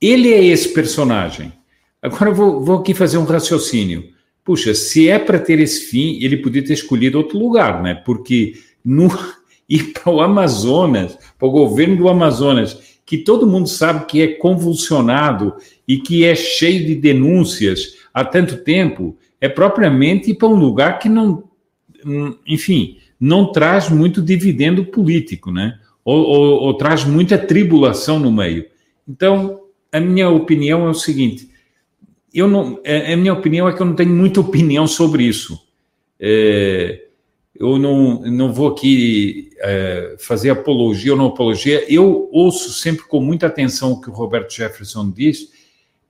ele 0.00 0.32
é 0.32 0.42
esse 0.42 0.70
personagem. 0.72 1.52
Agora 2.00 2.30
eu 2.30 2.34
vou, 2.34 2.64
vou 2.64 2.78
aqui 2.78 2.94
fazer 2.94 3.18
um 3.18 3.24
raciocínio. 3.24 4.08
Puxa, 4.42 4.74
se 4.74 5.10
é 5.10 5.18
para 5.18 5.38
ter 5.38 5.60
esse 5.60 5.90
fim, 5.90 6.18
ele 6.22 6.38
podia 6.38 6.64
ter 6.64 6.72
escolhido 6.72 7.18
outro 7.18 7.38
lugar, 7.38 7.82
né? 7.82 7.94
Porque 7.94 8.54
no, 8.82 9.08
ir 9.68 9.92
para 9.92 10.10
o 10.10 10.22
Amazonas, 10.22 11.18
para 11.38 11.46
o 11.46 11.50
governo 11.50 11.96
do 11.96 12.08
Amazonas, 12.08 12.98
que 13.04 13.18
todo 13.18 13.46
mundo 13.46 13.68
sabe 13.68 14.06
que 14.06 14.22
é 14.22 14.28
convulsionado 14.28 15.54
e 15.86 15.98
que 15.98 16.24
é 16.24 16.34
cheio 16.34 16.86
de 16.86 16.94
denúncias 16.94 17.96
há 18.12 18.24
tanto 18.24 18.56
tempo, 18.56 19.18
é 19.38 19.50
propriamente 19.50 20.30
ir 20.30 20.34
para 20.36 20.48
um 20.48 20.56
lugar 20.56 20.98
que 20.98 21.10
não. 21.10 21.44
Hum, 22.06 22.34
enfim, 22.46 22.96
não 23.18 23.52
traz 23.52 23.88
muito 23.88 24.20
dividendo 24.20 24.84
político, 24.84 25.50
né? 25.50 25.78
Ou, 26.04 26.22
ou, 26.22 26.62
ou, 26.62 26.74
traz 26.74 27.04
muita 27.04 27.38
tribulação 27.38 28.18
no 28.18 28.30
meio. 28.30 28.66
Então, 29.08 29.60
a 29.90 29.98
minha 29.98 30.28
opinião 30.28 30.86
é 30.86 30.90
o 30.90 30.94
seguinte: 30.94 31.48
eu 32.32 32.46
não, 32.46 32.80
a 32.84 33.16
minha 33.16 33.32
opinião 33.32 33.68
é 33.68 33.72
que 33.72 33.80
eu 33.80 33.86
não 33.86 33.94
tenho 33.94 34.10
muita 34.10 34.40
opinião 34.40 34.86
sobre 34.86 35.24
isso. 35.24 35.58
É, 36.20 37.04
eu 37.54 37.78
não, 37.78 38.20
não 38.22 38.52
vou 38.52 38.68
aqui 38.68 39.50
é, 39.60 40.16
fazer 40.18 40.50
apologia 40.50 41.12
ou 41.12 41.18
não 41.18 41.26
apologia. 41.26 41.84
Eu 41.88 42.28
ouço 42.32 42.72
sempre 42.72 43.04
com 43.04 43.20
muita 43.20 43.46
atenção 43.46 43.92
o 43.92 44.00
que 44.00 44.10
o 44.10 44.12
Roberto 44.12 44.52
Jefferson 44.52 45.10
diz, 45.10 45.48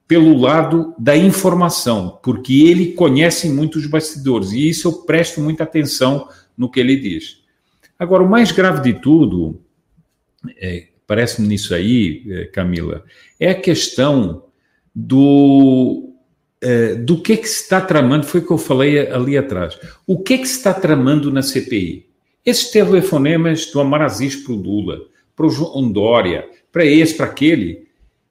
pelo 0.09 0.37
lado 0.39 0.95
da 0.99 1.17
informação, 1.17 2.19
porque 2.23 2.65
ele 2.65 2.93
conhece 2.93 3.49
muito 3.49 3.77
os 3.77 3.87
bastidores 3.87 4.53
e 4.53 4.69
isso 4.69 4.89
eu 4.89 4.93
presto 4.93 5.41
muita 5.41 5.65
atenção 5.65 6.29
no 6.57 6.71
que 6.71 6.81
ele 6.81 6.97
diz. 6.97 7.43
Agora, 7.99 8.23
o 8.23 8.29
mais 8.29 8.53
grave 8.53 8.81
de 8.83 8.99
tudo, 9.01 9.61
é, 10.59 10.89
parece-me 11.07 11.49
nisso 11.49 11.75
aí, 11.75 12.25
é, 12.29 12.45
Camila, 12.47 13.05
é 13.39 13.51
a 13.51 13.61
questão 13.61 14.45
do 14.95 16.15
é, 16.61 16.95
do 16.95 17.21
que 17.21 17.37
que 17.37 17.49
se 17.49 17.63
está 17.63 17.81
tramando, 17.81 18.27
foi 18.27 18.41
o 18.41 18.47
que 18.47 18.51
eu 18.51 18.59
falei 18.59 18.99
ali 19.11 19.37
atrás. 19.37 19.79
O 20.07 20.19
que 20.19 20.39
que 20.39 20.49
se 20.49 20.57
está 20.57 20.73
tramando 20.73 21.31
na 21.31 21.43
CPI? 21.43 22.07
Esses 22.45 22.71
telefonemas 22.71 23.67
do 23.67 23.81
Amarazis 23.81 24.37
para 24.37 24.53
o 24.53 24.57
Lula, 24.57 24.99
para 25.37 25.47
o 25.47 25.51
João 25.51 25.91
Dória, 25.91 26.49
para 26.73 26.87
esse, 26.87 27.15
para 27.15 27.27
aquele, 27.27 27.87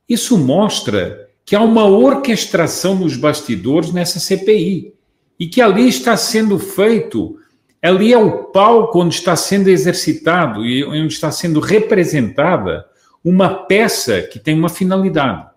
isso 0.10 0.38
mostra 0.38 1.30
que 1.46 1.56
há 1.56 1.62
uma 1.62 1.86
orquestração 1.86 2.96
nos 2.96 3.16
bastidores 3.16 3.92
nessa 3.92 4.20
CPI 4.20 4.94
e 5.40 5.48
que 5.48 5.62
ali 5.62 5.88
está 5.88 6.16
sendo 6.18 6.58
feito, 6.58 7.38
ali 7.84 8.14
é 8.14 8.18
o 8.18 8.46
palco 8.46 9.02
onde 9.02 9.16
está 9.16 9.36
sendo 9.36 9.70
exercitado 9.70 10.66
e 10.66 10.86
onde 10.86 11.14
está 11.14 11.30
sendo 11.32 11.60
representada 11.60 12.86
uma 13.24 13.66
peça 13.66 14.22
que 14.22 14.40
tem 14.40 14.58
uma 14.58 14.70
finalidade. 14.70 15.50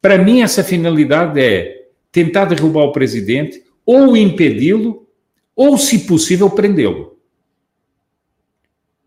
Para 0.00 0.18
mim, 0.18 0.42
essa 0.42 0.62
finalidade 0.62 1.40
é 1.40 1.86
tentar 2.10 2.44
derrubar 2.44 2.84
o 2.84 2.92
presidente, 2.92 3.62
ou 3.84 4.16
impedi-lo, 4.16 5.08
ou, 5.56 5.78
se 5.78 6.00
possível, 6.00 6.50
prendê-lo. 6.50 7.16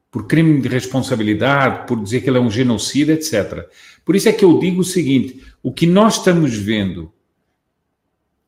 Por 0.09 0.25
crime 0.25 0.61
de 0.61 0.67
responsabilidade, 0.67 1.85
por 1.87 2.01
dizer 2.01 2.21
que 2.21 2.29
ele 2.29 2.37
é 2.37 2.41
um 2.41 2.49
genocida, 2.49 3.13
etc. 3.13 3.67
Por 4.03 4.15
isso 4.15 4.29
é 4.29 4.33
que 4.33 4.45
eu 4.45 4.57
digo 4.59 4.81
o 4.81 4.85
seguinte: 4.85 5.43
o 5.61 5.71
que 5.71 5.85
nós 5.85 6.17
estamos 6.17 6.55
vendo 6.55 7.11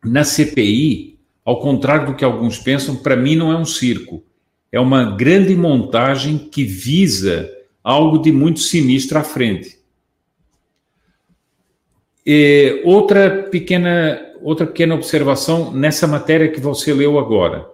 na 0.04 0.24
CPI, 0.24 1.17
ao 1.48 1.62
contrário 1.62 2.08
do 2.08 2.14
que 2.14 2.26
alguns 2.26 2.60
pensam, 2.60 2.94
para 2.94 3.16
mim 3.16 3.34
não 3.34 3.54
é 3.54 3.56
um 3.56 3.64
circo. 3.64 4.22
É 4.70 4.78
uma 4.78 5.16
grande 5.16 5.56
montagem 5.56 6.38
que 6.38 6.66
visa 6.66 7.50
algo 7.82 8.18
de 8.18 8.34
muito 8.34 8.60
sinistro 8.60 9.18
à 9.18 9.24
frente. 9.24 9.80
E 12.26 12.82
outra 12.84 13.44
pequena 13.44 14.26
outra 14.42 14.68
pequena 14.68 14.94
observação 14.94 15.72
nessa 15.72 16.06
matéria 16.06 16.52
que 16.52 16.60
você 16.60 16.94
leu 16.94 17.18
agora. 17.18 17.66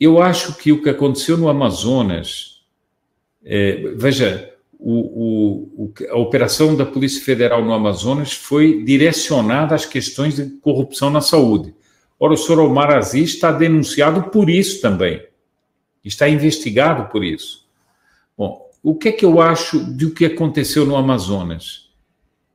Eu 0.00 0.20
acho 0.20 0.56
que 0.56 0.72
o 0.72 0.82
que 0.82 0.88
aconteceu 0.88 1.36
no 1.36 1.50
Amazonas, 1.50 2.62
é, 3.44 3.92
veja, 3.94 4.54
o, 4.78 5.84
o, 5.84 5.94
a 6.08 6.16
operação 6.16 6.74
da 6.74 6.86
Polícia 6.86 7.22
Federal 7.22 7.62
no 7.62 7.74
Amazonas 7.74 8.32
foi 8.32 8.82
direcionada 8.82 9.74
às 9.74 9.84
questões 9.84 10.36
de 10.36 10.46
corrupção 10.60 11.10
na 11.10 11.20
saúde. 11.20 11.74
Ora, 12.24 12.34
o 12.34 12.36
senhor 12.36 12.60
Omar 12.60 12.92
Aziz 12.92 13.30
está 13.30 13.50
denunciado 13.50 14.30
por 14.30 14.48
isso 14.48 14.80
também. 14.80 15.20
Está 16.04 16.28
investigado 16.28 17.10
por 17.10 17.24
isso. 17.24 17.66
Bom, 18.38 18.70
o 18.80 18.94
que 18.94 19.08
é 19.08 19.12
que 19.12 19.24
eu 19.24 19.40
acho 19.40 19.80
do 19.80 20.12
que 20.12 20.26
aconteceu 20.26 20.86
no 20.86 20.94
Amazonas? 20.94 21.90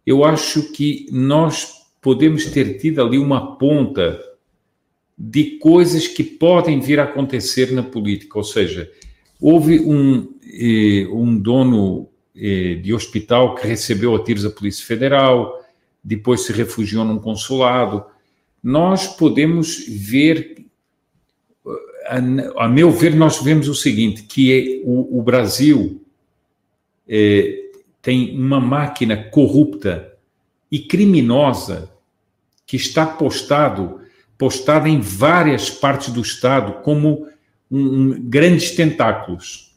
Eu 0.06 0.24
acho 0.24 0.72
que 0.72 1.06
nós 1.12 1.86
podemos 2.02 2.46
ter 2.46 2.78
tido 2.78 3.02
ali 3.02 3.18
uma 3.18 3.58
ponta 3.58 4.18
de 5.18 5.60
coisas 5.60 6.08
que 6.08 6.24
podem 6.24 6.80
vir 6.80 7.02
a 7.02 7.04
acontecer 7.04 7.74
na 7.74 7.84
política. 7.84 8.38
Ou 8.38 8.46
seja, 8.46 8.90
houve 9.38 9.82
um, 9.82 10.34
eh, 10.46 11.10
um 11.12 11.38
dono 11.38 12.08
eh, 12.34 12.76
de 12.76 12.94
hospital 12.94 13.54
que 13.54 13.68
recebeu 13.68 14.16
a 14.16 14.24
tiros 14.24 14.46
a 14.46 14.50
Polícia 14.50 14.86
Federal, 14.86 15.62
depois 16.02 16.46
se 16.46 16.54
refugiou 16.54 17.04
num 17.04 17.20
consulado. 17.20 18.06
Nós 18.64 19.08
podemos 19.08 19.86
ver, 19.88 20.66
a, 22.08 22.66
a 22.66 22.68
meu 22.68 22.92
ver, 22.92 23.16
nós 23.16 23.42
vemos 23.42 23.68
o 23.68 23.76
seguinte, 23.76 24.24
que 24.24 24.52
é 24.52 24.82
o, 24.86 25.20
o 25.20 25.22
Brasil 25.22 26.02
eh, 27.08 27.70
tem 28.02 28.38
uma 28.38 28.60
máquina 28.60 29.16
corrupta 29.16 30.14
e 30.72 30.80
criminosa 30.80 31.90
que 32.66 32.76
está 32.76 33.06
postado 33.06 34.02
postada 34.38 34.88
em 34.88 35.02
várias 35.02 35.70
partes 35.70 36.14
do 36.14 36.22
Estado 36.22 36.84
como 36.84 37.28
um, 37.72 37.80
um, 37.80 38.22
grandes 38.22 38.72
tentáculos. 38.72 39.76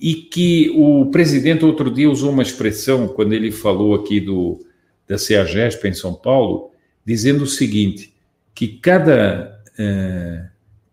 E 0.00 0.14
que 0.14 0.70
o 0.74 1.06
presidente 1.10 1.64
outro 1.64 1.90
dia 1.90 2.10
usou 2.10 2.30
uma 2.30 2.42
expressão, 2.42 3.08
quando 3.08 3.32
ele 3.32 3.50
falou 3.50 3.94
aqui 3.94 4.20
do, 4.20 4.64
da 5.06 5.18
CEAGESP 5.18 5.88
em 5.88 5.92
São 5.92 6.14
Paulo, 6.14 6.67
dizendo 7.08 7.44
o 7.44 7.46
seguinte, 7.46 8.12
que 8.54 8.68
cada, 8.68 9.62
uh, 9.78 10.46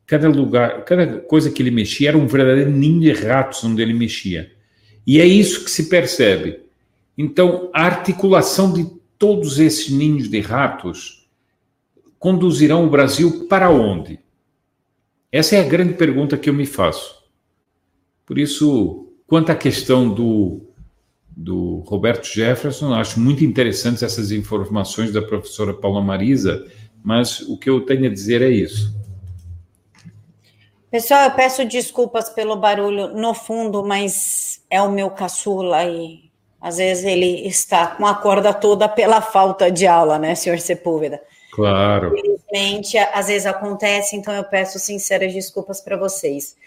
cada 0.07 0.29
lugar, 0.29 0.85
cada 0.85 1.19
coisa 1.19 1.51
que 1.51 1.61
ele 1.61 1.71
mexia 1.71 2.07
era 2.07 2.17
um 2.17 2.25
verdadeiro 2.25 2.71
ninho 2.71 3.01
de 3.01 3.11
ratos 3.11 3.61
onde 3.65 3.81
ele 3.81 3.93
mexia. 3.93 4.49
E 5.05 5.19
é 5.19 5.25
isso 5.25 5.65
que 5.65 5.69
se 5.69 5.89
percebe. 5.89 6.61
Então, 7.17 7.69
a 7.73 7.83
articulação 7.83 8.71
de 8.71 8.89
todos 9.19 9.59
esses 9.59 9.89
ninhos 9.89 10.29
de 10.29 10.39
ratos 10.39 11.27
conduzirão 12.17 12.85
o 12.85 12.89
Brasil 12.89 13.45
para 13.49 13.69
onde? 13.69 14.17
Essa 15.29 15.57
é 15.57 15.59
a 15.59 15.67
grande 15.67 15.95
pergunta 15.95 16.37
que 16.37 16.49
eu 16.49 16.53
me 16.53 16.65
faço. 16.65 17.25
Por 18.25 18.39
isso, 18.39 19.09
quanto 19.27 19.51
à 19.51 19.55
questão 19.55 20.07
do, 20.07 20.64
do 21.35 21.79
Roberto 21.85 22.25
Jefferson, 22.25 22.93
acho 22.93 23.19
muito 23.19 23.43
interessantes 23.43 24.01
essas 24.01 24.31
informações 24.31 25.11
da 25.11 25.21
professora 25.21 25.73
Paula 25.73 26.01
Marisa, 26.01 26.65
mas 27.03 27.41
o 27.41 27.57
que 27.57 27.69
eu 27.69 27.81
tenho 27.81 28.05
a 28.05 28.13
dizer 28.13 28.41
é 28.41 28.49
isso. 28.49 28.95
Pessoal, 30.89 31.25
eu 31.25 31.31
peço 31.31 31.65
desculpas 31.65 32.29
pelo 32.29 32.55
barulho 32.55 33.09
no 33.09 33.33
fundo, 33.33 33.83
mas 33.83 34.61
é 34.69 34.81
o 34.81 34.89
meu 34.89 35.09
caçula 35.09 35.83
e 35.83 36.31
às 36.61 36.77
vezes 36.77 37.03
ele 37.03 37.45
está 37.45 37.87
com 37.87 38.05
a 38.05 38.15
corda 38.15 38.53
toda 38.53 38.87
pela 38.87 39.21
falta 39.21 39.69
de 39.69 39.85
aula, 39.85 40.17
né, 40.17 40.33
senhor 40.35 40.57
Sepúlveda? 40.57 41.21
Claro. 41.55 42.13
Infelizmente, 42.17 42.97
às 42.97 43.27
vezes 43.27 43.45
acontece, 43.45 44.13
então 44.13 44.33
eu 44.33 44.43
peço 44.43 44.77
sinceras 44.77 45.33
desculpas 45.33 45.79
para 45.79 45.95
vocês. 45.95 46.57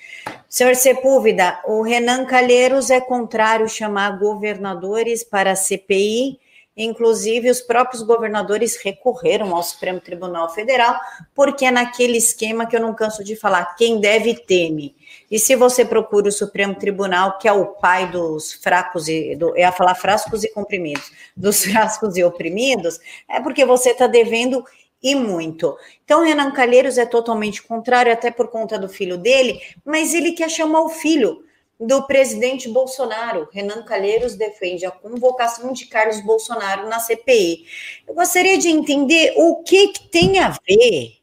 Senhor 0.48 0.74
Sepúlveda, 0.74 1.60
o 1.66 1.82
Renan 1.82 2.24
Calheiros 2.24 2.88
é 2.88 2.98
contrário 2.98 3.68
chamar 3.68 4.18
governadores 4.18 5.22
para 5.22 5.52
a 5.52 5.56
CPI, 5.56 6.40
inclusive 6.74 7.50
os 7.50 7.60
próprios 7.60 8.02
governadores 8.02 8.80
recorreram 8.82 9.54
ao 9.54 9.62
Supremo 9.62 10.00
Tribunal 10.00 10.48
Federal, 10.54 10.98
porque 11.34 11.66
é 11.66 11.70
naquele 11.70 12.16
esquema 12.16 12.64
que 12.64 12.74
eu 12.74 12.80
não 12.80 12.94
canso 12.94 13.22
de 13.22 13.36
falar, 13.36 13.74
quem 13.76 14.00
deve 14.00 14.34
teme. 14.34 14.94
E 15.30 15.38
se 15.38 15.54
você 15.54 15.84
procura 15.84 16.28
o 16.28 16.32
Supremo 16.32 16.74
Tribunal, 16.76 17.36
que 17.38 17.46
é 17.46 17.52
o 17.52 17.66
pai 17.66 18.10
dos 18.10 18.54
fracos 18.54 19.08
e 19.08 19.36
do, 19.36 19.50
eu 19.50 19.58
ia 19.58 19.72
falar 19.72 19.94
frascos 19.94 20.44
e 20.44 20.48
comprimidos, 20.48 21.10
dos 21.36 21.64
frascos 21.66 22.16
e 22.16 22.24
oprimidos, 22.24 22.98
é 23.28 23.40
porque 23.40 23.64
você 23.66 23.90
está 23.90 24.06
devendo 24.06 24.64
e 25.02 25.14
muito. 25.14 25.76
Então, 26.04 26.24
Renan 26.24 26.50
Calheiros 26.50 26.98
é 26.98 27.06
totalmente 27.06 27.62
contrário, 27.62 28.12
até 28.12 28.30
por 28.30 28.48
conta 28.48 28.78
do 28.78 28.88
filho 28.88 29.16
dele, 29.16 29.60
mas 29.84 30.14
ele 30.14 30.32
quer 30.32 30.50
chamar 30.50 30.80
o 30.80 30.88
filho 30.88 31.44
do 31.78 32.02
presidente 32.06 32.68
Bolsonaro. 32.68 33.48
Renan 33.52 33.82
Calheiros 33.84 34.34
defende 34.34 34.84
a 34.84 34.90
convocação 34.90 35.72
de 35.72 35.86
Carlos 35.86 36.20
Bolsonaro 36.20 36.88
na 36.88 36.98
CPI. 36.98 37.66
Eu 38.06 38.14
gostaria 38.14 38.58
de 38.58 38.68
entender 38.68 39.34
o 39.36 39.62
que, 39.62 39.88
que 39.88 40.08
tem 40.08 40.40
a 40.40 40.56
ver 40.66 41.18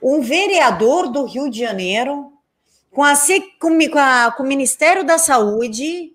um 0.00 0.20
vereador 0.20 1.10
do 1.10 1.24
Rio 1.24 1.50
de 1.50 1.58
Janeiro 1.58 2.32
com, 2.90 3.02
a, 3.02 3.14
com, 3.60 3.98
a, 3.98 4.32
com 4.32 4.42
o 4.42 4.46
Ministério 4.46 5.04
da 5.04 5.18
Saúde, 5.18 6.12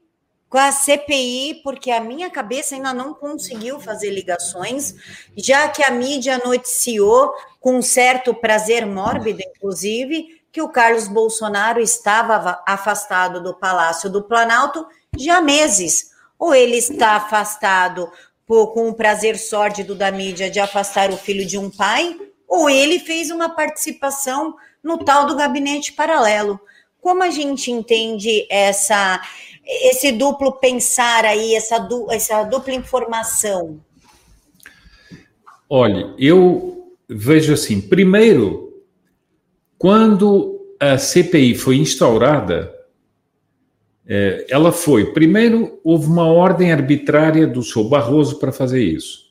com 0.55 0.59
a 0.59 0.71
CPI, 0.71 1.59
porque 1.65 1.91
a 1.91 1.99
minha 1.99 2.29
cabeça 2.29 2.75
ainda 2.75 2.93
não 2.93 3.13
conseguiu 3.13 3.77
fazer 3.77 4.09
ligações, 4.09 4.95
já 5.35 5.67
que 5.67 5.83
a 5.83 5.91
mídia 5.91 6.37
noticiou, 6.45 7.33
com 7.59 7.81
certo 7.81 8.33
prazer 8.33 8.85
mórbido, 8.85 9.41
inclusive, 9.41 10.41
que 10.53 10.61
o 10.61 10.69
Carlos 10.69 11.09
Bolsonaro 11.09 11.81
estava 11.81 12.63
afastado 12.65 13.43
do 13.43 13.53
Palácio 13.53 14.09
do 14.09 14.23
Planalto 14.23 14.87
já 15.17 15.39
há 15.39 15.41
meses. 15.41 16.11
Ou 16.39 16.55
ele 16.55 16.77
está 16.77 17.17
afastado 17.17 18.09
por, 18.47 18.67
com 18.67 18.87
o 18.87 18.95
prazer 18.95 19.37
sórdido 19.37 19.93
da 19.93 20.09
mídia 20.09 20.49
de 20.49 20.61
afastar 20.61 21.11
o 21.11 21.17
filho 21.17 21.45
de 21.45 21.57
um 21.57 21.69
pai, 21.69 22.17
ou 22.47 22.69
ele 22.69 22.97
fez 22.97 23.29
uma 23.29 23.49
participação 23.49 24.55
no 24.81 24.99
tal 24.99 25.25
do 25.25 25.35
gabinete 25.35 25.91
paralelo. 25.91 26.57
Como 27.01 27.21
a 27.21 27.29
gente 27.29 27.69
entende 27.69 28.47
essa, 28.49 29.21
esse 29.65 30.11
duplo 30.11 30.53
pensar 30.53 31.25
aí, 31.25 31.55
essa, 31.55 31.79
du, 31.79 32.11
essa 32.11 32.43
dupla 32.43 32.73
informação? 32.73 33.79
Olha, 35.69 36.13
eu 36.17 36.95
vejo 37.09 37.53
assim, 37.53 37.81
primeiro, 37.81 38.83
quando 39.77 40.75
a 40.79 40.97
CPI 40.97 41.55
foi 41.55 41.77
instaurada, 41.77 42.73
é, 44.07 44.45
ela 44.49 44.71
foi, 44.71 45.13
primeiro, 45.13 45.79
houve 45.83 46.05
uma 46.05 46.27
ordem 46.27 46.71
arbitrária 46.71 47.47
do 47.47 47.63
senhor 47.63 47.89
Barroso 47.89 48.37
para 48.37 48.51
fazer 48.51 48.83
isso. 48.83 49.25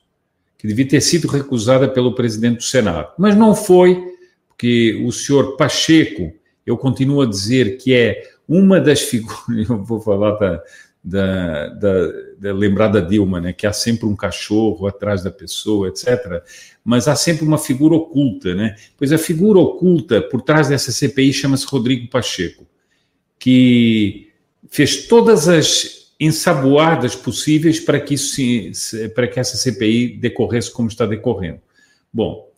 que 0.58 0.66
devia 0.66 0.88
ter 0.88 1.00
sido 1.00 1.28
recusada 1.28 1.86
pelo 1.86 2.14
presidente 2.14 2.56
do 2.56 2.62
Senado. 2.62 3.12
Mas 3.18 3.36
não 3.36 3.54
foi, 3.54 4.02
porque 4.48 5.04
o 5.06 5.12
senhor 5.12 5.56
Pacheco, 5.56 6.32
eu 6.66 6.76
continuo 6.78 7.20
a 7.20 7.26
dizer 7.26 7.76
que 7.76 7.92
é 7.92 8.33
uma 8.48 8.80
das 8.80 9.00
figuras, 9.00 9.38
eu 9.68 9.82
vou 9.82 10.00
falar 10.00 10.32
da, 10.32 10.62
da, 11.02 11.68
da, 11.68 11.92
da 12.38 12.52
lembrar 12.52 12.88
da 12.88 13.00
Dilma, 13.00 13.40
né, 13.40 13.52
que 13.52 13.66
há 13.66 13.72
sempre 13.72 14.06
um 14.06 14.16
cachorro 14.16 14.86
atrás 14.86 15.22
da 15.22 15.30
pessoa, 15.30 15.88
etc. 15.88 16.42
Mas 16.84 17.06
há 17.06 17.14
sempre 17.14 17.44
uma 17.44 17.58
figura 17.58 17.94
oculta, 17.94 18.54
né? 18.54 18.76
Pois 18.96 19.12
a 19.12 19.18
figura 19.18 19.58
oculta 19.58 20.22
por 20.22 20.42
trás 20.42 20.68
dessa 20.68 20.92
CPI 20.92 21.32
chama-se 21.32 21.66
Rodrigo 21.66 22.08
Pacheco, 22.08 22.66
que 23.38 24.30
fez 24.70 25.06
todas 25.06 25.48
as 25.48 26.04
ensaboadas 26.18 27.14
possíveis 27.14 27.80
para 27.80 28.00
que 28.00 28.14
isso 28.14 28.34
se, 28.72 29.08
para 29.10 29.26
que 29.26 29.40
essa 29.40 29.56
CPI 29.56 30.16
decorresse 30.18 30.70
como 30.70 30.88
está 30.88 31.04
decorrendo. 31.06 31.60
Bom, 32.12 32.50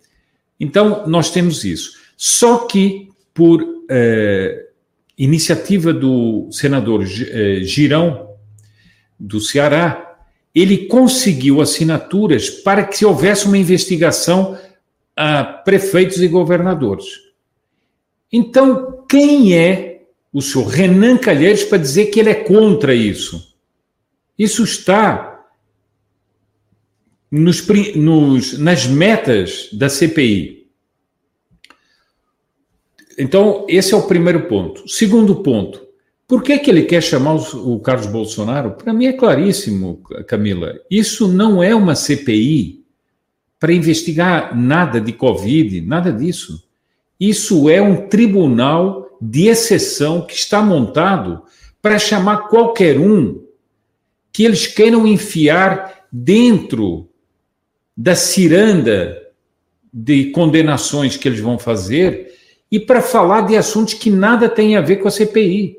então 0.59 1.07
nós 1.07 1.31
temos 1.31 1.65
isso. 1.65 1.99
Só 2.17 2.67
que 2.67 3.09
por 3.33 3.65
eh, 3.89 4.66
iniciativa 5.17 5.93
do 5.93 6.49
senador 6.51 7.05
eh, 7.05 7.61
Girão 7.63 8.35
do 9.19 9.41
Ceará, 9.41 10.17
ele 10.55 10.87
conseguiu 10.87 11.61
assinaturas 11.61 12.51
para 12.51 12.85
que 12.85 12.99
se 12.99 13.05
houvesse 13.05 13.47
uma 13.47 13.59
investigação 13.59 14.59
a 15.15 15.45
prefeitos 15.45 16.21
e 16.21 16.29
governadores. 16.29 17.07
Então, 18.33 19.05
quem 19.09 19.55
é 19.55 20.03
o 20.33 20.43
senhor 20.43 20.67
Renan 20.67 21.17
Calheiros 21.17 21.65
para 21.65 21.79
dizer 21.79 22.07
que 22.07 22.21
ele 22.21 22.31
é 22.31 22.35
contra 22.35 22.95
isso? 22.95 23.55
Isso 24.39 24.63
está 24.65 25.47
nos, 27.31 27.67
nos, 27.95 28.59
nas 28.59 28.87
metas 28.87 29.71
da 29.73 29.89
CPI. 29.89 30.56
Então, 33.19 33.65
esse 33.69 33.95
é 33.95 33.97
o 33.97 34.07
primeiro 34.07 34.43
ponto. 34.47 34.89
Segundo 34.89 35.37
ponto, 35.37 35.87
por 36.29 36.43
que, 36.43 36.59
que 36.59 36.71
ele 36.71 36.83
quer 36.83 37.03
chamar 37.03 37.35
o 37.35 37.79
Carlos 37.81 38.07
Bolsonaro? 38.07 38.73
Para 38.73 38.93
mim 38.93 39.07
é 39.07 39.13
claríssimo, 39.13 40.03
Camila. 40.27 40.75
Isso 40.91 41.29
não 41.29 41.63
é 41.63 41.75
uma 41.75 41.95
CPI 41.95 42.85
para 43.59 43.73
investigar 43.73 44.57
nada 44.57 45.01
de 45.01 45.13
Covid, 45.13 45.81
nada 45.83 46.13
disso. 46.13 46.65
Isso 47.19 47.71
é 47.71 47.81
um 47.81 48.09
tribunal 48.09 49.17
de 49.21 49.47
exceção 49.47 50.21
que 50.21 50.35
está 50.35 50.61
montado 50.61 51.43
para 51.81 51.99
chamar 51.99 52.49
qualquer 52.49 52.99
um 52.99 53.43
que 54.33 54.45
eles 54.45 54.67
queiram 54.67 55.07
enfiar 55.07 56.07
dentro 56.13 57.09
da 57.97 58.15
ciranda 58.15 59.17
de 59.91 60.27
condenações 60.27 61.17
que 61.17 61.27
eles 61.27 61.41
vão 61.41 61.59
fazer 61.59 62.36
e 62.71 62.81
para 62.81 63.01
falar 63.01 63.43
de 63.43 63.57
assuntos 63.57 63.95
que 63.95 64.11
nada 64.11 64.49
têm 64.49 64.77
a 64.77 64.81
ver 64.81 64.97
com 64.97 65.09
a 65.09 65.11
CPI. 65.11 65.79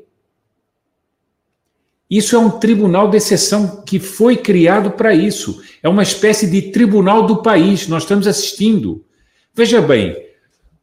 Isso 2.10 2.34
é 2.34 2.38
um 2.38 2.50
tribunal 2.50 3.10
de 3.10 3.18
exceção 3.18 3.82
que 3.84 3.98
foi 3.98 4.36
criado 4.36 4.92
para 4.92 5.14
isso. 5.14 5.62
É 5.82 5.88
uma 5.88 6.02
espécie 6.02 6.46
de 6.46 6.62
tribunal 6.72 7.26
do 7.26 7.42
país. 7.42 7.86
Nós 7.86 8.04
estamos 8.04 8.26
assistindo. 8.26 9.04
Veja 9.54 9.82
bem, 9.82 10.16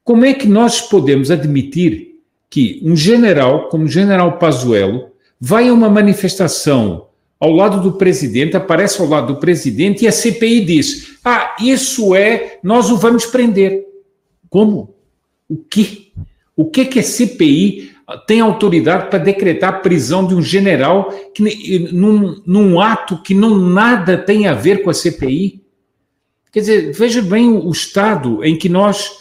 como 0.04 0.24
é 0.24 0.34
que 0.36 0.48
nós 0.48 0.82
podemos 0.82 1.32
admitir 1.32 2.20
que 2.48 2.80
um 2.84 2.96
general, 2.96 3.70
como 3.70 3.86
o 3.86 3.88
general 3.88 4.38
Pazuello, 4.38 5.10
vai 5.42 5.68
a 5.68 5.74
uma 5.74 5.90
manifestação 5.90 7.08
ao 7.40 7.52
lado 7.52 7.82
do 7.82 7.98
presidente, 7.98 8.56
aparece 8.56 9.02
ao 9.02 9.08
lado 9.08 9.34
do 9.34 9.40
presidente 9.40 10.06
e 10.06 10.08
a 10.08 10.12
CPI 10.12 10.62
diz: 10.64 11.18
Ah, 11.24 11.56
isso 11.60 12.16
é, 12.16 12.60
nós 12.64 12.92
o 12.92 12.98
vamos 12.98 13.26
prender. 13.26 13.84
Como? 14.48 14.95
O 15.50 15.58
que? 15.58 16.12
O 16.56 16.66
que 16.66 16.86
que 16.86 17.00
a 17.00 17.04
CPI 17.04 17.92
tem 18.28 18.40
autoridade 18.40 19.10
para 19.10 19.20
decretar 19.20 19.70
a 19.70 19.80
prisão 19.80 20.26
de 20.26 20.36
um 20.36 20.42
general 20.42 21.10
que, 21.34 21.90
num, 21.92 22.42
num 22.46 22.80
ato 22.80 23.22
que 23.22 23.34
não 23.34 23.58
nada 23.58 24.18
tem 24.18 24.48
a 24.48 24.54
ver 24.54 24.84
com 24.84 24.90
a 24.90 24.94
CPI? 24.94 25.64
Quer 26.52 26.60
dizer, 26.60 26.94
veja 26.94 27.22
bem 27.22 27.52
o, 27.52 27.70
estado 27.70 28.44
em 28.44 28.58
que 28.58 28.70
nós 28.70 29.20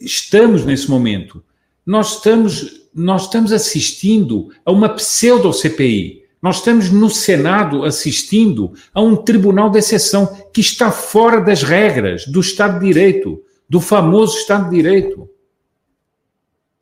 estamos 0.00 0.64
nesse 0.64 0.88
momento. 0.88 1.42
Nós 1.84 2.16
estamos, 2.16 2.82
nós 2.94 3.22
estamos 3.22 3.52
assistindo 3.52 4.50
a 4.64 4.70
uma 4.70 4.90
pseudo-CPI. 4.90 6.22
Nós 6.40 6.58
estamos 6.58 6.90
no 6.90 7.10
Senado 7.10 7.84
assistindo 7.84 8.72
a 8.94 9.02
um 9.02 9.16
tribunal 9.16 9.68
de 9.68 9.78
exceção 9.78 10.26
que 10.52 10.60
está 10.60 10.92
fora 10.92 11.40
das 11.40 11.64
regras 11.64 12.24
do 12.26 12.38
Estado 12.38 12.78
de 12.78 12.86
Direito, 12.86 13.42
do 13.68 13.80
famoso 13.80 14.38
Estado 14.38 14.70
de 14.70 14.76
Direito. 14.76 15.28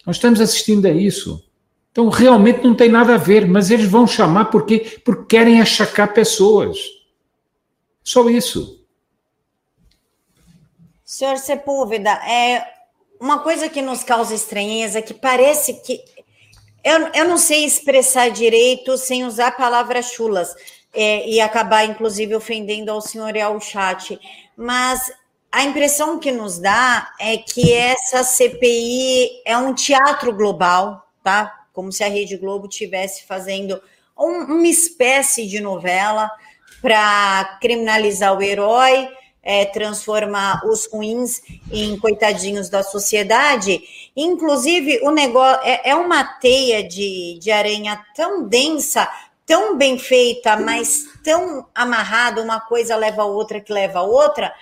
Nós 0.07 0.17
estamos 0.17 0.41
assistindo 0.41 0.87
a 0.87 0.91
isso. 0.91 1.43
Então, 1.91 2.09
realmente 2.09 2.65
não 2.65 2.75
tem 2.75 2.89
nada 2.89 3.15
a 3.15 3.19
ver, 3.19 3.47
mas 3.47 3.71
eles 3.71 3.87
vão 3.87 4.07
chamar 4.07 4.47
porque, 4.47 5.01
porque 5.05 5.37
querem 5.37 5.61
achacar 5.61 6.13
pessoas. 6.13 6.79
Só 8.03 8.29
isso. 8.29 8.85
Senhor 11.05 11.39
Sepúlveda, 11.39 12.11
é 12.11 12.67
uma 13.21 13.39
coisa 13.39 13.69
que 13.69 13.81
nos 13.81 14.03
causa 14.03 14.35
estranheza, 14.35 15.01
que 15.01 15.15
parece 15.15 15.75
que. 15.75 16.03
Eu, 16.83 17.09
eu 17.15 17.29
não 17.29 17.39
sei 17.39 17.65
expressar 17.65 18.31
direito 18.31 18.99
sem 18.99 19.25
usar 19.25 19.53
palavras 19.53 20.07
chulas 20.07 20.55
é, 20.93 21.27
e 21.29 21.41
acabar, 21.41 21.85
inclusive, 21.85 22.35
ofendendo 22.35 22.91
ao 22.91 23.01
senhor 23.01 23.35
e 23.37 23.41
ao 23.41 23.61
chat, 23.61 24.19
mas 24.57 25.11
a 25.55 25.63
impressão 25.63 26.19
que 26.19 26.33
nos 26.33 26.59
dá 26.59 27.15
é 27.21 27.37
que 27.37 27.73
essa 27.73 28.25
CPI 28.25 29.41
é 29.45 29.57
um 29.57 29.73
teatro 29.73 30.33
global, 30.33 31.07
tá? 31.23 31.67
Como 31.73 31.93
se 31.93 32.03
a 32.03 32.09
Rede 32.09 32.37
Globo 32.37 32.67
tivesse 32.67 33.25
fazendo 33.25 33.81
um, 34.19 34.31
uma 34.47 34.67
espécie 34.67 35.47
de 35.47 35.61
novela 35.61 36.29
para 36.83 37.57
criminalizar 37.61 38.37
o 38.37 38.43
herói, 38.43 39.09
é, 39.45 39.65
transformar 39.67 40.67
os 40.67 40.89
ruins 40.91 41.41
em 41.71 41.97
coitadinhos 42.01 42.69
da 42.69 42.83
sociedade. 42.83 43.81
Inclusive, 44.17 45.03
o 45.05 45.13
negócio 45.13 45.61
é, 45.63 45.91
é 45.91 45.95
uma 45.95 46.25
teia 46.25 46.83
de, 46.83 47.39
de 47.41 47.53
aranha 47.53 48.05
tão 48.17 48.43
densa, 48.49 49.09
tão 49.47 49.79
bem 49.79 50.01
feita, 50.01 50.57
mas 50.57 51.05
tão 51.23 51.65
amarrada, 51.73 52.43
uma 52.43 52.59
coisa 52.59 52.97
leva 52.97 53.23
a 53.23 53.27
outra 53.27 53.61
que 53.61 53.73
leva 53.73 54.01
a 54.01 54.03
outra 54.03 54.53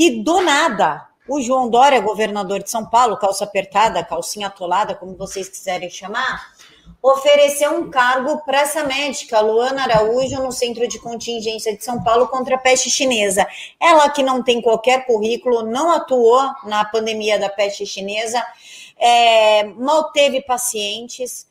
que 0.00 0.22
do 0.22 0.40
nada 0.40 1.06
o 1.28 1.42
João 1.42 1.68
Dória, 1.68 2.00
governador 2.00 2.62
de 2.62 2.70
São 2.70 2.86
Paulo, 2.86 3.18
calça 3.18 3.44
apertada, 3.44 4.02
calcinha 4.02 4.46
atolada, 4.46 4.94
como 4.94 5.14
vocês 5.14 5.46
quiserem 5.46 5.90
chamar, 5.90 6.54
ofereceu 7.02 7.78
um 7.78 7.90
cargo 7.90 8.38
para 8.38 8.62
essa 8.62 8.82
médica, 8.82 9.40
Luana 9.40 9.82
Araújo, 9.82 10.42
no 10.42 10.50
Centro 10.50 10.88
de 10.88 10.98
Contingência 10.98 11.76
de 11.76 11.84
São 11.84 12.02
Paulo 12.02 12.28
contra 12.28 12.54
a 12.54 12.58
peste 12.58 12.88
chinesa. 12.88 13.46
Ela 13.78 14.08
que 14.08 14.22
não 14.22 14.42
tem 14.42 14.62
qualquer 14.62 15.04
currículo, 15.04 15.64
não 15.64 15.90
atuou 15.90 16.50
na 16.64 16.82
pandemia 16.82 17.38
da 17.38 17.50
peste 17.50 17.84
chinesa, 17.84 18.42
é, 18.96 19.64
mal 19.64 20.10
teve 20.12 20.40
pacientes, 20.40 21.46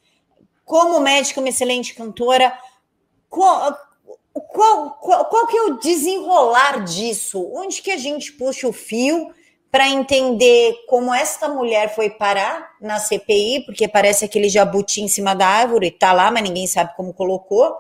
como 0.66 1.00
médica, 1.00 1.40
uma 1.40 1.50
excelente 1.50 1.94
cantora. 1.94 2.52
Qual, 4.40 4.92
qual, 5.02 5.26
qual 5.26 5.48
que 5.48 5.58
é 5.58 5.64
o 5.64 5.80
desenrolar 5.80 6.84
disso? 6.84 7.52
Onde 7.54 7.82
que 7.82 7.92
a 7.92 7.98
gente 7.98 8.32
puxa 8.34 8.68
o 8.68 8.74
fio 8.74 9.32
para 9.72 9.88
entender 9.88 10.74
como 10.88 11.14
esta 11.14 11.48
mulher 11.48 11.94
foi 11.94 12.10
parar 12.10 12.72
na 12.82 13.00
CPI, 13.00 13.66
porque 13.66 13.88
parece 13.88 14.26
aquele 14.26 14.50
jabuti 14.50 15.02
em 15.02 15.08
cima 15.08 15.36
da 15.36 15.48
árvore, 15.48 15.88
está 15.88 16.12
lá, 16.12 16.32
mas 16.32 16.44
ninguém 16.44 16.66
sabe 16.66 16.96
como 16.96 17.14
colocou, 17.14 17.76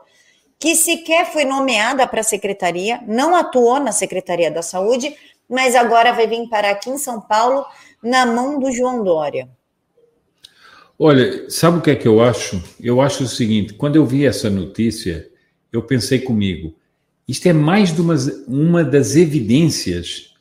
que 0.59 0.75
sequer 0.75 1.25
foi 1.31 1.45
nomeada 1.45 2.05
para 2.05 2.19
a 2.19 2.23
secretaria, 2.23 3.01
não 3.07 3.33
atuou 3.33 3.79
na 3.79 3.91
Secretaria 3.91 4.51
da 4.51 4.61
Saúde, 4.61 5.15
mas 5.49 5.73
agora 5.73 6.11
vai 6.13 6.27
vir 6.27 6.47
parar 6.49 6.71
aqui 6.71 6.89
em 6.89 6.97
São 6.97 7.19
Paulo, 7.21 7.65
na 8.03 8.25
mão 8.25 8.59
do 8.59 8.71
João 8.71 9.03
Dória. 9.03 9.49
Olha, 10.97 11.49
sabe 11.49 11.77
o 11.77 11.81
que 11.81 11.91
é 11.91 11.95
que 11.95 12.07
eu 12.07 12.21
acho? 12.21 12.61
Eu 12.79 12.99
acho 12.99 13.23
o 13.23 13.27
seguinte: 13.27 13.73
quando 13.73 13.95
eu 13.95 14.05
vi 14.05 14.25
essa 14.25 14.49
notícia, 14.49 15.28
eu 15.71 15.81
pensei 15.83 16.19
comigo, 16.19 16.75
isto 17.27 17.47
é 17.47 17.53
mais 17.53 17.97
uma, 17.97 18.15
uma 18.47 18.83
das 18.83 19.15
evidências 19.15 20.33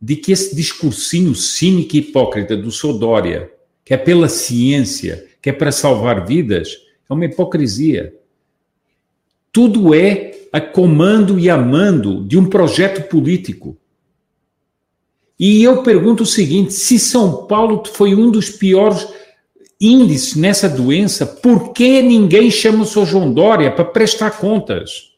de 0.00 0.16
que 0.16 0.32
esse 0.32 0.54
discursinho 0.54 1.34
cínico 1.34 1.96
e 1.96 1.98
hipócrita 1.98 2.56
do 2.56 2.70
Sodória, 2.70 3.50
que 3.84 3.94
é 3.94 3.96
pela 3.96 4.28
ciência, 4.28 5.26
que 5.40 5.50
é 5.50 5.52
para 5.52 5.72
salvar 5.72 6.26
vidas, 6.26 6.76
é 7.08 7.12
uma 7.12 7.24
hipocrisia. 7.24 8.14
Tudo 9.52 9.94
é 9.94 10.30
a 10.52 10.60
comando 10.60 11.38
e 11.38 11.50
amando 11.50 12.24
de 12.24 12.38
um 12.38 12.46
projeto 12.46 13.08
político. 13.08 13.76
E 15.38 15.62
eu 15.62 15.82
pergunto 15.82 16.22
o 16.22 16.26
seguinte: 16.26 16.72
se 16.72 16.98
São 16.98 17.46
Paulo 17.46 17.82
foi 17.94 18.14
um 18.14 18.30
dos 18.30 18.50
piores 18.50 19.08
índices 19.80 20.36
nessa 20.36 20.68
doença, 20.68 21.24
por 21.24 21.72
que 21.72 22.02
ninguém 22.02 22.50
chama 22.50 22.82
o 22.82 22.86
seu 22.86 23.06
João 23.06 23.32
Dória 23.32 23.70
para 23.70 23.84
prestar 23.84 24.32
contas? 24.32 25.10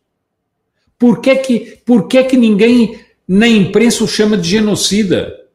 Por 0.98 1.20
que, 1.20 1.34
que, 1.36 1.60
por 1.84 2.06
que, 2.06 2.22
que 2.22 2.36
ninguém 2.36 3.00
na 3.26 3.48
imprensa 3.48 4.04
o 4.04 4.08
chama 4.08 4.36
de 4.36 4.48
genocida. 4.48 5.46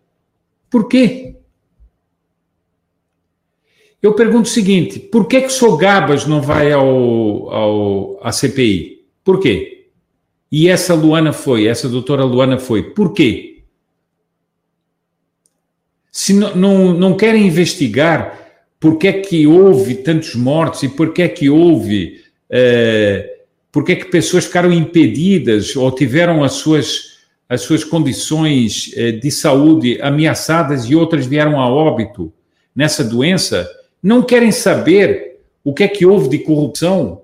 Por 0.70 0.88
quê? 0.88 1.36
Eu 4.02 4.14
pergunto 4.14 4.46
o 4.46 4.52
seguinte: 4.52 5.00
por 5.00 5.28
que, 5.28 5.42
que 5.42 5.48
o 5.48 5.52
Sr. 5.52 5.78
Gabas 5.78 6.26
não 6.26 6.42
vai 6.42 6.72
ao, 6.72 7.50
ao, 7.50 8.20
à 8.26 8.32
CPI? 8.32 9.06
Por 9.24 9.40
quê? 9.40 9.90
E 10.52 10.68
essa 10.70 10.94
Luana 10.94 11.34
foi, 11.34 11.68
essa 11.68 11.90
doutora 11.90 12.24
Luana 12.24 12.58
foi. 12.58 12.82
Por 12.82 13.14
quê? 13.14 13.64
Se 16.12 16.34
não, 16.34 16.56
não, 16.56 16.94
não 16.94 17.18
querem 17.18 17.46
investigar 17.46 18.47
por 18.80 18.98
que 18.98 19.08
é 19.08 19.14
que 19.14 19.48
houve 19.48 19.96
tantos 19.96 20.36
mortos 20.36 20.84
e 20.84 20.90
por 20.90 21.14
que 21.14 21.22
é 21.22 21.28
que 21.28 21.50
houve. 21.50 22.22
Por 23.72 23.84
que 23.84 23.92
é 23.92 23.96
que 23.96 24.06
pessoas 24.06 24.46
ficaram 24.46 24.72
impedidas 24.72 25.76
ou 25.76 25.92
tiveram 25.92 26.44
as 26.44 26.54
suas, 26.54 27.18
as 27.50 27.62
suas 27.62 27.84
condições 27.84 28.92
é, 28.96 29.12
de 29.12 29.30
saúde 29.30 30.00
ameaçadas 30.02 30.86
e 30.86 30.96
outras 30.96 31.26
vieram 31.26 31.60
a 31.60 31.70
óbito 31.70 32.32
nessa 32.76 33.04
doença? 33.04 33.68
não 34.02 34.22
querem 34.22 34.52
saber 34.52 35.40
o 35.64 35.74
que 35.74 35.84
é 35.84 35.88
que 35.88 36.06
houve 36.06 36.30
de 36.30 36.40
corrupção. 36.40 37.24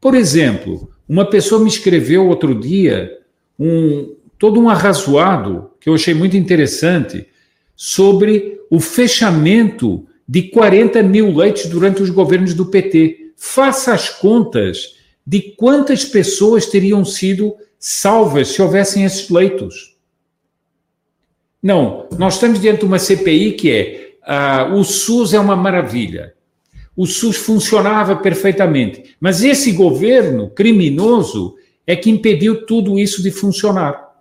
Por 0.00 0.14
exemplo, 0.14 0.90
uma 1.08 1.28
pessoa 1.28 1.60
me 1.60 1.68
escreveu 1.68 2.28
outro 2.28 2.54
dia 2.54 3.18
um 3.58 4.14
todo 4.38 4.60
um 4.60 4.68
arrazoado 4.68 5.70
que 5.80 5.88
eu 5.88 5.94
achei 5.94 6.12
muito 6.12 6.36
interessante 6.36 7.26
sobre 7.74 8.60
o 8.70 8.78
fechamento 8.78 10.06
de 10.26 10.44
40 10.44 11.02
mil 11.02 11.34
leitos 11.34 11.66
durante 11.66 12.02
os 12.02 12.10
governos 12.10 12.54
do 12.54 12.66
PT. 12.66 13.32
Faça 13.36 13.92
as 13.92 14.08
contas 14.08 14.96
de 15.26 15.40
quantas 15.56 16.04
pessoas 16.04 16.66
teriam 16.66 17.04
sido 17.04 17.54
salvas 17.78 18.48
se 18.48 18.62
houvessem 18.62 19.04
esses 19.04 19.28
leitos. 19.28 19.96
Não, 21.62 22.08
nós 22.18 22.34
estamos 22.34 22.60
diante 22.60 22.80
de 22.80 22.84
uma 22.84 22.98
CPI 22.98 23.52
que 23.52 23.70
é 23.70 24.04
ah, 24.22 24.70
o 24.74 24.84
SUS 24.84 25.34
é 25.34 25.38
uma 25.38 25.56
maravilha. 25.56 26.34
O 26.96 27.06
SUS 27.06 27.36
funcionava 27.36 28.16
perfeitamente. 28.16 29.16
Mas 29.20 29.42
esse 29.42 29.72
governo 29.72 30.50
criminoso 30.50 31.56
é 31.86 31.94
que 31.96 32.10
impediu 32.10 32.64
tudo 32.64 32.98
isso 32.98 33.22
de 33.22 33.30
funcionar. 33.30 34.14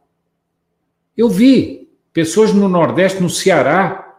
Eu 1.16 1.30
vi 1.30 1.88
pessoas 2.12 2.54
no 2.54 2.68
Nordeste, 2.68 3.22
no 3.22 3.30
Ceará, 3.30 4.13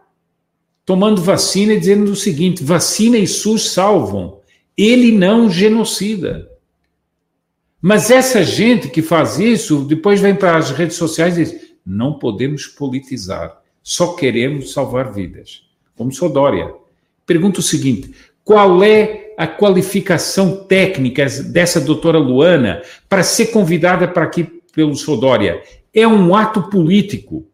tomando 0.85 1.21
vacina 1.21 1.73
e 1.73 1.79
dizendo 1.79 2.11
o 2.11 2.15
seguinte: 2.15 2.63
vacina 2.63 3.17
e 3.17 3.27
SUS 3.27 3.69
salvam. 3.71 4.39
Ele 4.77 5.11
não 5.11 5.49
genocida. 5.49 6.49
Mas 7.81 8.11
essa 8.11 8.43
gente 8.43 8.89
que 8.89 9.01
faz 9.01 9.39
isso, 9.39 9.85
depois 9.85 10.19
vem 10.19 10.35
para 10.35 10.57
as 10.57 10.71
redes 10.71 10.97
sociais 10.97 11.37
e 11.37 11.43
diz: 11.43 11.55
não 11.85 12.13
podemos 12.19 12.67
politizar, 12.67 13.61
só 13.83 14.13
queremos 14.13 14.73
salvar 14.73 15.11
vidas 15.13 15.63
como 15.95 16.11
Sodória. 16.11 16.73
Pergunto 17.25 17.59
o 17.59 17.63
seguinte: 17.63 18.13
qual 18.43 18.83
é 18.83 19.33
a 19.37 19.47
qualificação 19.47 20.65
técnica 20.65 21.25
dessa 21.25 21.79
doutora 21.81 22.17
Luana 22.17 22.81
para 23.09 23.23
ser 23.23 23.47
convidada 23.47 24.07
para 24.07 24.23
aqui 24.23 24.43
pelo 24.73 24.95
Sodória? 24.95 25.61
É 25.93 26.07
um 26.07 26.35
ato 26.35 26.63
político. 26.69 27.47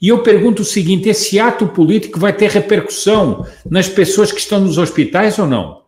E 0.00 0.08
eu 0.08 0.22
pergunto 0.22 0.62
o 0.62 0.64
seguinte: 0.64 1.08
esse 1.08 1.38
ato 1.38 1.66
político 1.68 2.18
vai 2.18 2.32
ter 2.32 2.50
repercussão 2.50 3.46
nas 3.64 3.88
pessoas 3.88 4.30
que 4.30 4.40
estão 4.40 4.60
nos 4.60 4.78
hospitais 4.78 5.38
ou 5.38 5.46
não? 5.46 5.84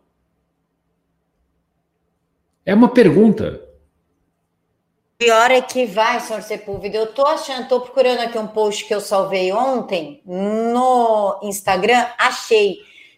É 2.65 2.73
uma 2.73 2.89
pergunta. 2.89 3.67
Pior 5.17 5.51
é 5.51 5.61
que 5.61 5.85
vai, 5.85 6.19
senhor 6.21 6.41
Sepúlveda. 6.41 6.97
Eu 6.97 7.07
tô 7.07 7.25
achando, 7.25 7.67
tô 7.67 7.81
procurando 7.81 8.21
aqui 8.21 8.37
um 8.37 8.47
post 8.47 8.85
que 8.85 8.95
eu 8.95 9.01
salvei 9.01 9.51
ontem 9.51 10.21
no 10.25 11.37
Instagram. 11.43 12.05
Achei 12.17 12.77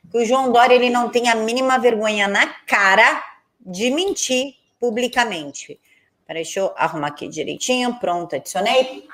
que 0.10 0.18
o 0.18 0.26
João 0.26 0.52
Dória 0.52 0.74
ele 0.74 0.90
não 0.90 1.10
tem 1.10 1.30
a 1.30 1.36
mínima 1.36 1.78
vergonha 1.78 2.28
na 2.28 2.48
cara 2.66 3.24
de 3.60 3.92
mentir 3.92 4.56
publicamente. 4.80 5.80
Deixa 6.28 6.62
eu 6.62 6.74
arrumar 6.76 7.10
aqui 7.10 7.28
direitinho. 7.28 7.94
Pronto, 8.00 8.36
adicionei. 8.36 9.06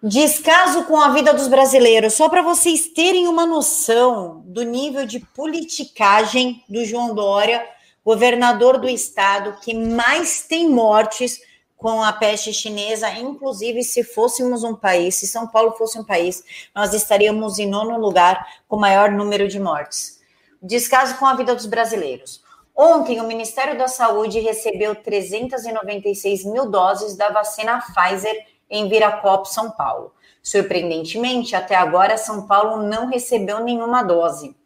Descaso 0.00 0.84
com 0.84 1.00
a 1.00 1.08
vida 1.08 1.34
dos 1.34 1.48
brasileiros, 1.48 2.14
só 2.14 2.28
para 2.28 2.40
vocês 2.40 2.86
terem 2.86 3.26
uma 3.26 3.44
noção 3.44 4.44
do 4.46 4.62
nível 4.62 5.04
de 5.04 5.18
politicagem 5.18 6.62
do 6.68 6.84
João 6.84 7.16
Dória, 7.16 7.66
governador 8.04 8.78
do 8.78 8.88
estado 8.88 9.58
que 9.60 9.74
mais 9.74 10.42
tem 10.42 10.70
mortes 10.70 11.40
com 11.76 12.00
a 12.00 12.12
peste 12.12 12.52
chinesa, 12.52 13.10
inclusive 13.10 13.82
se 13.82 14.04
fôssemos 14.04 14.62
um 14.62 14.72
país, 14.72 15.16
se 15.16 15.26
São 15.26 15.48
Paulo 15.48 15.72
fosse 15.72 15.98
um 15.98 16.04
país, 16.04 16.44
nós 16.72 16.94
estaríamos 16.94 17.58
em 17.58 17.66
nono 17.66 17.98
lugar 17.98 18.46
com 18.68 18.76
maior 18.76 19.10
número 19.10 19.48
de 19.48 19.58
mortes. 19.58 20.20
Descaso 20.62 21.16
com 21.18 21.26
a 21.26 21.34
vida 21.34 21.56
dos 21.56 21.66
brasileiros. 21.66 22.40
Ontem, 22.74 23.20
o 23.20 23.26
Ministério 23.26 23.76
da 23.76 23.88
Saúde 23.88 24.38
recebeu 24.38 24.94
396 24.94 26.44
mil 26.44 26.70
doses 26.70 27.16
da 27.16 27.30
vacina 27.30 27.80
Pfizer 27.80 28.46
em 28.70 28.88
Viracopos, 28.88 29.52
São 29.52 29.70
Paulo. 29.70 30.12
Surpreendentemente, 30.42 31.54
até 31.54 31.74
agora, 31.74 32.16
São 32.16 32.46
Paulo 32.46 32.82
não 32.82 33.06
recebeu 33.06 33.60
nenhuma 33.60 34.02
dose. 34.02 34.56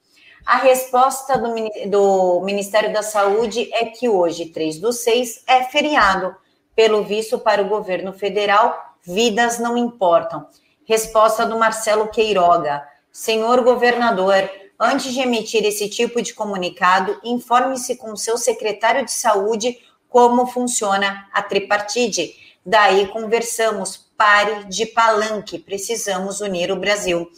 A 0.44 0.56
resposta 0.56 1.38
do, 1.38 1.54
do 1.88 2.40
Ministério 2.44 2.92
da 2.92 3.02
Saúde 3.02 3.68
é 3.72 3.86
que 3.86 4.08
hoje, 4.08 4.46
3 4.46 4.78
do 4.78 4.92
6, 4.92 5.44
é 5.46 5.64
feriado 5.64 6.34
pelo 6.74 7.04
visto, 7.04 7.38
para 7.38 7.62
o 7.62 7.68
governo 7.68 8.12
federal, 8.12 8.96
vidas 9.02 9.58
não 9.58 9.76
importam. 9.76 10.46
Resposta 10.84 11.46
do 11.46 11.58
Marcelo 11.58 12.08
Queiroga. 12.08 12.82
Senhor 13.10 13.62
governador, 13.62 14.50
antes 14.80 15.12
de 15.12 15.20
emitir 15.20 15.64
esse 15.64 15.88
tipo 15.88 16.22
de 16.22 16.34
comunicado, 16.34 17.20
informe-se 17.22 17.96
com 17.96 18.16
seu 18.16 18.38
secretário 18.38 19.04
de 19.04 19.12
saúde 19.12 19.78
como 20.08 20.46
funciona 20.46 21.28
a 21.32 21.42
tripartite. 21.42 22.41
Daí 22.64 23.08
conversamos, 23.08 23.96
pare 24.16 24.64
de 24.64 24.86
palanque, 24.86 25.58
precisamos 25.58 26.40
unir 26.40 26.70
o 26.70 26.76
Brasil. 26.76 27.28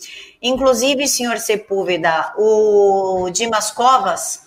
Inclusive, 0.42 1.08
senhor 1.08 1.38
Sepúlveda, 1.38 2.34
o 2.36 3.30
Dimas 3.30 3.70
Covas, 3.70 4.46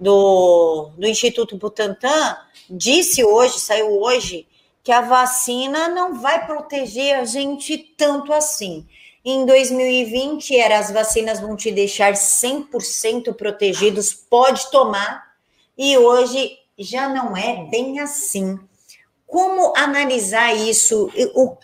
do, 0.00 0.90
do 0.96 1.06
Instituto 1.06 1.56
Butantan, 1.56 2.38
disse 2.70 3.22
hoje, 3.22 3.60
saiu 3.60 4.00
hoje, 4.00 4.46
que 4.82 4.92
a 4.92 5.00
vacina 5.00 5.88
não 5.88 6.20
vai 6.20 6.46
proteger 6.46 7.16
a 7.16 7.24
gente 7.24 7.78
tanto 7.78 8.32
assim. 8.32 8.86
Em 9.24 9.46
2020, 9.46 10.54
era 10.58 10.78
as 10.78 10.90
vacinas 10.90 11.40
vão 11.40 11.56
te 11.56 11.70
deixar 11.70 12.12
100% 12.12 13.34
protegidos, 13.34 14.12
pode 14.12 14.70
tomar, 14.70 15.34
e 15.76 15.96
hoje 15.96 16.58
já 16.78 17.08
não 17.08 17.34
é 17.34 17.64
bem 17.70 18.00
assim. 18.00 18.58
Como 19.34 19.72
analisar 19.76 20.54
isso? 20.54 21.10
O, 21.34 21.56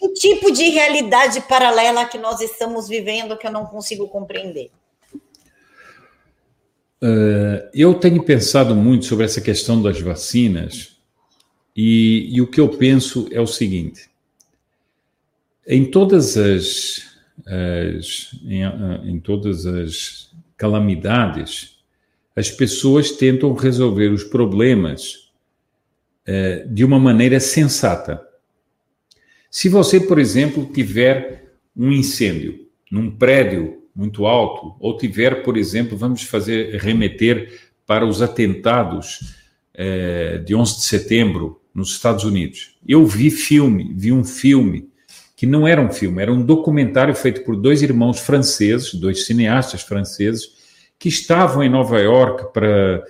o, 0.00 0.08
tipo 0.14 0.52
de 0.52 0.68
realidade 0.68 1.40
paralela 1.48 2.04
que 2.04 2.16
nós 2.16 2.40
estamos 2.40 2.86
vivendo 2.86 3.36
que 3.36 3.44
eu 3.44 3.50
não 3.50 3.66
consigo 3.66 4.06
compreender? 4.06 4.70
Uh, 7.02 7.68
eu 7.74 7.94
tenho 7.94 8.22
pensado 8.22 8.72
muito 8.72 9.04
sobre 9.06 9.24
essa 9.24 9.40
questão 9.40 9.82
das 9.82 10.00
vacinas 10.00 10.96
e, 11.74 12.28
e, 12.36 12.40
o 12.40 12.46
que 12.46 12.60
eu 12.60 12.68
penso 12.68 13.26
é 13.32 13.40
o 13.40 13.48
seguinte: 13.48 14.08
em 15.66 15.90
todas 15.90 16.36
as, 16.36 17.02
as 17.44 18.32
em, 18.44 18.62
em, 19.10 19.18
todas 19.18 19.66
as 19.66 20.30
calamidades, 20.56 21.80
as 22.36 22.48
pessoas 22.48 23.10
tentam 23.10 23.52
resolver 23.54 24.12
os 24.12 24.22
problemas 24.22 25.27
uh, 26.28 26.68
de 26.68 26.84
uma 26.84 26.98
maneira 27.00 27.40
sensata. 27.40 28.20
Se 29.50 29.68
você, 29.68 29.98
por 29.98 30.18
exemplo, 30.18 30.66
tiver 30.66 31.54
um 31.74 31.90
incêndio 31.90 32.68
num 32.90 33.10
prédio 33.10 33.82
muito 33.94 34.26
alto, 34.26 34.76
ou 34.78 34.96
tiver, 34.96 35.42
por 35.42 35.56
exemplo, 35.56 35.96
vamos 35.96 36.22
fazer 36.22 36.76
remeter 36.76 37.52
para 37.86 38.06
os 38.06 38.22
atentados 38.22 39.34
eh, 39.74 40.38
de 40.44 40.54
11 40.54 40.76
de 40.76 40.82
setembro 40.82 41.60
nos 41.74 41.92
Estados 41.92 42.24
Unidos. 42.24 42.76
Eu 42.86 43.06
vi 43.06 43.30
filme, 43.30 43.94
vi 43.96 44.12
um 44.12 44.24
filme 44.24 44.88
que 45.34 45.46
não 45.46 45.66
era 45.66 45.80
um 45.80 45.90
filme, 45.90 46.20
era 46.20 46.32
um 46.32 46.42
documentário 46.42 47.14
feito 47.14 47.44
por 47.44 47.56
dois 47.56 47.80
irmãos 47.80 48.20
franceses, 48.20 48.92
dois 48.94 49.24
cineastas 49.24 49.82
franceses, 49.82 50.48
que 50.98 51.08
estavam 51.08 51.62
em 51.62 51.68
Nova 51.68 52.00
York 52.00 52.52
para, 52.52 53.04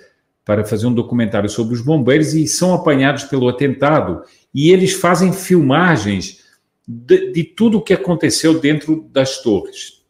para 0.49 0.65
fazer 0.65 0.87
um 0.87 0.93
documentário 0.93 1.47
sobre 1.47 1.75
os 1.75 1.81
bombeiros 1.81 2.33
e 2.33 2.47
são 2.47 2.73
apanhados 2.73 3.23
pelo 3.25 3.47
atentado. 3.47 4.23
E 4.51 4.71
eles 4.71 4.93
fazem 4.93 5.31
filmagens 5.31 6.39
de, 6.87 7.31
de 7.31 7.43
tudo 7.43 7.77
o 7.77 7.81
que 7.83 7.93
aconteceu 7.93 8.59
dentro 8.59 9.07
das 9.11 9.43
torres. 9.43 10.01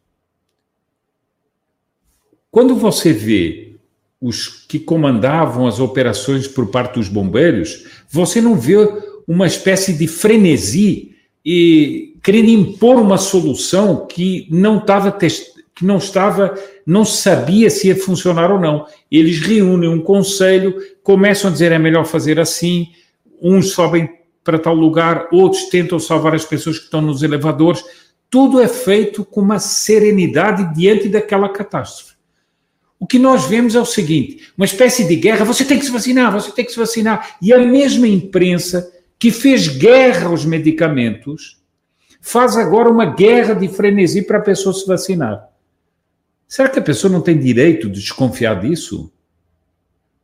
Quando 2.49 2.73
você 2.73 3.11
vê 3.11 3.75
os 4.21 4.47
que 4.47 4.79
comandavam 4.79 5.67
as 5.67 5.81
operações 5.81 6.47
por 6.47 6.67
parte 6.67 6.93
dos 6.93 7.09
bombeiros, 7.09 7.85
você 8.09 8.39
não 8.39 8.55
vê 8.55 8.77
uma 9.27 9.45
espécie 9.45 9.91
de 9.91 10.07
frenesi 10.07 11.17
e 11.43 12.15
querendo 12.23 12.47
impor 12.47 12.95
uma 12.95 13.17
solução 13.17 14.07
que 14.07 14.47
não 14.49 14.77
estava 14.77 15.11
que 15.79 15.85
não 15.85 15.97
estava, 15.97 16.53
não 16.85 17.05
sabia 17.05 17.69
se 17.69 17.87
ia 17.87 17.95
funcionar 17.95 18.51
ou 18.51 18.59
não. 18.59 18.85
Eles 19.09 19.39
reúnem 19.39 19.89
um 19.89 20.01
conselho, 20.01 20.75
começam 21.01 21.49
a 21.49 21.53
dizer 21.53 21.71
é 21.71 21.79
melhor 21.79 22.05
fazer 22.05 22.37
assim, 22.37 22.89
uns 23.41 23.71
sobem 23.71 24.09
para 24.43 24.59
tal 24.59 24.75
lugar, 24.75 25.29
outros 25.31 25.69
tentam 25.69 25.97
salvar 25.97 26.35
as 26.35 26.43
pessoas 26.43 26.77
que 26.77 26.83
estão 26.83 27.01
nos 27.01 27.23
elevadores. 27.23 27.81
Tudo 28.29 28.59
é 28.59 28.67
feito 28.67 29.23
com 29.23 29.39
uma 29.39 29.57
serenidade 29.57 30.75
diante 30.75 31.07
daquela 31.07 31.47
catástrofe. 31.47 32.13
O 32.99 33.07
que 33.07 33.17
nós 33.17 33.45
vemos 33.45 33.73
é 33.73 33.79
o 33.79 33.85
seguinte: 33.85 34.51
uma 34.57 34.65
espécie 34.65 35.07
de 35.07 35.15
guerra, 35.15 35.45
você 35.45 35.63
tem 35.63 35.79
que 35.79 35.85
se 35.85 35.91
vacinar, 35.91 36.33
você 36.33 36.51
tem 36.51 36.65
que 36.65 36.71
se 36.71 36.79
vacinar. 36.79 37.37
E 37.41 37.53
a 37.53 37.59
mesma 37.59 38.07
imprensa 38.07 38.91
que 39.17 39.31
fez 39.31 39.69
guerra 39.69 40.27
aos 40.27 40.43
medicamentos 40.43 41.57
faz 42.19 42.57
agora 42.57 42.89
uma 42.89 43.05
guerra 43.05 43.53
de 43.53 43.69
frenesi 43.69 44.21
para 44.21 44.39
a 44.39 44.41
pessoa 44.41 44.73
se 44.73 44.85
vacinar. 44.85 45.48
Será 46.49 46.67
que 46.67 46.79
a 46.79 46.81
pessoa 46.81 47.13
não 47.13 47.21
tem 47.21 47.37
direito 47.37 47.87
de 47.87 47.99
desconfiar 47.99 48.59
disso? 48.59 49.13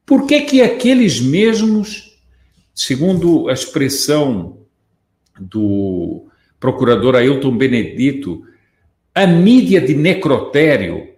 Por 0.03 0.25
que 0.25 0.41
que 0.41 0.59
aqueles 0.59 1.21
mesmos, 1.21 2.17
segundo 2.73 3.47
a 3.47 3.53
expressão 3.53 4.57
do 5.39 6.25
procurador 6.59 7.15
Ailton 7.15 7.55
Benedito, 7.55 8.43
a 9.13 9.27
mídia 9.27 9.79
de 9.79 9.93
necrotério, 9.93 11.09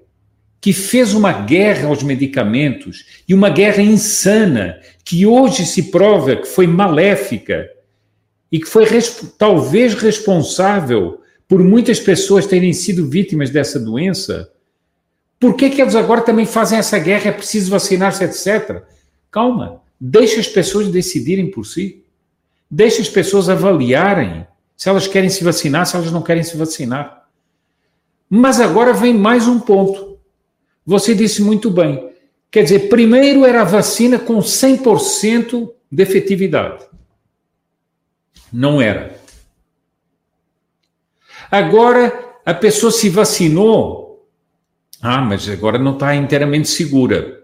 que 0.59 0.73
fez 0.73 1.13
uma 1.13 1.31
guerra 1.31 1.87
aos 1.87 2.03
medicamentos 2.03 3.23
e 3.25 3.33
uma 3.33 3.49
guerra 3.49 3.81
insana, 3.81 4.77
que 5.05 5.25
hoje 5.25 5.65
se 5.65 5.83
prova 5.83 6.35
que 6.35 6.47
foi 6.47 6.67
maléfica 6.67 7.65
e 8.51 8.59
que 8.59 8.67
foi 8.67 8.85
talvez 9.37 9.93
responsável 9.93 11.21
por 11.47 11.63
muitas 11.63 11.97
pessoas 11.97 12.45
terem 12.45 12.73
sido 12.73 13.09
vítimas 13.09 13.49
dessa 13.49 13.79
doença, 13.79 14.51
por 15.39 15.55
que, 15.55 15.69
que 15.69 15.81
eles 15.81 15.95
agora 15.95 16.21
também 16.21 16.45
fazem 16.45 16.79
essa 16.79 16.97
guerra? 16.97 17.29
É 17.29 17.31
preciso 17.31 17.69
vacinar-se, 17.69 18.23
etc. 18.23 18.83
Calma, 19.29 19.81
deixa 19.99 20.39
as 20.39 20.47
pessoas 20.47 20.89
decidirem 20.89 21.51
por 21.51 21.65
si. 21.65 22.03
Deixa 22.69 23.01
as 23.01 23.09
pessoas 23.09 23.47
avaliarem 23.47 24.45
se 24.75 24.89
elas 24.89 25.07
querem 25.07 25.29
se 25.29 25.43
vacinar, 25.43 25.85
se 25.85 25.95
elas 25.95 26.11
não 26.11 26.21
querem 26.21 26.43
se 26.43 26.57
vacinar. 26.57 27.27
Mas 28.29 28.59
agora 28.59 28.93
vem 28.93 29.13
mais 29.13 29.47
um 29.47 29.59
ponto. 29.59 30.17
Você 30.85 31.13
disse 31.13 31.41
muito 31.41 31.69
bem. 31.69 32.11
Quer 32.49 32.63
dizer, 32.63 32.89
primeiro 32.89 33.45
era 33.45 33.61
a 33.61 33.65
vacina 33.65 34.17
com 34.17 34.39
100% 34.39 35.71
de 35.91 36.03
efetividade. 36.03 36.85
Não 38.51 38.81
era. 38.81 39.19
Agora 41.51 42.37
a 42.45 42.53
pessoa 42.53 42.91
se 42.91 43.09
vacinou 43.09 44.06
ah, 45.01 45.21
mas 45.21 45.47
agora 45.47 45.77
não 45.77 45.93
está 45.93 46.15
inteiramente 46.15 46.67
segura. 46.67 47.43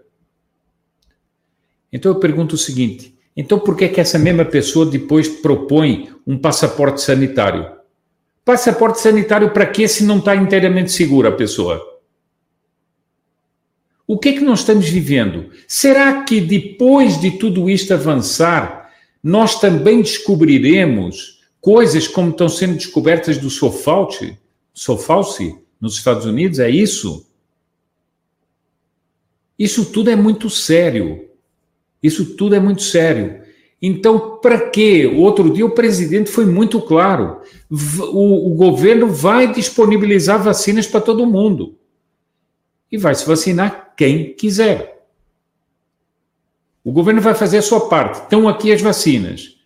Então 1.92 2.12
eu 2.12 2.18
pergunto 2.18 2.56
o 2.56 2.58
seguinte: 2.58 3.16
então 3.36 3.58
por 3.58 3.76
que, 3.76 3.88
que 3.88 4.00
essa 4.00 4.18
mesma 4.18 4.44
pessoa 4.44 4.84
depois 4.86 5.28
propõe 5.28 6.12
um 6.26 6.36
passaporte 6.36 7.00
sanitário? 7.00 7.70
Passaporte 8.44 9.00
sanitário 9.00 9.50
para 9.50 9.66
que 9.66 9.86
se 9.88 10.04
não 10.04 10.18
está 10.18 10.36
inteiramente 10.36 10.92
segura 10.92 11.30
a 11.30 11.32
pessoa? 11.32 11.80
O 14.06 14.18
que 14.18 14.30
é 14.30 14.32
que 14.34 14.40
nós 14.40 14.60
estamos 14.60 14.86
vivendo? 14.86 15.50
Será 15.66 16.24
que 16.24 16.40
depois 16.40 17.18
de 17.18 17.30
tudo 17.38 17.70
isto 17.70 17.94
avançar, 17.94 18.90
nós 19.22 19.58
também 19.58 20.02
descobriremos 20.02 21.42
coisas 21.58 22.06
como 22.06 22.28
estão 22.30 22.46
sendo 22.46 22.74
descobertas 22.74 23.38
do 23.38 23.48
Sofauci, 23.48 24.36
Sofauci 24.74 25.58
nos 25.80 25.96
Estados 25.96 26.26
Unidos? 26.26 26.58
É 26.58 26.68
isso? 26.68 27.26
Isso 29.58 29.86
tudo 29.86 30.10
é 30.10 30.16
muito 30.16 30.50
sério. 30.50 31.28
Isso 32.02 32.36
tudo 32.36 32.54
é 32.54 32.60
muito 32.60 32.82
sério. 32.82 33.42
Então, 33.80 34.38
para 34.38 34.70
quê? 34.70 35.06
Outro 35.06 35.50
dia 35.52 35.66
o 35.66 35.74
presidente 35.74 36.30
foi 36.30 36.46
muito 36.46 36.80
claro. 36.80 37.40
O, 37.70 38.52
o 38.52 38.54
governo 38.54 39.08
vai 39.08 39.52
disponibilizar 39.52 40.42
vacinas 40.42 40.86
para 40.86 41.00
todo 41.00 41.26
mundo. 41.26 41.78
E 42.90 42.96
vai 42.96 43.14
se 43.14 43.26
vacinar 43.26 43.94
quem 43.96 44.34
quiser. 44.34 45.06
O 46.82 46.92
governo 46.92 47.20
vai 47.20 47.34
fazer 47.34 47.58
a 47.58 47.62
sua 47.62 47.88
parte. 47.88 48.22
Estão 48.22 48.48
aqui 48.48 48.72
as 48.72 48.80
vacinas. 48.80 49.56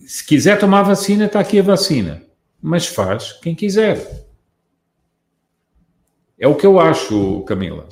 Se 0.00 0.24
quiser 0.24 0.58
tomar 0.58 0.82
vacina, 0.82 1.26
está 1.26 1.40
aqui 1.40 1.58
a 1.58 1.62
vacina. 1.62 2.22
Mas 2.62 2.86
faz 2.86 3.32
quem 3.32 3.54
quiser. 3.54 4.26
É 6.38 6.46
o 6.46 6.54
que 6.54 6.66
eu 6.66 6.78
acho, 6.78 7.42
Camila. 7.42 7.88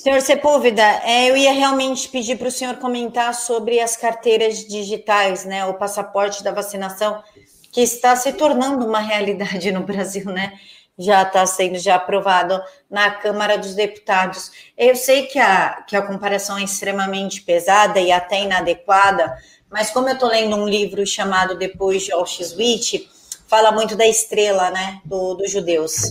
Senhor 0.00 0.22
Sepúlveda, 0.22 0.82
é, 1.04 1.28
eu 1.28 1.36
ia 1.36 1.52
realmente 1.52 2.08
pedir 2.08 2.38
para 2.38 2.48
o 2.48 2.50
senhor 2.50 2.76
comentar 2.76 3.34
sobre 3.34 3.80
as 3.80 3.98
carteiras 3.98 4.64
digitais, 4.64 5.44
né? 5.44 5.66
O 5.66 5.74
passaporte 5.74 6.42
da 6.42 6.50
vacinação, 6.50 7.22
que 7.70 7.82
está 7.82 8.16
se 8.16 8.32
tornando 8.32 8.86
uma 8.86 9.00
realidade 9.00 9.70
no 9.70 9.82
Brasil, 9.84 10.24
né? 10.24 10.54
Já 10.98 11.20
está 11.20 11.44
sendo 11.44 11.78
já 11.78 11.96
aprovado 11.96 12.58
na 12.90 13.10
Câmara 13.10 13.58
dos 13.58 13.74
Deputados. 13.74 14.50
Eu 14.74 14.96
sei 14.96 15.26
que 15.26 15.38
a, 15.38 15.84
que 15.86 15.94
a 15.94 16.00
comparação 16.00 16.56
é 16.56 16.64
extremamente 16.64 17.42
pesada 17.42 18.00
e 18.00 18.10
até 18.10 18.40
inadequada, 18.40 19.36
mas 19.70 19.90
como 19.90 20.08
eu 20.08 20.14
estou 20.14 20.30
lendo 20.30 20.56
um 20.56 20.66
livro 20.66 21.06
chamado 21.06 21.58
Depois 21.58 22.04
de 22.04 22.12
Auschwitz, 22.12 23.02
fala 23.46 23.70
muito 23.70 23.94
da 23.94 24.06
estrela, 24.06 24.70
né? 24.70 25.02
Do, 25.04 25.34
dos 25.34 25.50
judeus. 25.50 26.10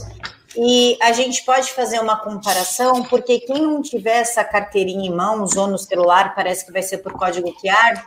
E 0.56 0.97
a 1.02 1.12
gente 1.12 1.43
pode 1.43 1.72
fazer 1.72 2.00
uma 2.00 2.18
comparação, 2.18 3.04
porque 3.04 3.39
quem 3.39 3.62
não 3.62 3.82
tiver 3.82 4.18
essa 4.18 4.43
carteirinha 4.43 5.08
em 5.08 5.14
mãos 5.14 5.56
ou 5.56 5.68
no 5.68 5.78
celular, 5.78 6.34
parece 6.34 6.66
que 6.66 6.72
vai 6.72 6.82
ser 6.82 7.00
por 7.00 7.14
código 7.14 7.54
QR, 7.54 8.04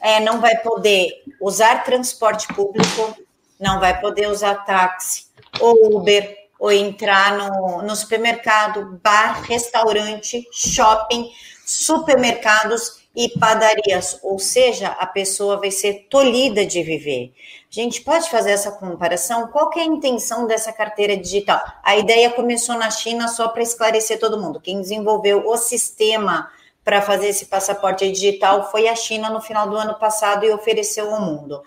é, 0.00 0.20
não 0.20 0.40
vai 0.40 0.56
poder 0.58 1.22
usar 1.40 1.84
transporte 1.84 2.46
público, 2.54 3.16
não 3.58 3.80
vai 3.80 4.00
poder 4.00 4.28
usar 4.28 4.64
táxi 4.64 5.26
ou 5.60 5.96
Uber, 5.96 6.38
ou 6.58 6.70
entrar 6.70 7.36
no, 7.36 7.82
no 7.82 7.96
supermercado, 7.96 9.00
bar, 9.02 9.42
restaurante, 9.42 10.46
shopping, 10.52 11.30
supermercados 11.70 13.00
e 13.14 13.28
padarias, 13.38 14.18
ou 14.22 14.38
seja, 14.38 14.88
a 14.88 15.06
pessoa 15.06 15.56
vai 15.56 15.70
ser 15.70 16.06
tolhida 16.08 16.64
de 16.64 16.82
viver. 16.82 17.32
A 17.70 17.74
gente 17.74 18.02
pode 18.02 18.28
fazer 18.28 18.50
essa 18.50 18.72
comparação? 18.72 19.48
Qual 19.48 19.70
é 19.76 19.80
a 19.80 19.84
intenção 19.84 20.46
dessa 20.46 20.72
carteira 20.72 21.16
digital? 21.16 21.60
A 21.82 21.96
ideia 21.96 22.30
começou 22.30 22.76
na 22.76 22.90
China 22.90 23.28
só 23.28 23.48
para 23.48 23.62
esclarecer 23.62 24.18
todo 24.18 24.40
mundo. 24.40 24.60
Quem 24.60 24.80
desenvolveu 24.80 25.46
o 25.46 25.56
sistema 25.56 26.50
para 26.84 27.02
fazer 27.02 27.28
esse 27.28 27.46
passaporte 27.46 28.10
digital 28.10 28.70
foi 28.70 28.88
a 28.88 28.96
China 28.96 29.30
no 29.30 29.40
final 29.40 29.68
do 29.68 29.76
ano 29.76 29.94
passado 29.94 30.44
e 30.44 30.50
ofereceu 30.50 31.14
ao 31.14 31.20
mundo. 31.20 31.62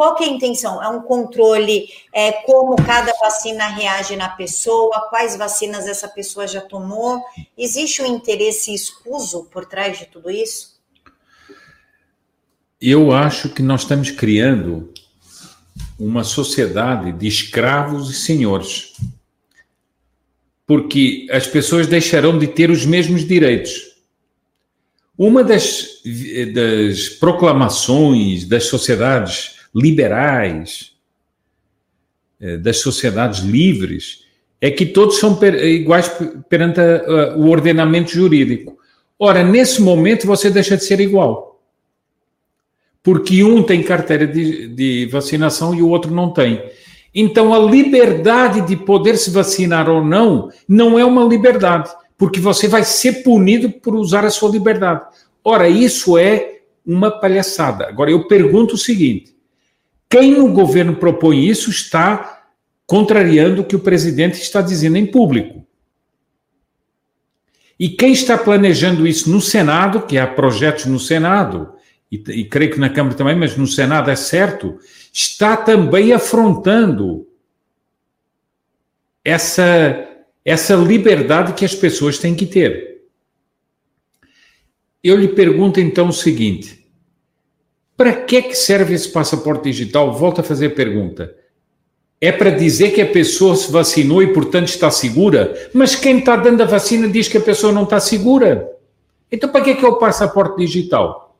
Qual 0.00 0.14
que 0.14 0.24
é 0.24 0.28
a 0.28 0.30
intenção? 0.30 0.82
É 0.82 0.88
um 0.88 1.02
controle, 1.02 1.90
é, 2.10 2.32
como 2.32 2.74
cada 2.74 3.12
vacina 3.20 3.66
reage 3.66 4.16
na 4.16 4.30
pessoa, 4.30 5.08
quais 5.10 5.36
vacinas 5.36 5.86
essa 5.86 6.08
pessoa 6.08 6.46
já 6.46 6.62
tomou? 6.62 7.22
Existe 7.54 8.00
um 8.00 8.06
interesse 8.06 8.72
escuso 8.72 9.44
por 9.52 9.66
trás 9.66 9.98
de 9.98 10.06
tudo 10.06 10.30
isso? 10.30 10.80
eu 12.80 13.12
acho 13.12 13.50
que 13.50 13.60
nós 13.62 13.82
estamos 13.82 14.10
criando 14.10 14.90
uma 15.98 16.24
sociedade 16.24 17.12
de 17.12 17.26
escravos 17.28 18.08
e 18.08 18.14
senhores. 18.14 18.94
Porque 20.66 21.26
as 21.30 21.46
pessoas 21.46 21.86
deixarão 21.86 22.38
de 22.38 22.46
ter 22.46 22.70
os 22.70 22.86
mesmos 22.86 23.28
direitos. 23.28 23.96
Uma 25.18 25.44
das, 25.44 26.00
das 26.54 27.10
proclamações 27.10 28.46
das 28.46 28.64
sociedades 28.64 29.59
liberais, 29.74 30.92
eh, 32.40 32.56
das 32.56 32.78
sociedades 32.78 33.40
livres, 33.40 34.24
é 34.60 34.70
que 34.70 34.86
todos 34.86 35.18
são 35.18 35.38
iguais 35.42 36.10
perante 36.48 36.80
o 37.36 37.48
ordenamento 37.48 38.10
jurídico. 38.10 38.78
Ora, 39.18 39.42
nesse 39.42 39.80
momento 39.80 40.26
você 40.26 40.50
deixa 40.50 40.76
de 40.76 40.84
ser 40.84 41.00
igual 41.00 41.50
porque 43.02 43.42
um 43.42 43.62
tem 43.62 43.82
carteira 43.82 44.26
de, 44.26 44.68
de 44.68 45.06
vacinação 45.06 45.74
e 45.74 45.82
o 45.82 45.88
outro 45.88 46.12
não 46.12 46.32
tem. 46.32 46.62
Então, 47.14 47.52
a 47.52 47.58
liberdade 47.58 48.60
de 48.62 48.76
poder 48.76 49.16
se 49.16 49.30
vacinar 49.30 49.88
ou 49.88 50.04
não, 50.04 50.50
não 50.68 50.98
é 50.98 51.04
uma 51.04 51.24
liberdade, 51.24 51.90
porque 52.16 52.38
você 52.38 52.68
vai 52.68 52.84
ser 52.84 53.22
punido 53.22 53.70
por 53.70 53.94
usar 53.94 54.24
a 54.24 54.30
sua 54.30 54.50
liberdade. 54.50 55.02
Ora, 55.42 55.68
isso 55.68 56.16
é 56.16 56.58
uma 56.86 57.10
palhaçada. 57.10 57.88
Agora, 57.88 58.10
eu 58.10 58.28
pergunto 58.28 58.74
o 58.74 58.78
seguinte: 58.78 59.34
quem 60.10 60.32
no 60.32 60.52
governo 60.52 60.96
propõe 60.96 61.46
isso 61.46 61.70
está 61.70 62.42
contrariando 62.84 63.62
o 63.62 63.64
que 63.64 63.76
o 63.76 63.80
presidente 63.80 64.42
está 64.42 64.60
dizendo 64.60 64.96
em 64.96 65.06
público. 65.06 65.64
E 67.78 67.88
quem 67.88 68.12
está 68.12 68.36
planejando 68.36 69.06
isso 69.06 69.30
no 69.30 69.40
Senado, 69.40 70.02
que 70.02 70.18
há 70.18 70.26
projetos 70.26 70.86
no 70.86 70.98
Senado, 70.98 71.72
e, 72.10 72.16
e 72.16 72.44
creio 72.44 72.72
que 72.72 72.80
na 72.80 72.90
Câmara 72.90 73.16
também, 73.16 73.36
mas 73.36 73.56
no 73.56 73.66
Senado 73.66 74.10
é 74.10 74.16
certo, 74.16 74.78
está 75.12 75.56
também 75.56 76.12
afrontando 76.12 77.26
essa, 79.24 80.08
essa 80.44 80.74
liberdade 80.74 81.54
que 81.54 81.64
as 81.64 81.74
pessoas 81.74 82.18
têm 82.18 82.34
que 82.34 82.46
ter. 82.46 83.04
Eu 85.02 85.16
lhe 85.16 85.28
pergunto 85.28 85.78
então 85.78 86.08
o 86.08 86.12
seguinte: 86.12 86.79
para 88.00 88.14
que, 88.14 88.40
que 88.40 88.54
serve 88.54 88.94
esse 88.94 89.10
passaporte 89.10 89.64
digital? 89.64 90.10
Volto 90.10 90.40
a 90.40 90.42
fazer 90.42 90.68
a 90.68 90.74
pergunta. 90.74 91.34
É 92.18 92.32
para 92.32 92.48
dizer 92.48 92.94
que 92.94 93.02
a 93.02 93.06
pessoa 93.06 93.54
se 93.54 93.70
vacinou 93.70 94.22
e, 94.22 94.32
portanto, 94.32 94.68
está 94.68 94.90
segura? 94.90 95.68
Mas 95.74 95.94
quem 95.94 96.18
está 96.18 96.34
dando 96.34 96.62
a 96.62 96.64
vacina 96.64 97.06
diz 97.06 97.28
que 97.28 97.36
a 97.36 97.42
pessoa 97.42 97.74
não 97.74 97.82
está 97.82 98.00
segura. 98.00 98.72
Então, 99.30 99.50
para 99.50 99.60
que 99.60 99.70
é, 99.72 99.74
que 99.74 99.84
é 99.84 99.88
o 99.88 99.98
passaporte 99.98 100.56
digital? 100.56 101.36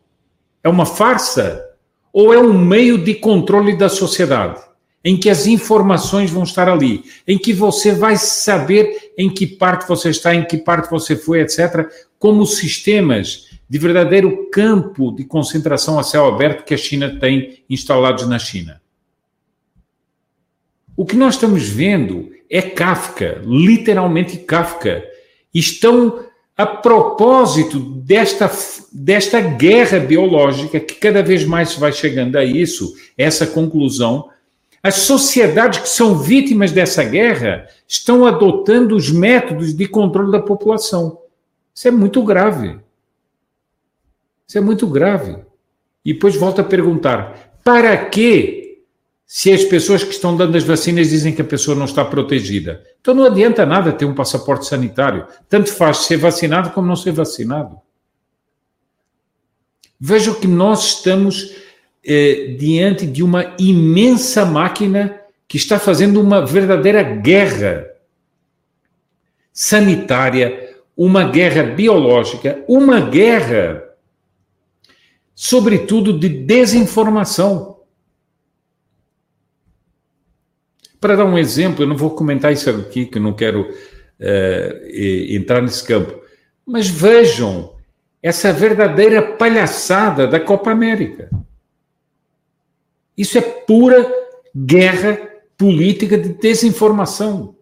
É 0.62 0.68
uma 0.68 0.84
farsa? 0.84 1.64
Ou 2.12 2.34
é 2.34 2.38
um 2.38 2.52
meio 2.52 2.98
de 2.98 3.14
controle 3.14 3.74
da 3.74 3.88
sociedade? 3.88 4.60
Em 5.02 5.16
que 5.16 5.30
as 5.30 5.46
informações 5.46 6.30
vão 6.30 6.42
estar 6.42 6.68
ali, 6.68 7.04
em 7.26 7.38
que 7.38 7.54
você 7.54 7.90
vai 7.90 8.18
saber 8.18 9.12
em 9.16 9.30
que 9.30 9.46
parte 9.46 9.88
você 9.88 10.10
está, 10.10 10.34
em 10.34 10.44
que 10.44 10.58
parte 10.58 10.90
você 10.90 11.16
foi, 11.16 11.40
etc., 11.40 11.88
como 12.18 12.44
sistemas 12.44 13.48
de 13.70 13.78
verdadeiro 13.78 14.50
campo 14.50 15.12
de 15.12 15.22
concentração 15.22 15.96
a 15.96 16.02
céu 16.02 16.26
aberto 16.26 16.64
que 16.64 16.74
a 16.74 16.76
China 16.76 17.16
tem 17.20 17.62
instalados 17.70 18.26
na 18.26 18.36
China. 18.36 18.82
O 20.96 21.06
que 21.06 21.14
nós 21.14 21.34
estamos 21.34 21.68
vendo 21.68 22.32
é 22.50 22.60
Kafka, 22.60 23.40
literalmente 23.46 24.38
Kafka. 24.38 25.04
Estão 25.54 26.24
a 26.56 26.66
propósito 26.66 27.78
desta, 27.78 28.50
desta 28.92 29.40
guerra 29.40 30.00
biológica, 30.00 30.80
que 30.80 30.94
cada 30.94 31.22
vez 31.22 31.44
mais 31.44 31.76
vai 31.76 31.92
chegando 31.92 32.36
a 32.36 32.44
isso, 32.44 32.92
essa 33.16 33.46
conclusão, 33.46 34.28
as 34.82 34.96
sociedades 34.96 35.78
que 35.78 35.88
são 35.88 36.18
vítimas 36.18 36.72
dessa 36.72 37.04
guerra 37.04 37.68
estão 37.86 38.26
adotando 38.26 38.96
os 38.96 39.12
métodos 39.12 39.72
de 39.72 39.86
controle 39.86 40.32
da 40.32 40.40
população. 40.40 41.20
Isso 41.72 41.86
é 41.86 41.90
muito 41.92 42.20
grave. 42.24 42.80
Isso 44.50 44.58
é 44.58 44.60
muito 44.60 44.84
grave. 44.88 45.36
E 46.04 46.12
depois 46.12 46.34
volto 46.34 46.60
a 46.60 46.64
perguntar: 46.64 47.54
para 47.62 47.96
que 47.96 48.80
se 49.24 49.52
as 49.52 49.62
pessoas 49.62 50.02
que 50.02 50.10
estão 50.10 50.36
dando 50.36 50.56
as 50.56 50.64
vacinas 50.64 51.10
dizem 51.10 51.32
que 51.32 51.40
a 51.40 51.44
pessoa 51.44 51.76
não 51.76 51.84
está 51.84 52.04
protegida. 52.04 52.84
Então 53.00 53.14
não 53.14 53.26
adianta 53.26 53.64
nada 53.64 53.92
ter 53.92 54.06
um 54.06 54.14
passaporte 54.14 54.66
sanitário. 54.66 55.24
Tanto 55.48 55.72
faz 55.72 55.98
ser 55.98 56.16
vacinado 56.16 56.70
como 56.70 56.88
não 56.88 56.96
ser 56.96 57.12
vacinado. 57.12 57.78
Veja 60.00 60.34
que 60.34 60.48
nós 60.48 60.96
estamos 60.96 61.54
eh, 62.04 62.56
diante 62.58 63.06
de 63.06 63.22
uma 63.22 63.54
imensa 63.56 64.44
máquina 64.44 65.20
que 65.46 65.58
está 65.58 65.78
fazendo 65.78 66.20
uma 66.20 66.44
verdadeira 66.44 67.04
guerra 67.04 67.86
sanitária, 69.52 70.76
uma 70.96 71.22
guerra 71.22 71.62
biológica, 71.62 72.64
uma 72.66 72.98
guerra, 72.98 73.89
sobretudo, 75.42 76.18
de 76.18 76.28
desinformação. 76.28 77.78
Para 81.00 81.16
dar 81.16 81.24
um 81.24 81.38
exemplo, 81.38 81.82
eu 81.82 81.88
não 81.88 81.96
vou 81.96 82.10
comentar 82.10 82.52
isso 82.52 82.68
aqui, 82.68 83.06
que 83.06 83.18
não 83.18 83.32
quero 83.32 83.62
uh, 83.62 85.34
entrar 85.34 85.62
nesse 85.62 85.82
campo, 85.82 86.20
mas 86.66 86.88
vejam 86.88 87.74
essa 88.22 88.52
verdadeira 88.52 89.22
palhaçada 89.22 90.26
da 90.26 90.38
Copa 90.38 90.70
América. 90.72 91.30
Isso 93.16 93.38
é 93.38 93.40
pura 93.40 94.12
guerra 94.54 95.16
política 95.56 96.18
de 96.18 96.34
desinformação. 96.34 97.56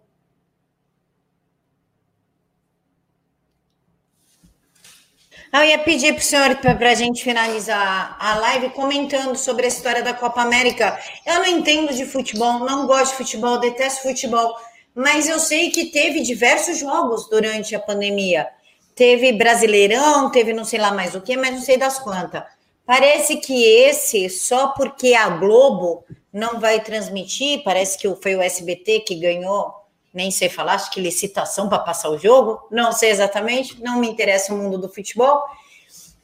Eu 5.51 5.63
ia 5.63 5.79
pedir 5.79 6.13
para 6.13 6.21
o 6.21 6.23
senhor, 6.23 6.55
para 6.57 6.91
a 6.91 6.95
gente 6.95 7.23
finalizar 7.23 8.15
a 8.19 8.35
live, 8.35 8.69
comentando 8.69 9.35
sobre 9.35 9.65
a 9.65 9.67
história 9.67 10.03
da 10.03 10.13
Copa 10.13 10.41
América. 10.41 10.99
Eu 11.25 11.39
não 11.39 11.47
entendo 11.47 11.91
de 11.91 12.05
futebol, 12.05 12.59
não 12.59 12.85
gosto 12.85 13.11
de 13.13 13.17
futebol, 13.17 13.59
detesto 13.59 14.03
futebol, 14.03 14.55
mas 14.93 15.27
eu 15.27 15.39
sei 15.39 15.71
que 15.71 15.85
teve 15.85 16.21
diversos 16.21 16.77
jogos 16.77 17.27
durante 17.27 17.75
a 17.75 17.79
pandemia. 17.79 18.47
Teve 18.93 19.33
Brasileirão, 19.33 20.29
teve 20.29 20.53
não 20.53 20.63
sei 20.63 20.79
lá 20.79 20.91
mais 20.91 21.15
o 21.15 21.21
que, 21.21 21.35
mas 21.35 21.55
não 21.55 21.61
sei 21.61 21.77
das 21.77 21.97
quantas. 21.97 22.43
Parece 22.85 23.37
que 23.37 23.65
esse, 23.65 24.29
só 24.29 24.67
porque 24.69 25.15
a 25.15 25.29
Globo 25.29 26.05
não 26.31 26.59
vai 26.59 26.79
transmitir, 26.79 27.63
parece 27.63 27.97
que 27.97 28.07
foi 28.21 28.35
o 28.35 28.41
SBT 28.41 28.99
que 28.99 29.15
ganhou 29.15 29.78
nem 30.19 30.31
sei 30.31 30.49
falar, 30.49 30.73
acho 30.73 30.91
que 30.91 30.99
licitação 30.99 31.69
para 31.69 31.79
passar 31.79 32.09
o 32.09 32.17
jogo, 32.17 32.67
não 32.69 32.91
sei 32.91 33.09
exatamente, 33.09 33.81
não 33.81 34.01
me 34.01 34.09
interessa 34.09 34.53
o 34.53 34.57
mundo 34.57 34.77
do 34.77 34.89
futebol. 34.89 35.41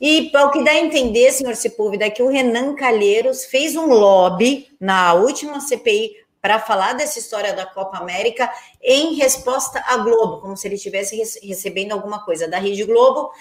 E 0.02 0.30
o 0.36 0.52
que 0.52 0.62
dá 0.66 0.72
a 0.72 0.80
entender, 0.80 1.32
senhor 1.32 1.56
Sepúlveda, 1.56 2.04
é 2.04 2.10
que 2.10 2.22
o 2.22 2.28
Renan 2.28 2.76
Calheiros 2.76 3.46
fez 3.46 3.74
um 3.78 3.86
lobby 3.86 4.68
na 4.82 5.14
última 5.14 5.62
CPI 5.62 6.12
para 6.41 6.60
falar 6.60 6.91
dessa 6.91 7.18
história 7.18 7.54
da 7.54 7.66
Copa 7.66 7.98
América 7.98 8.52
em 8.84 9.14
resposta 9.16 9.82
à 9.88 9.96
Globo, 9.96 10.41
como 10.41 10.58
se 10.58 10.68
ele 10.68 10.76
estivesse 10.76 11.16
recebendo 11.41 11.93
alguma 11.93 12.20
coisa 12.26 12.50
da 12.50 12.60
Rede 12.60 12.84
Globo 12.84 13.32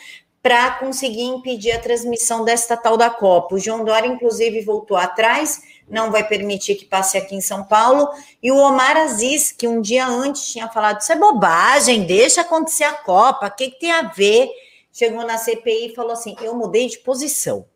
para 0.44 0.72
conseguir 0.72 1.22
impedir 1.22 1.72
a 1.72 1.80
transmissão 1.80 2.44
desta 2.44 2.76
tal 2.76 2.96
da 2.96 3.10
Copa. 3.10 3.56
O 3.56 3.58
João 3.58 3.84
Dória, 3.84 4.06
inclusive, 4.06 4.60
voltou 4.60 4.96
atrás 4.96 5.60
não 5.88 6.10
vai 6.10 6.26
permitir 6.26 6.76
que 6.76 6.84
passe 6.84 7.16
aqui 7.16 7.34
em 7.34 7.40
São 7.40 7.64
Paulo. 7.64 8.08
E 8.42 8.50
o 8.50 8.56
Omar 8.56 8.96
Aziz, 8.96 9.52
que 9.52 9.68
um 9.68 9.80
dia 9.80 10.06
antes 10.06 10.50
tinha 10.50 10.68
falado: 10.68 11.00
Isso 11.00 11.12
é 11.12 11.16
bobagem, 11.16 12.04
deixa 12.04 12.40
acontecer 12.40 12.84
a 12.84 12.92
Copa, 12.92 13.46
o 13.46 13.50
que, 13.50 13.70
que 13.70 13.80
tem 13.80 13.92
a 13.92 14.02
ver? 14.02 14.48
Chegou 14.92 15.24
na 15.24 15.38
CPI 15.38 15.90
e 15.90 15.94
falou 15.94 16.12
assim: 16.12 16.34
Eu 16.40 16.54
mudei 16.54 16.88
de 16.88 16.98
posição. 16.98 17.66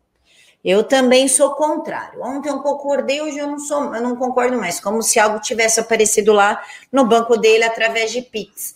Eu 0.65 0.83
também 0.83 1.29
sou 1.29 1.51
contrário. 1.55 2.21
Ontem 2.23 2.49
eu 2.49 2.61
concordei, 2.61 3.23
hoje 3.23 3.39
eu 3.39 3.47
não 3.47 3.59
sou, 3.61 3.95
eu 3.95 4.03
não 4.03 4.17
concordo 4.17 4.59
mais, 4.59 4.81
como 4.81 5.03
se 5.03 5.19
algo 5.19 5.41
tivesse 5.41 5.79
aparecido 5.79 6.33
lá 6.33 6.61
no 6.91 7.05
banco 7.05 7.37
dele 7.37 7.63
através 7.63 8.11
de 8.11 8.23
Pix. 8.23 8.75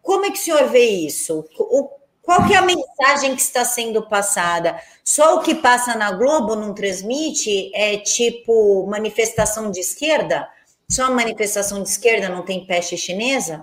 Como 0.00 0.24
é 0.24 0.30
que 0.30 0.38
o 0.38 0.42
senhor 0.42 0.68
vê 0.68 0.86
isso? 0.86 1.44
O, 1.58 1.90
qual 2.28 2.46
que 2.46 2.52
é 2.52 2.58
a 2.58 2.62
mensagem 2.62 3.34
que 3.34 3.40
está 3.40 3.64
sendo 3.64 4.02
passada? 4.02 4.76
Só 5.02 5.36
o 5.36 5.40
que 5.40 5.54
passa 5.54 5.96
na 5.96 6.12
Globo 6.12 6.54
não 6.54 6.74
transmite? 6.74 7.74
É 7.74 7.96
tipo 7.96 8.86
manifestação 8.86 9.70
de 9.70 9.80
esquerda? 9.80 10.46
Só 10.90 11.10
manifestação 11.10 11.82
de 11.82 11.88
esquerda 11.88 12.28
não 12.28 12.42
tem 12.42 12.66
peste 12.66 12.98
chinesa? 12.98 13.62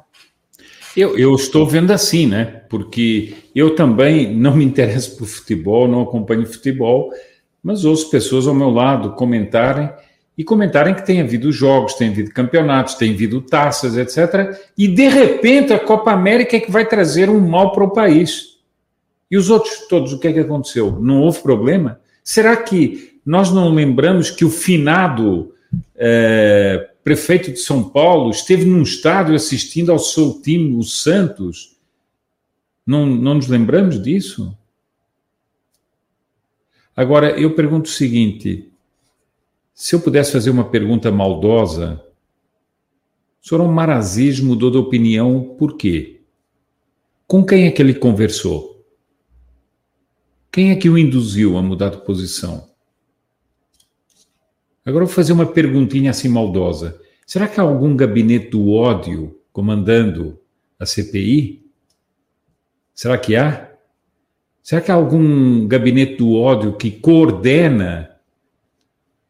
Eu, 0.97 1.16
eu 1.16 1.36
estou 1.36 1.68
vendo 1.68 1.93
assim, 1.93 2.26
né? 2.26 2.63
Porque 2.68 3.36
eu 3.53 3.76
também 3.76 4.34
não 4.36 4.55
me 4.55 4.66
interesso 4.66 5.16
por 5.16 5.28
futebol, 5.28 5.88
não 5.88 6.01
acompanho 6.01 6.51
futebol, 6.51 7.11
mas 7.61 7.86
ouço 7.86 8.09
pessoas 8.09 8.47
ao 8.47 8.55
meu 8.55 8.72
lado 8.72 9.13
comentarem 9.13 9.91
e 10.36 10.43
comentarem 10.43 10.95
que 10.95 11.05
tem 11.05 11.22
havido 11.22 11.51
jogos, 11.51 11.93
tem 11.93 12.09
havido 12.09 12.32
campeonatos, 12.32 12.95
tem 12.95 13.13
havido 13.13 13.41
taças, 13.41 13.95
etc. 13.95 14.59
E 14.76 14.88
de 14.88 15.07
repente 15.07 15.72
a 15.72 15.78
Copa 15.78 16.11
América 16.11 16.57
é 16.57 16.59
que 16.59 16.72
vai 16.72 16.84
trazer 16.84 17.30
um 17.30 17.39
mal 17.39 17.72
para 17.72 17.84
o 17.84 17.93
país. 17.93 18.54
E 19.30 19.38
os 19.38 19.49
outros 19.49 19.88
todos, 19.88 20.13
o 20.13 20.19
que 20.19 20.28
é 20.28 20.34
que 20.34 20.39
aconteceu? 20.39 20.99
Não 20.99 21.21
houve 21.21 21.41
problema? 21.41 21.99
Será 22.23 22.55
que 22.57 23.19
nós 23.26 23.51
não 23.51 23.73
lembramos 23.73 24.30
que 24.30 24.45
o 24.45 24.49
finado 24.49 25.53
é, 25.95 26.91
prefeito 27.03 27.51
de 27.51 27.59
São 27.59 27.89
Paulo 27.89 28.30
esteve 28.30 28.65
num 28.65 28.84
estádio 28.84 29.36
assistindo 29.36 29.91
ao 29.91 29.99
seu 29.99 30.41
time, 30.41 30.76
o 30.76 30.84
Santos? 30.84 31.76
Não, 32.86 33.05
não 33.05 33.36
nos 33.36 33.47
lembramos 33.47 34.01
disso? 34.01 34.55
Agora, 36.95 37.32
eu 37.39 37.53
pergunto 37.55 37.89
o 37.89 37.93
seguinte: 37.93 38.71
se 39.73 39.95
eu 39.95 39.99
pudesse 39.99 40.32
fazer 40.32 40.49
uma 40.49 40.69
pergunta 40.69 41.11
maldosa, 41.11 42.01
o 43.43 43.47
senhor 43.47 43.67
Maraziz 43.67 44.39
mudou 44.39 44.71
de 44.71 44.78
opinião 44.78 45.55
por 45.57 45.76
quê? 45.76 46.21
Com 47.28 47.45
quem 47.45 47.65
é 47.65 47.71
que 47.71 47.82
ele 47.82 47.93
conversou? 47.93 48.74
Quem 50.55 50.71
é 50.71 50.75
que 50.77 50.89
o 50.89 50.97
induziu 50.97 51.57
a 51.57 51.61
mudar 51.61 51.89
de 51.89 51.97
posição? 51.97 52.69
Agora 54.85 55.03
vou 55.03 55.13
fazer 55.13 55.33
uma 55.33 55.45
perguntinha 55.45 56.11
assim 56.11 56.29
maldosa. 56.29 56.97
Será 57.27 57.45
que 57.45 57.59
há 57.59 57.63
algum 57.63 57.93
gabinete 57.93 58.51
do 58.51 58.71
ódio 58.71 59.37
comandando 59.51 60.39
a 60.79 60.85
CPI? 60.85 61.61
Será 62.93 63.17
que 63.17 63.35
há? 63.35 63.69
Será 64.63 64.79
que 64.79 64.89
há 64.89 64.95
algum 64.95 65.67
gabinete 65.67 66.15
do 66.15 66.35
ódio 66.35 66.77
que 66.77 66.89
coordena 66.89 68.11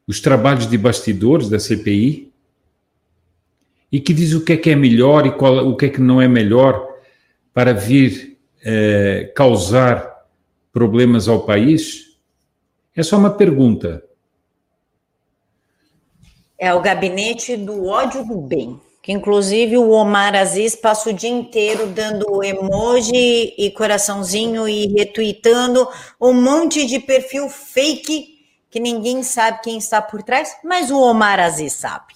os 0.05 0.19
trabalhos 0.19 0.69
de 0.69 0.77
bastidores 0.77 1.49
da 1.49 1.57
CPI? 1.57 2.31
E 3.91 3.99
que 3.99 4.13
diz 4.13 4.31
o 4.33 4.45
que 4.45 4.53
é 4.53 4.57
que 4.57 4.69
é 4.69 4.75
melhor 4.75 5.25
e 5.25 5.31
qual, 5.31 5.67
o 5.67 5.75
que 5.75 5.87
é 5.87 5.89
que 5.89 6.01
não 6.01 6.21
é 6.21 6.27
melhor 6.27 6.87
para 7.51 7.73
vir 7.73 8.37
eh, 8.63 9.33
causar 9.35 10.14
problemas 10.75 11.29
ao 11.29 11.45
país? 11.45 12.17
É 12.93 13.01
só 13.01 13.15
uma 13.15 13.29
pergunta. 13.29 14.03
É 16.59 16.73
o 16.73 16.81
gabinete 16.81 17.55
do 17.55 17.85
ódio 17.85 18.25
do 18.25 18.41
bem. 18.41 18.81
Que 19.01 19.13
inclusive 19.13 19.77
o 19.77 19.91
Omar 19.91 20.35
Aziz 20.35 20.75
passa 20.75 21.11
o 21.11 21.13
dia 21.13 21.29
inteiro 21.29 21.87
dando 21.87 22.43
emoji 22.43 23.53
e 23.57 23.71
coraçãozinho 23.71 24.67
e 24.67 24.87
retweetando 24.87 25.87
um 26.19 26.33
monte 26.33 26.85
de 26.85 26.99
perfil 26.99 27.47
fake 27.47 28.35
que 28.69 28.79
ninguém 28.81 29.23
sabe 29.23 29.61
quem 29.61 29.77
está 29.77 30.01
por 30.01 30.23
trás, 30.23 30.57
mas 30.61 30.91
o 30.91 30.99
Omar 30.99 31.39
Aziz 31.39 31.71
sabe. 31.71 32.13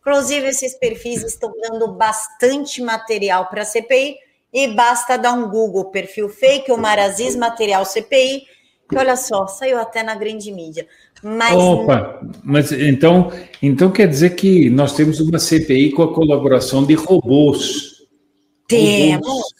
Inclusive, 0.00 0.48
esses 0.48 0.74
perfis 0.74 1.22
estão 1.22 1.52
dando 1.62 1.92
bastante 1.92 2.82
material 2.82 3.48
para 3.48 3.62
a 3.62 3.66
CPI 3.66 4.16
e 4.52 4.68
basta 4.68 5.16
dar 5.16 5.32
um 5.32 5.48
Google 5.48 5.86
perfil 5.86 6.28
fake, 6.28 6.72
Omar 6.72 6.98
Aziz, 6.98 7.36
material 7.36 7.84
CPI, 7.84 8.44
que 8.88 8.98
olha 8.98 9.16
só, 9.16 9.46
saiu 9.46 9.78
até 9.78 10.02
na 10.02 10.14
grande 10.14 10.50
mídia. 10.50 10.86
Mas 11.22 11.54
Opa, 11.54 12.20
mas 12.42 12.72
então, 12.72 13.30
então 13.62 13.90
quer 13.90 14.08
dizer 14.08 14.30
que 14.30 14.68
nós 14.70 14.94
temos 14.94 15.20
uma 15.20 15.38
CPI 15.38 15.92
com 15.92 16.02
a 16.02 16.14
colaboração 16.14 16.84
de 16.84 16.94
robôs. 16.94 18.06
Temos. 18.66 19.26
Robôs. 19.26 19.54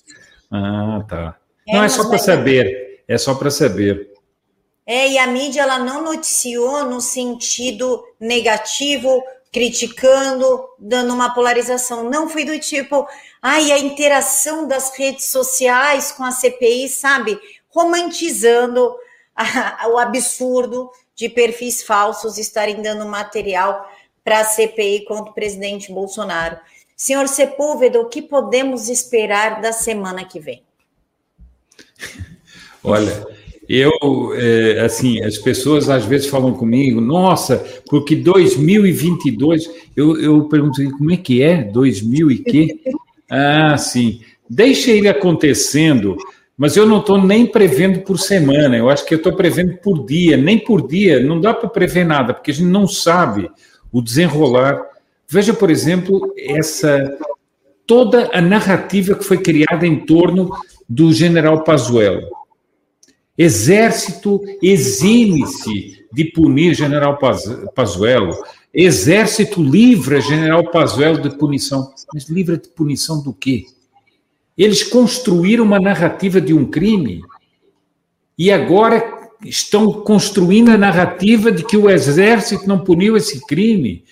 Ah, 0.50 1.04
tá. 1.08 1.36
Não, 1.68 1.84
é 1.84 1.88
só 1.88 2.08
para 2.08 2.18
saber. 2.18 3.02
É 3.06 3.18
só 3.18 3.34
para 3.34 3.50
saber. 3.50 4.10
É, 4.86 5.08
e 5.08 5.18
a 5.18 5.26
mídia 5.26 5.62
ela 5.62 5.78
não 5.78 6.02
noticiou 6.02 6.84
no 6.84 7.00
sentido 7.00 8.02
negativo, 8.18 9.22
criticando, 9.52 10.68
dando 10.78 11.12
uma 11.12 11.34
polarização. 11.34 12.08
Não 12.08 12.28
foi 12.28 12.44
do 12.44 12.58
tipo, 12.58 13.06
ai, 13.42 13.72
a 13.72 13.78
interação 13.78 14.66
das 14.66 14.96
redes 14.96 15.26
sociais 15.26 16.12
com 16.12 16.24
a 16.24 16.30
CPI, 16.30 16.88
sabe? 16.88 17.38
Romantizando 17.68 18.94
a, 19.34 19.88
o 19.88 19.98
absurdo 19.98 20.90
de 21.14 21.28
perfis 21.28 21.82
falsos 21.82 22.38
estarem 22.38 22.80
dando 22.80 23.04
material 23.06 23.90
para 24.24 24.40
a 24.40 24.44
CPI 24.44 25.04
contra 25.04 25.30
o 25.30 25.34
presidente 25.34 25.92
Bolsonaro. 25.92 26.58
Senhor 26.96 27.26
Sepúlveda, 27.28 27.98
o 27.98 28.08
que 28.08 28.22
podemos 28.22 28.88
esperar 28.88 29.60
da 29.60 29.72
semana 29.72 30.24
que 30.24 30.38
vem? 30.38 30.62
Olha, 32.84 33.26
eu, 33.72 33.92
é, 34.34 34.80
assim, 34.80 35.22
as 35.22 35.38
pessoas 35.38 35.88
às 35.88 36.04
vezes 36.04 36.26
falam 36.26 36.52
comigo, 36.52 37.00
nossa, 37.00 37.64
porque 37.88 38.16
2022, 38.16 39.70
eu, 39.96 40.20
eu 40.20 40.44
pergunto, 40.48 40.82
como 40.98 41.12
é 41.12 41.16
que 41.16 41.40
é? 41.40 41.62
2000 41.62 42.30
e 42.32 42.38
quê? 42.38 42.80
Ah, 43.32 43.78
sim. 43.78 44.22
Deixa 44.48 44.90
ele 44.90 45.06
acontecendo, 45.06 46.16
mas 46.58 46.76
eu 46.76 46.84
não 46.84 46.98
estou 46.98 47.16
nem 47.16 47.46
prevendo 47.46 48.00
por 48.00 48.18
semana, 48.18 48.76
eu 48.76 48.90
acho 48.90 49.06
que 49.06 49.14
eu 49.14 49.18
estou 49.18 49.36
prevendo 49.36 49.76
por 49.76 50.04
dia, 50.04 50.36
nem 50.36 50.58
por 50.58 50.84
dia, 50.84 51.22
não 51.22 51.40
dá 51.40 51.54
para 51.54 51.68
prever 51.68 52.04
nada, 52.04 52.34
porque 52.34 52.50
a 52.50 52.54
gente 52.54 52.66
não 52.66 52.88
sabe 52.88 53.48
o 53.92 54.02
desenrolar. 54.02 54.84
Veja, 55.28 55.54
por 55.54 55.70
exemplo, 55.70 56.34
essa 56.36 57.16
toda 57.86 58.28
a 58.32 58.40
narrativa 58.40 59.14
que 59.14 59.22
foi 59.22 59.38
criada 59.38 59.86
em 59.86 60.00
torno 60.00 60.50
do 60.88 61.12
general 61.12 61.62
Pazuello 61.62 62.39
Exército 63.42 64.38
exime-se 64.62 66.04
de 66.12 66.26
punir 66.26 66.74
General 66.74 67.18
Pazuello. 67.74 68.36
Exército 68.74 69.62
livra 69.62 70.20
General 70.20 70.62
Pazuello 70.70 71.22
de 71.22 71.30
punição. 71.30 71.90
Mas 72.12 72.28
livra 72.28 72.58
de 72.58 72.68
punição 72.68 73.22
do 73.22 73.32
quê? 73.32 73.64
Eles 74.58 74.82
construíram 74.82 75.64
uma 75.64 75.80
narrativa 75.80 76.38
de 76.38 76.52
um 76.52 76.66
crime 76.66 77.22
e 78.36 78.52
agora 78.52 79.02
estão 79.42 79.90
construindo 79.90 80.68
a 80.68 80.76
narrativa 80.76 81.50
de 81.50 81.64
que 81.64 81.78
o 81.78 81.88
exército 81.88 82.68
não 82.68 82.80
puniu 82.80 83.16
esse 83.16 83.46
crime. 83.46 84.04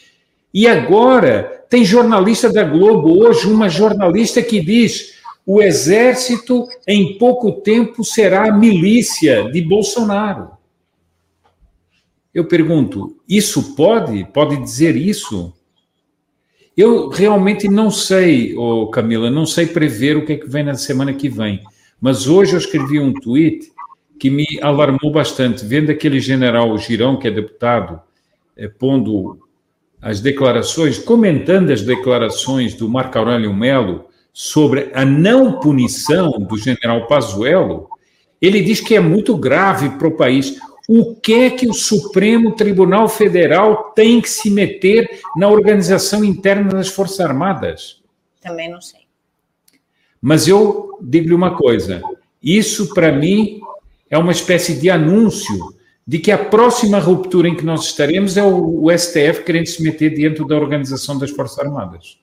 E 0.54 0.66
agora 0.66 1.66
tem 1.68 1.84
jornalista 1.84 2.50
da 2.50 2.64
Globo 2.64 3.22
hoje, 3.22 3.46
uma 3.46 3.68
jornalista 3.68 4.40
que 4.40 4.58
diz: 4.58 5.17
o 5.50 5.62
exército, 5.62 6.68
em 6.86 7.16
pouco 7.16 7.62
tempo, 7.62 8.04
será 8.04 8.50
a 8.50 8.52
milícia 8.52 9.50
de 9.50 9.62
Bolsonaro. 9.62 10.50
Eu 12.34 12.44
pergunto, 12.44 13.16
isso 13.26 13.74
pode? 13.74 14.26
Pode 14.26 14.58
dizer 14.58 14.94
isso? 14.94 15.54
Eu 16.76 17.08
realmente 17.08 17.66
não 17.66 17.90
sei, 17.90 18.54
oh 18.58 18.88
Camila, 18.88 19.30
não 19.30 19.46
sei 19.46 19.64
prever 19.64 20.18
o 20.18 20.26
que 20.26 20.34
é 20.34 20.36
que 20.36 20.46
vem 20.46 20.64
na 20.64 20.74
semana 20.74 21.14
que 21.14 21.30
vem. 21.30 21.62
Mas 21.98 22.28
hoje 22.28 22.52
eu 22.52 22.58
escrevi 22.58 23.00
um 23.00 23.14
tweet 23.14 23.72
que 24.20 24.28
me 24.28 24.44
alarmou 24.60 25.10
bastante, 25.10 25.64
vendo 25.64 25.90
aquele 25.90 26.20
general 26.20 26.76
Girão, 26.76 27.18
que 27.18 27.26
é 27.26 27.30
deputado, 27.30 27.98
é, 28.54 28.68
pondo 28.68 29.38
as 29.98 30.20
declarações, 30.20 30.98
comentando 30.98 31.70
as 31.70 31.80
declarações 31.80 32.74
do 32.74 32.86
Marco 32.86 33.18
Aurélio 33.18 33.54
Melo 33.54 34.07
sobre 34.32 34.90
a 34.94 35.04
não 35.04 35.58
punição 35.58 36.30
do 36.30 36.56
general 36.56 37.06
Pazuello, 37.06 37.88
ele 38.40 38.62
diz 38.62 38.80
que 38.80 38.94
é 38.94 39.00
muito 39.00 39.36
grave 39.36 39.90
para 39.90 40.08
o 40.08 40.16
país. 40.16 40.58
O 40.88 41.16
que 41.16 41.34
é 41.34 41.50
que 41.50 41.68
o 41.68 41.74
Supremo 41.74 42.52
Tribunal 42.52 43.08
Federal 43.08 43.92
tem 43.94 44.20
que 44.20 44.30
se 44.30 44.50
meter 44.50 45.20
na 45.36 45.48
organização 45.48 46.24
interna 46.24 46.72
das 46.72 46.88
Forças 46.88 47.20
Armadas? 47.20 48.02
Também 48.40 48.70
não 48.70 48.80
sei. 48.80 49.00
Mas 50.20 50.48
eu 50.48 50.98
digo-lhe 51.00 51.34
uma 51.34 51.56
coisa: 51.56 52.02
isso, 52.42 52.94
para 52.94 53.12
mim, 53.12 53.60
é 54.08 54.16
uma 54.16 54.32
espécie 54.32 54.80
de 54.80 54.88
anúncio 54.88 55.76
de 56.06 56.18
que 56.18 56.30
a 56.30 56.38
próxima 56.38 56.98
ruptura 56.98 57.48
em 57.48 57.54
que 57.54 57.64
nós 57.64 57.84
estaremos 57.84 58.36
é 58.38 58.42
o, 58.42 58.86
STF 58.90 59.44
querendo 59.44 59.66
se 59.66 59.82
meter 59.82 60.14
dentro 60.14 60.46
da 60.46 60.56
organização 60.56 61.18
das 61.18 61.30
Forças 61.30 61.58
Armadas. 61.58 62.18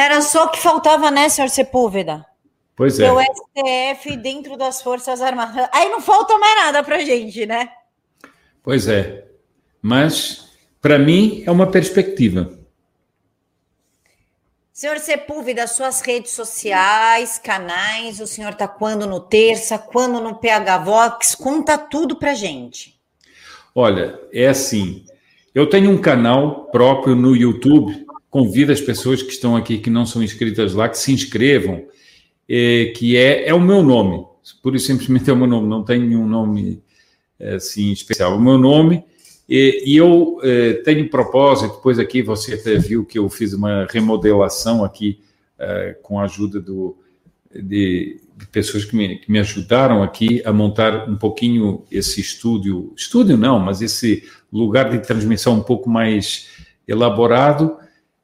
Era 0.00 0.22
só 0.22 0.46
o 0.46 0.48
que 0.48 0.58
faltava, 0.58 1.10
né, 1.10 1.28
senhor 1.28 1.50
Sepúlveda? 1.50 2.24
Pois 2.74 2.98
é. 2.98 3.12
O 3.12 3.20
STF 3.20 4.16
dentro 4.16 4.56
das 4.56 4.80
Forças 4.80 5.20
Armadas. 5.20 5.68
Aí 5.70 5.90
não 5.90 6.00
falta 6.00 6.38
mais 6.38 6.56
nada 6.56 6.82
para 6.82 7.00
gente, 7.00 7.44
né? 7.44 7.68
Pois 8.62 8.88
é. 8.88 9.26
Mas, 9.82 10.48
para 10.80 10.98
mim, 10.98 11.44
é 11.46 11.50
uma 11.50 11.70
perspectiva. 11.70 12.58
Senhor 14.72 14.98
Sepúlveda, 14.98 15.66
suas 15.66 16.00
redes 16.00 16.32
sociais, 16.32 17.38
canais, 17.38 18.20
o 18.20 18.26
senhor 18.26 18.52
está 18.52 18.66
quando 18.66 19.06
no 19.06 19.20
Terça, 19.20 19.76
quando 19.76 20.18
no 20.18 20.36
PH 20.36 20.78
Vox? 20.78 21.34
Conta 21.34 21.76
tudo 21.76 22.16
para 22.16 22.32
gente. 22.32 22.98
Olha, 23.74 24.18
é 24.32 24.48
assim, 24.48 25.04
eu 25.54 25.68
tenho 25.68 25.90
um 25.90 26.00
canal 26.00 26.70
próprio 26.70 27.14
no 27.14 27.36
YouTube 27.36 28.08
convido 28.30 28.72
as 28.72 28.80
pessoas 28.80 29.22
que 29.22 29.32
estão 29.32 29.56
aqui, 29.56 29.78
que 29.78 29.90
não 29.90 30.06
são 30.06 30.22
inscritas 30.22 30.72
lá, 30.72 30.88
que 30.88 30.96
se 30.98 31.12
inscrevam, 31.12 31.84
é, 32.48 32.92
que 32.96 33.16
é, 33.16 33.48
é 33.48 33.54
o 33.54 33.60
meu 33.60 33.82
nome. 33.82 34.24
Por 34.62 34.74
isso, 34.74 34.86
simplesmente 34.86 35.28
é 35.28 35.32
o 35.32 35.36
meu 35.36 35.46
nome, 35.46 35.68
não 35.68 35.84
tem 35.84 36.00
nenhum 36.00 36.26
nome 36.26 36.82
assim 37.56 37.90
especial. 37.92 38.36
O 38.36 38.40
meu 38.40 38.58
nome, 38.58 39.04
e, 39.48 39.82
e 39.86 39.96
eu 39.96 40.38
tenho 40.84 41.08
propósito, 41.08 41.74
depois 41.74 41.98
aqui 41.98 42.22
você 42.22 42.54
até 42.54 42.78
viu 42.78 43.04
que 43.04 43.18
eu 43.18 43.28
fiz 43.28 43.52
uma 43.52 43.86
remodelação 43.90 44.84
aqui 44.84 45.20
com 46.02 46.18
a 46.18 46.24
ajuda 46.24 46.60
do, 46.60 46.96
de, 47.52 48.20
de 48.36 48.46
pessoas 48.46 48.84
que 48.84 48.94
me, 48.94 49.16
que 49.16 49.30
me 49.30 49.38
ajudaram 49.38 50.02
aqui 50.02 50.42
a 50.44 50.52
montar 50.52 51.08
um 51.08 51.16
pouquinho 51.16 51.84
esse 51.90 52.20
estúdio, 52.20 52.92
estúdio 52.96 53.36
não, 53.36 53.58
mas 53.58 53.82
esse 53.82 54.24
lugar 54.52 54.90
de 54.90 55.00
transmissão 55.00 55.54
um 55.54 55.62
pouco 55.62 55.90
mais 55.90 56.48
elaborado, 56.86 57.76
eh, 57.79 57.79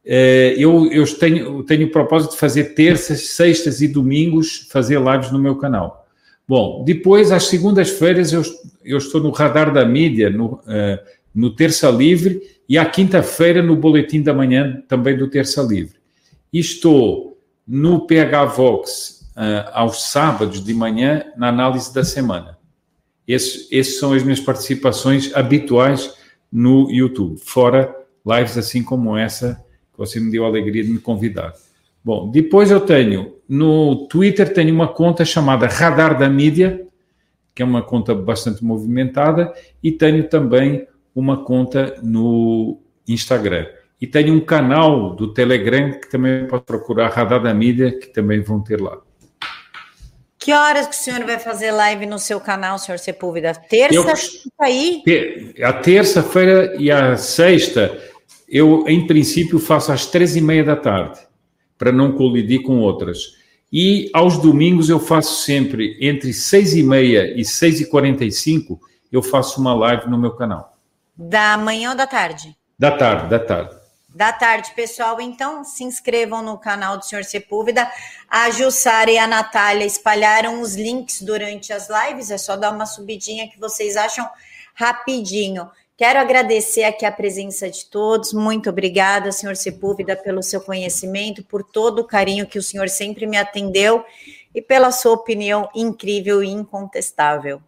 eu, 0.07 0.87
eu 0.93 1.05
tenho, 1.19 1.63
tenho 1.65 1.87
o 1.87 1.91
propósito 1.91 2.33
de 2.33 2.39
fazer 2.39 2.75
terças, 2.75 3.29
sextas 3.29 3.81
e 3.81 3.89
domingos, 3.89 4.69
fazer 4.71 5.01
lives 5.01 5.33
no 5.33 5.39
meu 5.39 5.57
canal. 5.57 6.07
Bom, 6.49 6.85
depois, 6.85 7.33
às 7.33 7.47
segundas-feiras, 7.49 8.33
eu, 8.33 8.43
eu 8.85 8.99
estou 8.99 9.21
no 9.21 9.31
Radar 9.31 9.73
da 9.73 9.85
Mídia, 9.85 10.31
no, 10.31 10.55
uh, 10.55 10.99
no 11.35 11.51
Terça 11.51 11.91
Livre, 11.91 12.41
e 12.69 12.79
à 12.79 12.85
quinta-feira 12.85 13.63
no 13.63 13.75
Boletim 13.75 14.23
da 14.23 14.33
Manhã, 14.33 14.81
também 14.87 15.17
do 15.17 15.29
Terça 15.29 15.61
Livre. 15.61 15.97
E 16.53 16.61
estou 16.61 17.37
no 17.67 18.07
PH 18.07 18.45
Vox 18.45 19.29
uh, 19.37 19.71
aos 19.73 20.05
sábados 20.05 20.65
de 20.65 20.73
manhã, 20.73 21.25
na 21.37 21.49
análise 21.49 21.93
da 21.93 22.05
semana. 22.05 22.57
Esses, 23.27 23.67
esses 23.73 23.99
são 23.99 24.13
as 24.13 24.23
minhas 24.23 24.39
participações 24.39 25.35
habituais 25.35 26.15
no 26.53 26.89
YouTube, 26.93 27.41
fora 27.41 27.93
lives 28.25 28.57
assim 28.57 28.85
como 28.85 29.17
essa 29.17 29.61
você 29.97 30.21
me 30.21 30.31
deu 30.31 30.45
a 30.45 30.49
alegria 30.49 30.85
de 30.85 30.91
me 30.91 30.99
convidar. 30.99 31.53
Bom, 32.05 32.31
depois 32.31 32.71
eu 32.71 32.81
tenho 32.81 33.37
no 33.49 34.07
Twitter 34.09 34.53
tenho 34.53 34.75
uma 34.75 34.89
conta 34.89 35.25
chamada 35.25 35.67
Radar 35.67 36.19
da 36.19 36.29
Mídia, 36.29 36.87
que 37.55 37.63
é 37.63 37.65
uma 37.65 37.83
conta 37.83 38.15
bastante 38.15 38.65
movimentada, 38.65 39.53
e 39.83 39.91
tenho 39.93 40.29
também 40.29 40.87
uma 41.15 41.45
conta 41.45 41.97
no 42.03 42.79
Instagram. 43.09 43.67
E 44.01 44.07
tenho 44.07 44.35
um 44.35 44.41
canal 44.41 45.15
do 45.15 45.33
Telegram 45.33 45.93
que 45.93 46.11
também 46.11 46.47
pode 46.47 46.65
procurar 46.65 47.09
Radar 47.09 47.43
da 47.43 47.55
Mídia, 47.55 47.99
que 47.99 48.09
também 48.09 48.41
vão 48.41 48.61
ter 48.61 48.81
lá. 48.81 48.99
Que 50.39 50.53
horas 50.53 50.87
que 50.87 50.95
o 50.95 50.99
senhor 50.99 51.25
vai 51.25 51.39
fazer 51.39 51.73
live 51.73 52.07
no 52.07 52.19
seu 52.19 52.39
canal, 52.39 52.79
senhor 52.79 52.99
Sepúlveda? 52.99 53.55
Terça? 53.55 53.95
Eu, 53.95 54.05
aí? 54.61 55.03
A 55.63 55.73
terça-feira 55.73 56.77
e 56.79 56.91
a 56.91 57.17
sexta, 57.17 57.99
eu, 58.49 58.85
em 58.89 59.07
princípio, 59.07 59.59
faço 59.59 59.93
às 59.93 60.07
três 60.07 60.37
e 60.37 60.41
meia 60.41 60.65
da 60.65 60.77
tarde, 60.77 61.21
para 61.77 61.93
não 61.93 62.13
colidir 62.13 62.63
com 62.63 62.79
outras. 62.81 63.37
E 63.73 64.09
aos 64.13 64.39
domingos 64.39 64.89
eu 64.89 65.01
faço 65.01 65.43
sempre 65.43 65.99
entre 66.01 66.33
seis 66.33 66.75
e 66.75 66.83
meia 66.83 67.39
e 67.39 67.45
seis 67.45 67.81
e 67.81 67.91
quarenta 67.91 68.25
e 68.25 68.31
cinco, 68.31 68.81
eu 69.11 69.23
faço 69.23 69.61
uma 69.61 69.75
live 69.75 70.09
no 70.09 70.19
meu 70.19 70.33
canal. 70.33 70.77
Da 71.17 71.57
manhã 71.57 71.91
ou 71.91 71.97
da 71.97 72.07
tarde? 72.07 72.57
Da 72.79 72.91
tarde, 72.91 73.29
da 73.29 73.39
tarde. 73.39 73.77
Da 74.09 74.33
tarde, 74.33 74.73
pessoal. 74.75 75.21
Então, 75.21 75.63
se 75.63 75.85
inscrevam 75.85 76.43
no 76.43 76.57
canal 76.57 76.97
do 76.97 77.05
Senhor 77.05 77.25
Sepúlveda. 77.25 77.91
A 78.31 78.51
Jussara 78.51 79.11
e 79.11 79.19
a 79.19 79.27
Natália 79.27 79.85
espalharam 79.85 80.63
os 80.63 80.75
links 80.75 81.21
durante 81.21 81.73
as 81.73 81.89
lives. 81.91 82.31
É 82.31 82.39
só 82.39 82.57
dar 82.57 82.73
uma 82.73 82.87
subidinha 82.87 83.49
que 83.49 83.61
vocês 83.61 83.95
acham 83.95 84.27
rapidinho. 84.75 85.69
Quero 85.97 86.19
agradecer 86.19 86.85
aqui 86.85 87.07
a 87.07 87.11
presença 87.11 87.71
de 87.71 87.87
todos. 87.87 88.35
Muito 88.35 88.69
obrigada, 88.69 89.33
senhor 89.33 89.57
Sepúlveda, 89.57 90.15
pelo 90.15 90.43
seu 90.43 90.61
conhecimento, 90.61 91.43
por 91.43 91.63
todo 91.63 92.01
o 92.01 92.05
carinho 92.05 92.47
que 92.47 92.59
o 92.59 92.63
senhor 92.63 92.91
sempre 92.91 93.27
me 93.27 93.39
atendeu 93.39 94.05
e 94.55 94.61
pela 94.61 94.91
sua 94.93 95.13
opinião 95.13 95.71
incrível 95.75 96.45
e 96.45 96.49
incontestável. 96.49 97.63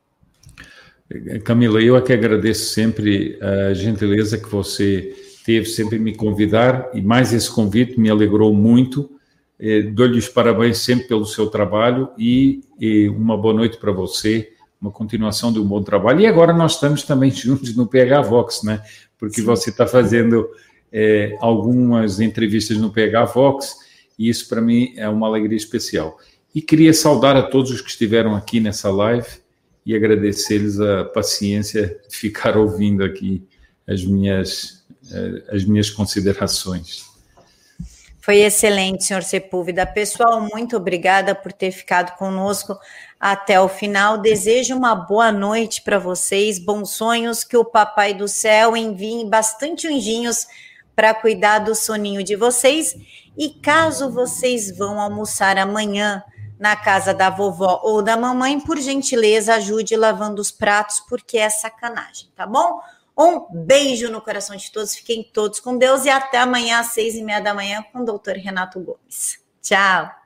Camila, 1.42 1.80
eu 1.80 1.96
aqui 1.96 2.12
agradeço 2.12 2.74
sempre 2.74 3.38
a 3.40 3.72
gentileza 3.72 4.36
que 4.36 4.48
você 4.48 5.16
teve 5.42 5.64
sempre 5.64 5.98
me 5.98 6.14
convidar 6.14 6.90
e 6.92 7.00
mais 7.00 7.32
esse 7.32 7.50
convite 7.50 7.98
me 7.98 8.10
alegrou 8.10 8.52
muito. 8.52 9.10
Eh, 9.58 9.84
dou-lhe 9.84 10.18
os 10.18 10.28
parabéns 10.28 10.76
sempre 10.76 11.08
pelo 11.08 11.24
seu 11.24 11.46
trabalho 11.46 12.10
e, 12.18 12.60
e 12.78 13.08
uma 13.08 13.38
boa 13.38 13.54
noite 13.54 13.78
para 13.78 13.90
você 13.90 14.52
uma 14.80 14.90
continuação 14.90 15.52
de 15.52 15.58
um 15.58 15.64
bom 15.64 15.82
trabalho. 15.82 16.20
E 16.20 16.26
agora 16.26 16.52
nós 16.52 16.74
estamos 16.74 17.02
também 17.02 17.30
juntos 17.32 17.74
no 17.74 17.86
PH 17.86 18.22
Vox, 18.22 18.62
né? 18.62 18.82
Porque 19.18 19.40
Sim. 19.40 19.46
você 19.46 19.70
está 19.70 19.86
fazendo 19.86 20.48
é, 20.92 21.36
algumas 21.40 22.20
entrevistas 22.20 22.76
no 22.76 22.90
PH 22.90 23.24
Vox 23.26 23.76
e 24.18 24.28
isso 24.28 24.48
para 24.48 24.60
mim 24.60 24.94
é 24.96 25.08
uma 25.08 25.26
alegria 25.26 25.56
especial. 25.56 26.18
E 26.54 26.62
queria 26.62 26.92
saudar 26.94 27.36
a 27.36 27.42
todos 27.42 27.70
os 27.70 27.80
que 27.80 27.90
estiveram 27.90 28.34
aqui 28.34 28.58
nessa 28.58 28.90
live 28.90 29.28
e 29.84 29.94
agradecer-lhes 29.94 30.80
a 30.80 31.04
paciência 31.04 32.00
de 32.08 32.16
ficar 32.16 32.56
ouvindo 32.56 33.04
aqui 33.04 33.46
as 33.86 34.04
minhas, 34.04 34.84
eh, 35.10 35.44
as 35.50 35.64
minhas 35.64 35.88
considerações. 35.88 37.06
Foi 38.20 38.40
excelente, 38.40 39.04
senhor 39.04 39.22
Sepúlveda. 39.22 39.86
Pessoal, 39.86 40.46
muito 40.52 40.76
obrigada 40.76 41.34
por 41.34 41.50
ter 41.50 41.70
ficado 41.70 42.14
conosco 42.18 42.78
até 43.18 43.60
o 43.60 43.68
final. 43.68 44.18
Desejo 44.18 44.76
uma 44.76 44.94
boa 44.94 45.32
noite 45.32 45.82
para 45.82 45.98
vocês, 45.98 46.58
bons 46.58 46.90
sonhos, 46.90 47.42
que 47.42 47.56
o 47.56 47.64
Papai 47.64 48.14
do 48.14 48.28
Céu 48.28 48.76
envie 48.76 49.24
bastante 49.24 49.88
anjinhos 49.88 50.46
para 50.94 51.14
cuidar 51.14 51.60
do 51.60 51.74
soninho 51.74 52.22
de 52.22 52.36
vocês. 52.36 52.96
E 53.36 53.50
caso 53.50 54.10
vocês 54.10 54.76
vão 54.76 55.00
almoçar 55.00 55.58
amanhã 55.58 56.22
na 56.58 56.74
casa 56.74 57.14
da 57.14 57.30
vovó 57.30 57.80
ou 57.84 58.02
da 58.02 58.16
mamãe, 58.16 58.58
por 58.58 58.78
gentileza, 58.78 59.54
ajude 59.54 59.94
lavando 59.94 60.42
os 60.42 60.50
pratos, 60.50 60.98
porque 61.00 61.38
é 61.38 61.48
sacanagem, 61.48 62.28
tá 62.34 62.44
bom? 62.44 62.80
Um 63.16 63.46
beijo 63.52 64.10
no 64.10 64.20
coração 64.20 64.56
de 64.56 64.70
todos, 64.72 64.94
fiquem 64.94 65.22
todos 65.22 65.60
com 65.60 65.76
Deus 65.76 66.04
e 66.04 66.10
até 66.10 66.38
amanhã 66.38 66.80
às 66.80 66.88
seis 66.88 67.14
e 67.14 67.22
meia 67.22 67.40
da 67.40 67.54
manhã 67.54 67.84
com 67.92 68.00
o 68.00 68.04
doutor 68.04 68.34
Renato 68.34 68.80
Gomes. 68.80 69.38
Tchau! 69.62 70.17